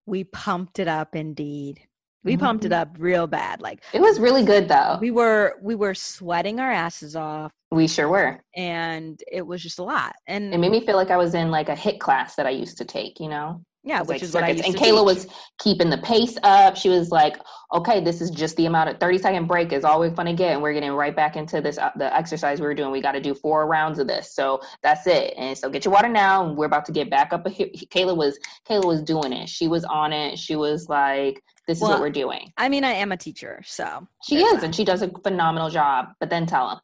we 0.06 0.24
pumped 0.24 0.80
it 0.80 0.88
up 0.88 1.14
indeed. 1.14 1.80
We 2.24 2.32
mm-hmm. 2.32 2.44
pumped 2.44 2.64
it 2.64 2.72
mm-hmm. 2.72 2.80
up 2.80 2.96
real 2.98 3.28
bad. 3.28 3.62
Like 3.62 3.84
it 3.92 4.00
was 4.00 4.18
really 4.18 4.42
good 4.42 4.66
though. 4.66 4.98
We 5.00 5.12
were 5.12 5.54
we 5.62 5.76
were 5.76 5.94
sweating 5.94 6.58
our 6.58 6.72
asses 6.72 7.14
off. 7.14 7.52
We 7.70 7.86
sure 7.86 8.08
were. 8.08 8.40
And 8.56 9.22
it 9.30 9.46
was 9.46 9.62
just 9.62 9.78
a 9.78 9.84
lot. 9.84 10.16
And 10.26 10.52
it 10.52 10.58
made 10.58 10.72
me 10.72 10.84
feel 10.84 10.96
like 10.96 11.12
I 11.12 11.16
was 11.16 11.34
in 11.34 11.52
like 11.52 11.68
a 11.68 11.76
HIIT 11.76 12.00
class 12.00 12.34
that 12.34 12.46
I 12.46 12.50
used 12.50 12.76
to 12.78 12.84
take, 12.84 13.20
you 13.20 13.28
know? 13.28 13.62
Yeah, 13.88 14.00
which 14.00 14.08
like 14.08 14.22
is 14.22 14.32
circuits. 14.32 14.34
what 14.34 14.44
I 14.44 14.50
used 14.50 14.64
and 14.66 14.76
to 14.76 14.80
Kayla 14.80 14.98
teach. 14.98 15.24
was 15.24 15.26
keeping 15.58 15.88
the 15.88 15.96
pace 15.96 16.36
up. 16.42 16.76
She 16.76 16.90
was 16.90 17.10
like, 17.10 17.38
"Okay, 17.72 18.04
this 18.04 18.20
is 18.20 18.28
just 18.30 18.54
the 18.56 18.66
amount 18.66 18.90
of 18.90 19.00
thirty 19.00 19.16
second 19.16 19.46
break 19.46 19.72
is 19.72 19.82
all 19.82 19.98
we're 19.98 20.10
gonna 20.10 20.34
get, 20.34 20.52
and 20.52 20.62
we're 20.62 20.74
getting 20.74 20.92
right 20.92 21.16
back 21.16 21.36
into 21.36 21.62
this 21.62 21.78
uh, 21.78 21.88
the 21.96 22.14
exercise 22.14 22.60
we 22.60 22.66
were 22.66 22.74
doing. 22.74 22.90
We 22.90 23.00
got 23.00 23.12
to 23.12 23.20
do 23.20 23.34
four 23.34 23.66
rounds 23.66 23.98
of 23.98 24.06
this, 24.06 24.34
so 24.34 24.60
that's 24.82 25.06
it. 25.06 25.32
And 25.38 25.56
so 25.56 25.70
get 25.70 25.86
your 25.86 25.94
water 25.94 26.08
now. 26.08 26.46
And 26.46 26.54
we're 26.54 26.66
about 26.66 26.84
to 26.84 26.92
get 26.92 27.08
back 27.08 27.32
up. 27.32 27.46
Kayla 27.46 28.14
was 28.14 28.38
Kayla 28.68 28.84
was 28.84 29.00
doing 29.02 29.32
it. 29.32 29.48
She 29.48 29.68
was 29.68 29.84
on 29.84 30.12
it. 30.12 30.38
She 30.38 30.54
was 30.54 30.90
like, 30.90 31.42
"This 31.66 31.80
well, 31.80 31.92
is 31.92 31.94
what 31.94 32.02
we're 32.02 32.10
doing." 32.10 32.52
I 32.58 32.68
mean, 32.68 32.84
I 32.84 32.92
am 32.92 33.10
a 33.10 33.16
teacher, 33.16 33.62
so 33.64 34.06
she 34.22 34.42
is, 34.42 34.56
that. 34.56 34.64
and 34.64 34.74
she 34.74 34.84
does 34.84 35.00
a 35.00 35.10
phenomenal 35.22 35.70
job. 35.70 36.08
But 36.20 36.28
then 36.28 36.44
tell 36.44 36.68
them. 36.68 36.80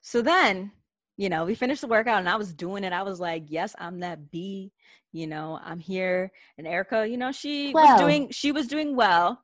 So 0.00 0.20
then, 0.20 0.72
you 1.20 1.28
know, 1.28 1.44
we 1.44 1.54
finished 1.54 1.82
the 1.82 1.86
workout, 1.86 2.18
and 2.18 2.28
I 2.28 2.36
was 2.36 2.54
doing 2.54 2.82
it. 2.82 2.92
I 2.92 3.02
was 3.02 3.20
like, 3.20 3.44
"Yes, 3.48 3.74
I'm 3.78 4.00
that 4.00 4.30
B." 4.30 4.72
you 5.12 5.26
know 5.26 5.58
i'm 5.64 5.78
here 5.78 6.30
and 6.58 6.66
erica 6.66 7.06
you 7.06 7.16
know 7.16 7.32
she 7.32 7.72
well. 7.72 7.86
was 7.86 8.00
doing 8.00 8.28
she 8.30 8.52
was 8.52 8.66
doing 8.66 8.94
well 8.94 9.40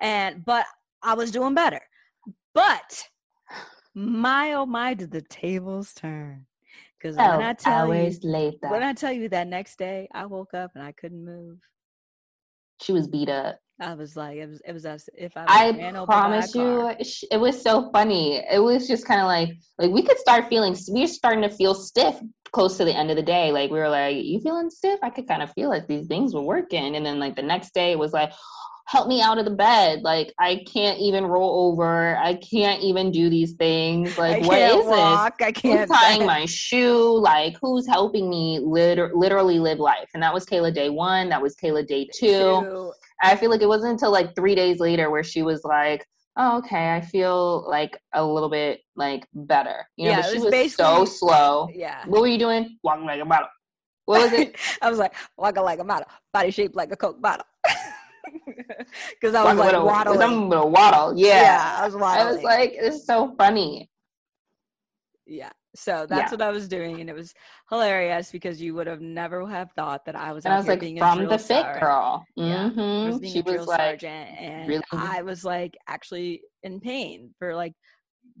and 0.00 0.44
but 0.44 0.66
i 1.02 1.14
was 1.14 1.30
doing 1.30 1.54
better 1.54 1.80
but 2.54 3.08
my 3.94 4.52
oh 4.52 4.66
my 4.66 4.94
did 4.94 5.10
the 5.10 5.22
tables 5.22 5.92
turn 5.94 6.46
because 6.98 7.16
when 7.16 7.26
oh, 7.26 7.40
i 7.40 7.52
tell 7.52 7.92
you 7.94 8.12
later. 8.22 8.68
when 8.68 8.82
i 8.82 8.92
tell 8.92 9.12
you 9.12 9.28
that 9.28 9.46
next 9.46 9.78
day 9.78 10.08
i 10.12 10.26
woke 10.26 10.54
up 10.54 10.70
and 10.74 10.84
i 10.84 10.92
couldn't 10.92 11.24
move 11.24 11.58
she 12.82 12.92
was 12.92 13.08
beat 13.08 13.28
up 13.28 13.58
I 13.80 13.94
was 13.94 14.16
like, 14.16 14.38
it 14.38 14.48
was, 14.48 14.60
it 14.66 14.72
was 14.72 14.84
as 14.84 15.08
if 15.14 15.36
I. 15.36 15.44
Oh 15.44 16.02
I 16.02 16.04
promise 16.04 16.54
you, 16.54 16.90
it 17.30 17.38
was 17.38 17.60
so 17.62 17.90
funny. 17.92 18.42
It 18.50 18.62
was 18.62 18.88
just 18.88 19.06
kind 19.06 19.20
of 19.20 19.26
like, 19.26 19.50
like 19.78 19.90
we 19.90 20.02
could 20.02 20.18
start 20.18 20.48
feeling, 20.48 20.76
we 20.92 21.02
were 21.02 21.06
starting 21.06 21.42
to 21.42 21.50
feel 21.50 21.74
stiff 21.74 22.20
close 22.50 22.76
to 22.78 22.84
the 22.84 22.94
end 22.94 23.10
of 23.10 23.16
the 23.16 23.22
day. 23.22 23.52
Like 23.52 23.70
we 23.70 23.78
were 23.78 23.88
like, 23.88 24.16
you 24.16 24.40
feeling 24.40 24.70
stiff? 24.70 24.98
I 25.02 25.10
could 25.10 25.28
kind 25.28 25.42
of 25.42 25.52
feel 25.52 25.68
like 25.68 25.86
these 25.86 26.06
things 26.06 26.34
were 26.34 26.42
working. 26.42 26.96
And 26.96 27.06
then 27.06 27.20
like 27.20 27.36
the 27.36 27.42
next 27.42 27.72
day, 27.72 27.92
it 27.92 27.98
was 27.98 28.12
like, 28.12 28.32
help 28.88 29.06
me 29.06 29.20
out 29.20 29.38
of 29.38 29.44
the 29.44 29.50
bed. 29.50 30.00
Like 30.02 30.32
I 30.40 30.64
can't 30.66 30.98
even 30.98 31.24
roll 31.26 31.70
over. 31.70 32.16
I 32.16 32.34
can't 32.34 32.82
even 32.82 33.12
do 33.12 33.28
these 33.28 33.52
things. 33.52 34.16
Like 34.16 34.42
what 34.44 34.58
is 34.58 34.86
walk. 34.86 35.38
this? 35.38 35.46
I 35.46 35.52
can't 35.52 35.88
who's 35.88 35.98
tying 36.00 36.26
my 36.26 36.46
shoe. 36.46 37.18
Like 37.18 37.56
who's 37.60 37.86
helping 37.86 38.30
me 38.30 38.60
liter- 38.60 39.12
literally 39.14 39.58
live 39.58 39.78
life? 39.78 40.08
And 40.14 40.22
that 40.22 40.32
was 40.32 40.46
Kayla 40.46 40.74
day 40.74 40.88
one. 40.88 41.28
That 41.28 41.42
was 41.42 41.54
Kayla 41.54 41.86
day 41.86 42.08
two. 42.12 42.28
two. 42.28 42.92
I 43.22 43.36
feel 43.36 43.50
like 43.50 43.62
it 43.62 43.68
wasn't 43.68 43.92
until 43.92 44.12
like 44.12 44.34
three 44.34 44.54
days 44.54 44.80
later 44.80 45.10
where 45.10 45.24
she 45.24 45.42
was 45.42 45.64
like, 45.64 46.06
oh, 46.36 46.58
okay, 46.58 46.94
I 46.94 47.00
feel 47.00 47.68
like 47.68 47.98
a 48.14 48.24
little 48.24 48.48
bit 48.48 48.80
like 48.96 49.26
better. 49.34 49.88
You 49.96 50.06
know, 50.06 50.10
yeah, 50.10 50.20
but 50.22 50.30
she 50.30 50.38
was, 50.38 50.52
was 50.52 50.74
so 50.74 51.04
slow. 51.04 51.68
Yeah. 51.74 52.04
What 52.06 52.20
were 52.20 52.28
you 52.28 52.38
doing? 52.38 52.78
Walking 52.82 53.06
like 53.06 53.20
a 53.20 53.24
bottle. 53.24 53.48
What 54.04 54.22
was 54.22 54.32
it? 54.32 54.56
I 54.82 54.88
was 54.88 54.98
like, 54.98 55.14
walking 55.36 55.62
like 55.62 55.80
a 55.80 55.84
bottle, 55.84 56.08
body 56.32 56.50
shaped 56.50 56.76
like 56.76 56.92
a 56.92 56.96
Coke 56.96 57.20
bottle. 57.20 57.46
Because 59.20 59.34
I 59.34 59.44
was 59.44 59.56
like 59.56 59.72
a, 59.72 59.84
waddling. 59.84 60.20
I'm 60.20 60.48
gonna 60.48 60.66
waddle. 60.66 61.16
Yeah. 61.16 61.42
yeah, 61.42 61.76
I 61.78 61.86
was 61.86 61.94
waddling. 61.94 62.26
I 62.26 62.32
was 62.32 62.42
like, 62.42 62.72
it's 62.74 63.06
so 63.06 63.34
funny. 63.38 63.90
Yeah. 65.26 65.50
So 65.78 66.06
that's 66.08 66.32
yeah. 66.32 66.36
what 66.36 66.42
I 66.42 66.50
was 66.50 66.66
doing, 66.66 67.00
and 67.00 67.08
it 67.08 67.14
was 67.14 67.32
hilarious 67.70 68.32
because 68.32 68.60
you 68.60 68.74
would 68.74 68.88
have 68.88 69.00
never 69.00 69.46
have 69.46 69.70
thought 69.72 70.04
that 70.06 70.16
I 70.16 70.32
was. 70.32 70.44
And 70.44 70.52
I 70.52 70.56
was 70.56 70.66
like, 70.66 70.80
from 70.98 71.26
the 71.26 71.38
fit 71.38 71.64
girl. 71.78 72.24
Mm-hmm. 72.36 72.80
Yeah, 72.80 73.08
was 73.10 73.30
she 73.30 73.42
was 73.42 73.66
like, 73.66 74.00
sergeant, 74.00 74.30
and 74.38 74.68
really? 74.68 74.82
I 74.92 75.22
was 75.22 75.44
like 75.44 75.76
actually 75.86 76.42
in 76.64 76.80
pain 76.80 77.32
for 77.38 77.54
like 77.54 77.74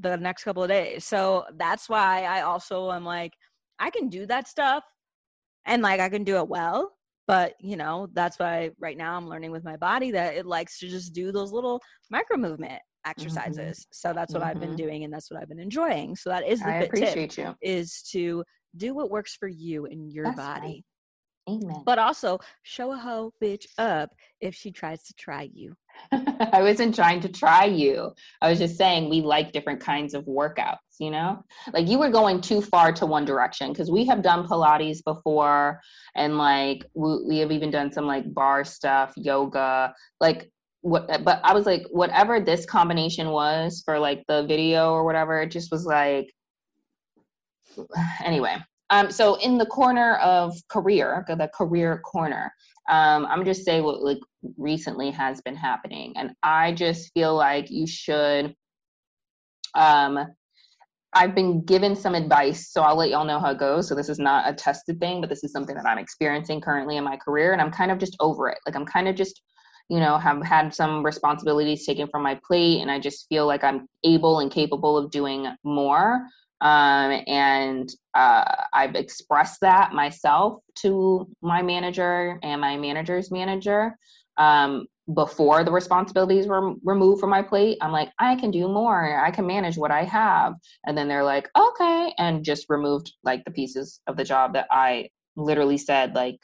the 0.00 0.16
next 0.16 0.42
couple 0.42 0.64
of 0.64 0.68
days. 0.68 1.04
So 1.04 1.44
that's 1.56 1.88
why 1.88 2.24
I 2.24 2.42
also 2.42 2.90
am 2.90 3.04
like, 3.04 3.32
I 3.78 3.90
can 3.90 4.08
do 4.08 4.26
that 4.26 4.48
stuff, 4.48 4.82
and 5.64 5.80
like 5.80 6.00
I 6.00 6.08
can 6.08 6.24
do 6.24 6.38
it 6.38 6.48
well. 6.48 6.92
But 7.28 7.54
you 7.60 7.76
know, 7.76 8.08
that's 8.14 8.38
why 8.38 8.70
right 8.80 8.96
now 8.96 9.16
I'm 9.16 9.28
learning 9.28 9.52
with 9.52 9.62
my 9.62 9.76
body 9.76 10.10
that 10.10 10.34
it 10.34 10.44
likes 10.44 10.80
to 10.80 10.88
just 10.88 11.12
do 11.12 11.30
those 11.30 11.52
little 11.52 11.80
micro 12.10 12.36
movement. 12.36 12.82
Exercises. 13.08 13.78
Mm-hmm. 13.80 13.88
So 13.92 14.12
that's 14.12 14.32
what 14.32 14.42
mm-hmm. 14.42 14.50
I've 14.50 14.60
been 14.60 14.70
mm-hmm. 14.70 14.76
doing 14.76 15.04
and 15.04 15.12
that's 15.12 15.30
what 15.30 15.40
I've 15.40 15.48
been 15.48 15.60
enjoying. 15.60 16.16
So 16.16 16.30
that 16.30 16.46
is 16.46 16.60
the 16.60 16.68
I 16.68 16.74
appreciate 16.82 17.30
tip, 17.30 17.46
you. 17.46 17.54
is 17.62 18.02
to 18.12 18.44
do 18.76 18.94
what 18.94 19.10
works 19.10 19.34
for 19.34 19.48
you 19.48 19.86
and 19.86 20.12
your 20.12 20.24
that's 20.26 20.36
body. 20.36 20.66
Right. 20.66 20.84
Amen. 21.48 21.82
But 21.86 21.98
also 21.98 22.38
show 22.62 22.92
a 22.92 22.96
hoe 22.98 23.32
bitch 23.42 23.66
up 23.78 24.10
if 24.40 24.54
she 24.54 24.70
tries 24.70 25.02
to 25.04 25.14
try 25.14 25.48
you. 25.54 25.74
I 26.12 26.60
wasn't 26.62 26.94
trying 26.94 27.20
to 27.20 27.28
try 27.28 27.64
you. 27.64 28.12
I 28.42 28.50
was 28.50 28.58
just 28.58 28.76
saying 28.76 29.08
we 29.08 29.22
like 29.22 29.52
different 29.52 29.80
kinds 29.80 30.14
of 30.14 30.26
workouts, 30.26 30.76
you 31.00 31.10
know? 31.10 31.42
Like 31.72 31.88
you 31.88 31.98
were 31.98 32.10
going 32.10 32.40
too 32.40 32.60
far 32.60 32.92
to 32.92 33.06
one 33.06 33.24
direction 33.24 33.72
because 33.72 33.90
we 33.90 34.04
have 34.06 34.22
done 34.22 34.46
Pilates 34.46 35.02
before 35.02 35.80
and 36.14 36.36
like 36.36 36.84
we, 36.94 37.24
we 37.24 37.38
have 37.38 37.50
even 37.50 37.70
done 37.70 37.90
some 37.90 38.06
like 38.06 38.32
barre 38.34 38.64
stuff, 38.64 39.14
yoga. 39.16 39.94
Like 40.20 40.50
what 40.82 41.06
but 41.24 41.40
i 41.44 41.52
was 41.52 41.66
like 41.66 41.84
whatever 41.90 42.40
this 42.40 42.64
combination 42.64 43.30
was 43.30 43.82
for 43.84 43.98
like 43.98 44.22
the 44.28 44.44
video 44.44 44.92
or 44.92 45.04
whatever 45.04 45.40
it 45.42 45.50
just 45.50 45.70
was 45.72 45.84
like 45.84 46.32
anyway 48.24 48.56
um 48.90 49.10
so 49.10 49.34
in 49.36 49.58
the 49.58 49.66
corner 49.66 50.16
of 50.16 50.54
career 50.70 51.24
the 51.28 51.50
career 51.54 51.98
corner 51.98 52.52
um 52.88 53.26
i'm 53.26 53.44
just 53.44 53.64
say 53.64 53.80
what 53.80 54.02
like 54.02 54.18
recently 54.56 55.10
has 55.10 55.40
been 55.42 55.56
happening 55.56 56.12
and 56.16 56.30
i 56.42 56.72
just 56.72 57.10
feel 57.12 57.34
like 57.34 57.70
you 57.70 57.86
should 57.86 58.54
um 59.74 60.18
I've 61.14 61.34
been 61.34 61.64
given 61.64 61.96
some 61.96 62.14
advice, 62.14 62.70
so 62.70 62.82
I'll 62.82 62.96
let 62.96 63.08
y'all 63.08 63.24
know 63.24 63.40
how 63.40 63.50
it 63.52 63.58
goes. 63.58 63.88
So 63.88 63.94
this 63.94 64.10
is 64.10 64.18
not 64.18 64.48
a 64.48 64.52
tested 64.52 65.00
thing, 65.00 65.20
but 65.22 65.30
this 65.30 65.42
is 65.42 65.52
something 65.52 65.74
that 65.74 65.86
I'm 65.86 65.98
experiencing 65.98 66.60
currently 66.60 66.98
in 66.98 67.04
my 67.04 67.16
career, 67.16 67.52
and 67.52 67.62
I'm 67.62 67.70
kind 67.70 67.90
of 67.90 67.98
just 67.98 68.14
over 68.20 68.50
it. 68.50 68.58
Like 68.66 68.76
I'm 68.76 68.84
kind 68.84 69.08
of 69.08 69.16
just 69.16 69.40
you 69.88 70.00
know 70.00 70.18
have 70.18 70.42
had 70.42 70.74
some 70.74 71.04
responsibilities 71.04 71.86
taken 71.86 72.08
from 72.08 72.22
my 72.22 72.38
plate 72.46 72.80
and 72.80 72.90
i 72.90 72.98
just 72.98 73.26
feel 73.28 73.46
like 73.46 73.64
i'm 73.64 73.86
able 74.04 74.40
and 74.40 74.50
capable 74.50 74.96
of 74.96 75.10
doing 75.10 75.46
more 75.64 76.26
um, 76.60 77.22
and 77.28 77.90
uh, 78.14 78.44
i've 78.74 78.94
expressed 78.94 79.60
that 79.60 79.92
myself 79.92 80.60
to 80.74 81.28
my 81.42 81.62
manager 81.62 82.38
and 82.42 82.60
my 82.60 82.76
manager's 82.76 83.30
manager 83.30 83.96
um, 84.38 84.86
before 85.14 85.64
the 85.64 85.72
responsibilities 85.72 86.46
were 86.46 86.74
removed 86.84 87.18
from 87.18 87.30
my 87.30 87.40
plate. 87.42 87.78
I'm 87.80 87.92
like 87.92 88.10
i 88.18 88.36
can 88.36 88.50
do 88.50 88.68
more. 88.68 89.18
I 89.18 89.30
can 89.30 89.46
manage 89.46 89.78
what 89.78 89.90
i 89.90 90.04
have. 90.04 90.54
And 90.86 90.96
then 90.98 91.08
they're 91.08 91.24
like 91.24 91.48
okay 91.56 92.12
and 92.18 92.44
just 92.44 92.66
removed 92.68 93.12
like 93.24 93.44
the 93.44 93.50
pieces 93.50 94.00
of 94.06 94.16
the 94.16 94.24
job 94.24 94.52
that 94.52 94.66
i 94.70 95.08
literally 95.36 95.78
said 95.78 96.14
like 96.14 96.38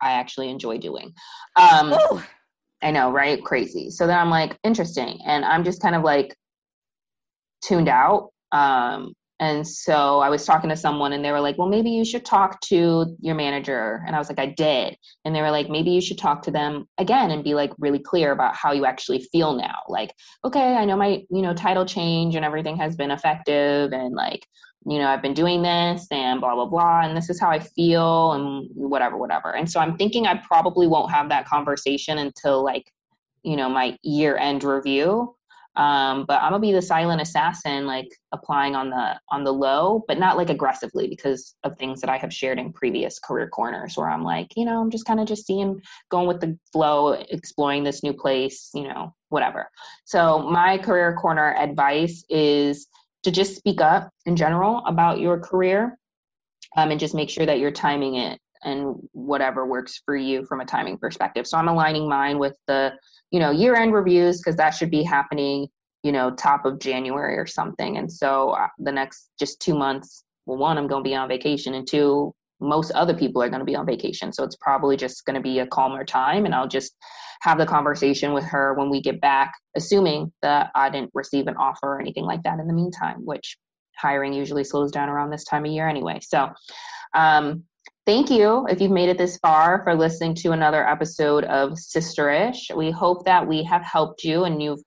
I 0.00 0.12
actually 0.12 0.50
enjoy 0.50 0.78
doing. 0.78 1.14
Um, 1.56 1.94
Oh, 1.94 2.24
I 2.84 2.90
know, 2.90 3.10
right? 3.10 3.42
Crazy. 3.42 3.90
So 3.90 4.06
then 4.06 4.18
I'm 4.18 4.28
like, 4.28 4.58
interesting. 4.62 5.18
And 5.26 5.44
I'm 5.44 5.64
just 5.64 5.80
kind 5.80 5.94
of 5.94 6.02
like 6.02 6.36
tuned 7.64 7.88
out. 7.88 8.28
Um, 8.52 9.14
and 9.40 9.66
so 9.66 10.20
I 10.20 10.30
was 10.30 10.44
talking 10.44 10.70
to 10.70 10.76
someone 10.76 11.12
and 11.12 11.24
they 11.24 11.32
were 11.32 11.40
like, 11.40 11.58
well, 11.58 11.68
maybe 11.68 11.90
you 11.90 12.04
should 12.04 12.24
talk 12.24 12.60
to 12.62 13.16
your 13.20 13.34
manager. 13.34 14.04
And 14.06 14.14
I 14.14 14.18
was 14.18 14.28
like, 14.28 14.38
I 14.38 14.46
did. 14.46 14.96
And 15.24 15.34
they 15.34 15.42
were 15.42 15.50
like, 15.50 15.68
maybe 15.68 15.90
you 15.90 16.00
should 16.00 16.18
talk 16.18 16.40
to 16.42 16.52
them 16.52 16.86
again 16.98 17.32
and 17.32 17.42
be 17.42 17.54
like 17.54 17.72
really 17.78 17.98
clear 17.98 18.30
about 18.30 18.54
how 18.54 18.70
you 18.72 18.86
actually 18.86 19.26
feel 19.32 19.54
now. 19.54 19.74
Like, 19.88 20.14
okay, 20.44 20.76
I 20.76 20.84
know 20.84 20.96
my, 20.96 21.24
you 21.30 21.42
know, 21.42 21.52
title 21.52 21.84
change 21.84 22.36
and 22.36 22.44
everything 22.44 22.76
has 22.76 22.94
been 22.94 23.10
effective 23.10 23.92
and 23.92 24.14
like, 24.14 24.46
you 24.86 24.98
know, 24.98 25.08
I've 25.08 25.22
been 25.22 25.34
doing 25.34 25.62
this 25.62 26.06
and 26.12 26.40
blah, 26.40 26.54
blah, 26.54 26.66
blah. 26.66 27.00
And 27.00 27.16
this 27.16 27.28
is 27.28 27.40
how 27.40 27.50
I 27.50 27.58
feel 27.58 28.32
and 28.32 28.68
whatever, 28.74 29.16
whatever. 29.16 29.56
And 29.56 29.68
so 29.68 29.80
I'm 29.80 29.96
thinking 29.96 30.26
I 30.28 30.36
probably 30.46 30.86
won't 30.86 31.10
have 31.10 31.28
that 31.30 31.46
conversation 31.46 32.18
until 32.18 32.62
like, 32.62 32.88
you 33.42 33.56
know, 33.56 33.68
my 33.68 33.98
year 34.02 34.36
end 34.36 34.62
review 34.62 35.34
um, 35.76 36.24
but 36.26 36.40
i'm 36.42 36.50
gonna 36.50 36.60
be 36.60 36.72
the 36.72 36.82
silent 36.82 37.20
assassin 37.20 37.86
like 37.86 38.08
applying 38.32 38.74
on 38.74 38.90
the 38.90 39.18
on 39.30 39.44
the 39.44 39.52
low 39.52 40.04
but 40.08 40.18
not 40.18 40.36
like 40.36 40.50
aggressively 40.50 41.08
because 41.08 41.54
of 41.64 41.76
things 41.76 42.00
that 42.00 42.10
i 42.10 42.16
have 42.16 42.32
shared 42.32 42.58
in 42.58 42.72
previous 42.72 43.18
career 43.18 43.48
corners 43.48 43.96
where 43.96 44.08
i'm 44.08 44.22
like 44.22 44.48
you 44.56 44.64
know 44.64 44.80
i'm 44.80 44.90
just 44.90 45.06
kind 45.06 45.20
of 45.20 45.26
just 45.26 45.46
seeing 45.46 45.80
going 46.10 46.26
with 46.26 46.40
the 46.40 46.58
flow 46.72 47.12
exploring 47.30 47.84
this 47.84 48.02
new 48.02 48.12
place 48.12 48.70
you 48.74 48.84
know 48.84 49.12
whatever. 49.34 49.68
So 50.04 50.38
my 50.38 50.78
career 50.78 51.14
corner 51.14 51.54
advice 51.58 52.24
is 52.30 52.86
to 53.24 53.30
just 53.30 53.56
speak 53.56 53.80
up 53.80 54.10
in 54.24 54.36
general 54.36 54.82
about 54.86 55.18
your 55.18 55.38
career 55.38 55.98
um, 56.76 56.90
and 56.90 57.00
just 57.00 57.14
make 57.14 57.28
sure 57.28 57.44
that 57.44 57.58
you're 57.58 57.72
timing 57.72 58.14
it 58.14 58.38
and 58.64 58.96
whatever 59.12 59.66
works 59.66 60.00
for 60.04 60.16
you 60.16 60.44
from 60.46 60.60
a 60.60 60.64
timing 60.64 60.98
perspective. 60.98 61.46
So 61.46 61.58
i'm 61.58 61.68
aligning 61.68 62.08
mine 62.08 62.38
with 62.38 62.56
the 62.66 62.92
you 63.30 63.40
know 63.40 63.50
year 63.50 63.74
end 63.74 63.92
reviews 63.92 64.38
because 64.38 64.56
that 64.56 64.70
should 64.70 64.90
be 64.90 65.02
happening 65.02 65.68
you 66.02 66.12
know 66.12 66.30
top 66.32 66.64
of 66.64 66.78
january 66.78 67.36
or 67.36 67.46
something. 67.46 67.96
And 67.98 68.10
so 68.12 68.50
uh, 68.50 68.68
the 68.78 68.92
next 68.92 69.30
just 69.38 69.60
two 69.60 69.74
months 69.74 70.24
well 70.46 70.58
one 70.58 70.78
i'm 70.78 70.86
going 70.86 71.04
to 71.04 71.08
be 71.08 71.14
on 71.14 71.28
vacation 71.28 71.74
and 71.74 71.86
two 71.86 72.34
most 72.60 72.92
other 72.92 73.14
people 73.14 73.42
are 73.42 73.48
going 73.48 73.60
to 73.60 73.66
be 73.66 73.76
on 73.76 73.84
vacation. 73.84 74.32
So 74.32 74.42
it's 74.44 74.56
probably 74.56 74.96
just 74.96 75.26
going 75.26 75.34
to 75.34 75.42
be 75.42 75.58
a 75.58 75.66
calmer 75.66 76.04
time 76.04 76.44
and 76.46 76.54
i'll 76.54 76.68
just 76.68 76.96
have 77.42 77.58
the 77.58 77.66
conversation 77.66 78.32
with 78.32 78.44
her 78.44 78.72
when 78.74 78.88
we 78.88 79.02
get 79.02 79.20
back 79.20 79.52
assuming 79.76 80.32
that 80.40 80.70
i 80.74 80.88
didn't 80.88 81.10
receive 81.12 81.46
an 81.46 81.56
offer 81.56 81.96
or 81.96 82.00
anything 82.00 82.24
like 82.24 82.42
that 82.42 82.58
in 82.58 82.66
the 82.66 82.72
meantime 82.72 83.20
which 83.26 83.58
hiring 83.96 84.32
usually 84.32 84.64
slows 84.64 84.90
down 84.90 85.08
around 85.08 85.30
this 85.30 85.44
time 85.44 85.64
of 85.64 85.72
year 85.72 85.88
anyway. 85.88 86.18
So 86.22 86.50
um, 87.14 87.64
Thank 88.06 88.30
you 88.30 88.66
if 88.68 88.82
you've 88.82 88.90
made 88.90 89.08
it 89.08 89.16
this 89.16 89.38
far 89.38 89.82
for 89.82 89.94
listening 89.94 90.34
to 90.36 90.52
another 90.52 90.86
episode 90.86 91.44
of 91.44 91.70
Sisterish. 91.70 92.74
We 92.76 92.90
hope 92.90 93.24
that 93.24 93.48
we 93.48 93.62
have 93.62 93.82
helped 93.82 94.24
you 94.24 94.44
and 94.44 94.62
you've 94.62 94.82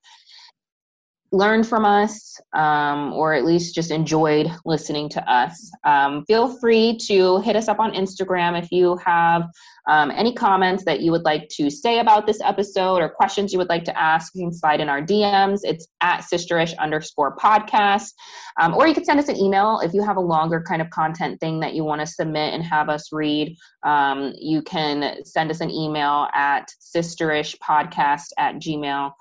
learned 1.31 1.67
from 1.67 1.83
us 1.85 2.39
um, 2.55 3.11
or 3.13 3.33
at 3.33 3.45
least 3.45 3.75
just 3.75 3.91
enjoyed 3.91 4.49
listening 4.65 5.09
to 5.09 5.31
us. 5.31 5.69
Um, 5.83 6.23
feel 6.25 6.57
free 6.59 6.97
to 7.07 7.39
hit 7.41 7.55
us 7.55 7.67
up 7.67 7.79
on 7.79 7.93
Instagram 7.93 8.57
if 8.61 8.71
you 8.71 8.97
have 8.97 9.43
um, 9.89 10.11
any 10.11 10.33
comments 10.33 10.83
that 10.85 11.01
you 11.01 11.11
would 11.11 11.23
like 11.23 11.47
to 11.49 11.69
say 11.69 11.99
about 11.99 12.27
this 12.27 12.39
episode 12.41 12.97
or 12.97 13.09
questions 13.09 13.51
you 13.53 13.59
would 13.59 13.69
like 13.69 13.83
to 13.85 13.97
ask. 13.99 14.33
You 14.35 14.45
can 14.45 14.53
slide 14.53 14.81
in 14.81 14.89
our 14.89 15.01
DMs. 15.01 15.59
It's 15.63 15.87
at 16.01 16.21
sisterish 16.21 16.77
underscore 16.77 17.35
podcast. 17.35 18.11
Um, 18.59 18.73
or 18.73 18.87
you 18.87 18.93
can 18.93 19.05
send 19.05 19.19
us 19.19 19.29
an 19.29 19.37
email 19.37 19.79
if 19.81 19.93
you 19.93 20.03
have 20.03 20.17
a 20.17 20.21
longer 20.21 20.61
kind 20.61 20.81
of 20.81 20.89
content 20.89 21.39
thing 21.39 21.59
that 21.61 21.73
you 21.73 21.83
want 21.83 22.01
to 22.01 22.07
submit 22.07 22.53
and 22.53 22.63
have 22.63 22.89
us 22.89 23.11
read. 23.11 23.55
Um, 23.83 24.33
you 24.39 24.61
can 24.61 25.23
send 25.25 25.51
us 25.51 25.61
an 25.61 25.71
email 25.71 26.27
at 26.33 26.67
sisterishpodcast 26.95 28.27
at 28.37 28.55
gmail.com. 28.55 29.15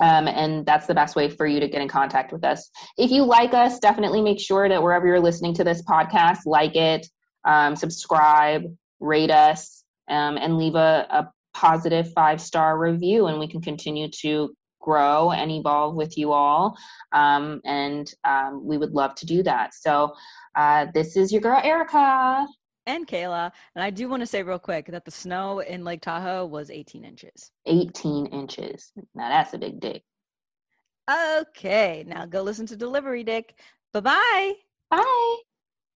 Um, 0.00 0.28
and 0.28 0.64
that's 0.64 0.86
the 0.86 0.94
best 0.94 1.16
way 1.16 1.28
for 1.28 1.46
you 1.46 1.58
to 1.60 1.68
get 1.68 1.82
in 1.82 1.88
contact 1.88 2.32
with 2.32 2.44
us. 2.44 2.70
If 2.96 3.10
you 3.10 3.24
like 3.24 3.52
us, 3.52 3.78
definitely 3.78 4.22
make 4.22 4.38
sure 4.38 4.68
that 4.68 4.82
wherever 4.82 5.06
you're 5.06 5.20
listening 5.20 5.54
to 5.54 5.64
this 5.64 5.82
podcast, 5.82 6.40
like 6.46 6.76
it, 6.76 7.06
um, 7.44 7.74
subscribe, 7.74 8.62
rate 9.00 9.30
us, 9.30 9.84
um, 10.08 10.36
and 10.36 10.56
leave 10.56 10.74
a, 10.74 11.06
a 11.10 11.28
positive 11.54 12.12
five 12.12 12.40
star 12.40 12.78
review, 12.78 13.26
and 13.26 13.38
we 13.38 13.48
can 13.48 13.60
continue 13.60 14.08
to 14.20 14.54
grow 14.80 15.32
and 15.32 15.50
evolve 15.50 15.96
with 15.96 16.16
you 16.16 16.32
all. 16.32 16.76
Um, 17.12 17.60
and 17.64 18.10
um, 18.24 18.64
we 18.64 18.78
would 18.78 18.92
love 18.92 19.14
to 19.16 19.26
do 19.26 19.42
that. 19.42 19.74
So, 19.74 20.14
uh, 20.54 20.86
this 20.94 21.16
is 21.16 21.32
your 21.32 21.40
girl, 21.40 21.60
Erica. 21.62 22.46
And 22.88 23.06
Kayla. 23.06 23.52
And 23.74 23.84
I 23.84 23.90
do 23.90 24.08
want 24.08 24.22
to 24.22 24.26
say 24.26 24.42
real 24.42 24.58
quick 24.58 24.86
that 24.86 25.04
the 25.04 25.10
snow 25.10 25.60
in 25.60 25.84
Lake 25.84 26.00
Tahoe 26.00 26.46
was 26.46 26.70
18 26.70 27.04
inches. 27.04 27.52
18 27.66 28.26
inches. 28.26 28.92
Now, 29.14 29.28
that's 29.28 29.54
a 29.54 29.58
big 29.58 29.78
dick. 29.78 30.02
Okay, 31.08 32.04
now 32.06 32.26
go 32.26 32.42
listen 32.42 32.66
to 32.66 32.76
Delivery 32.76 33.24
Dick. 33.24 33.58
Bye 33.92 34.00
bye. 34.00 34.52
Bye. 34.90 35.38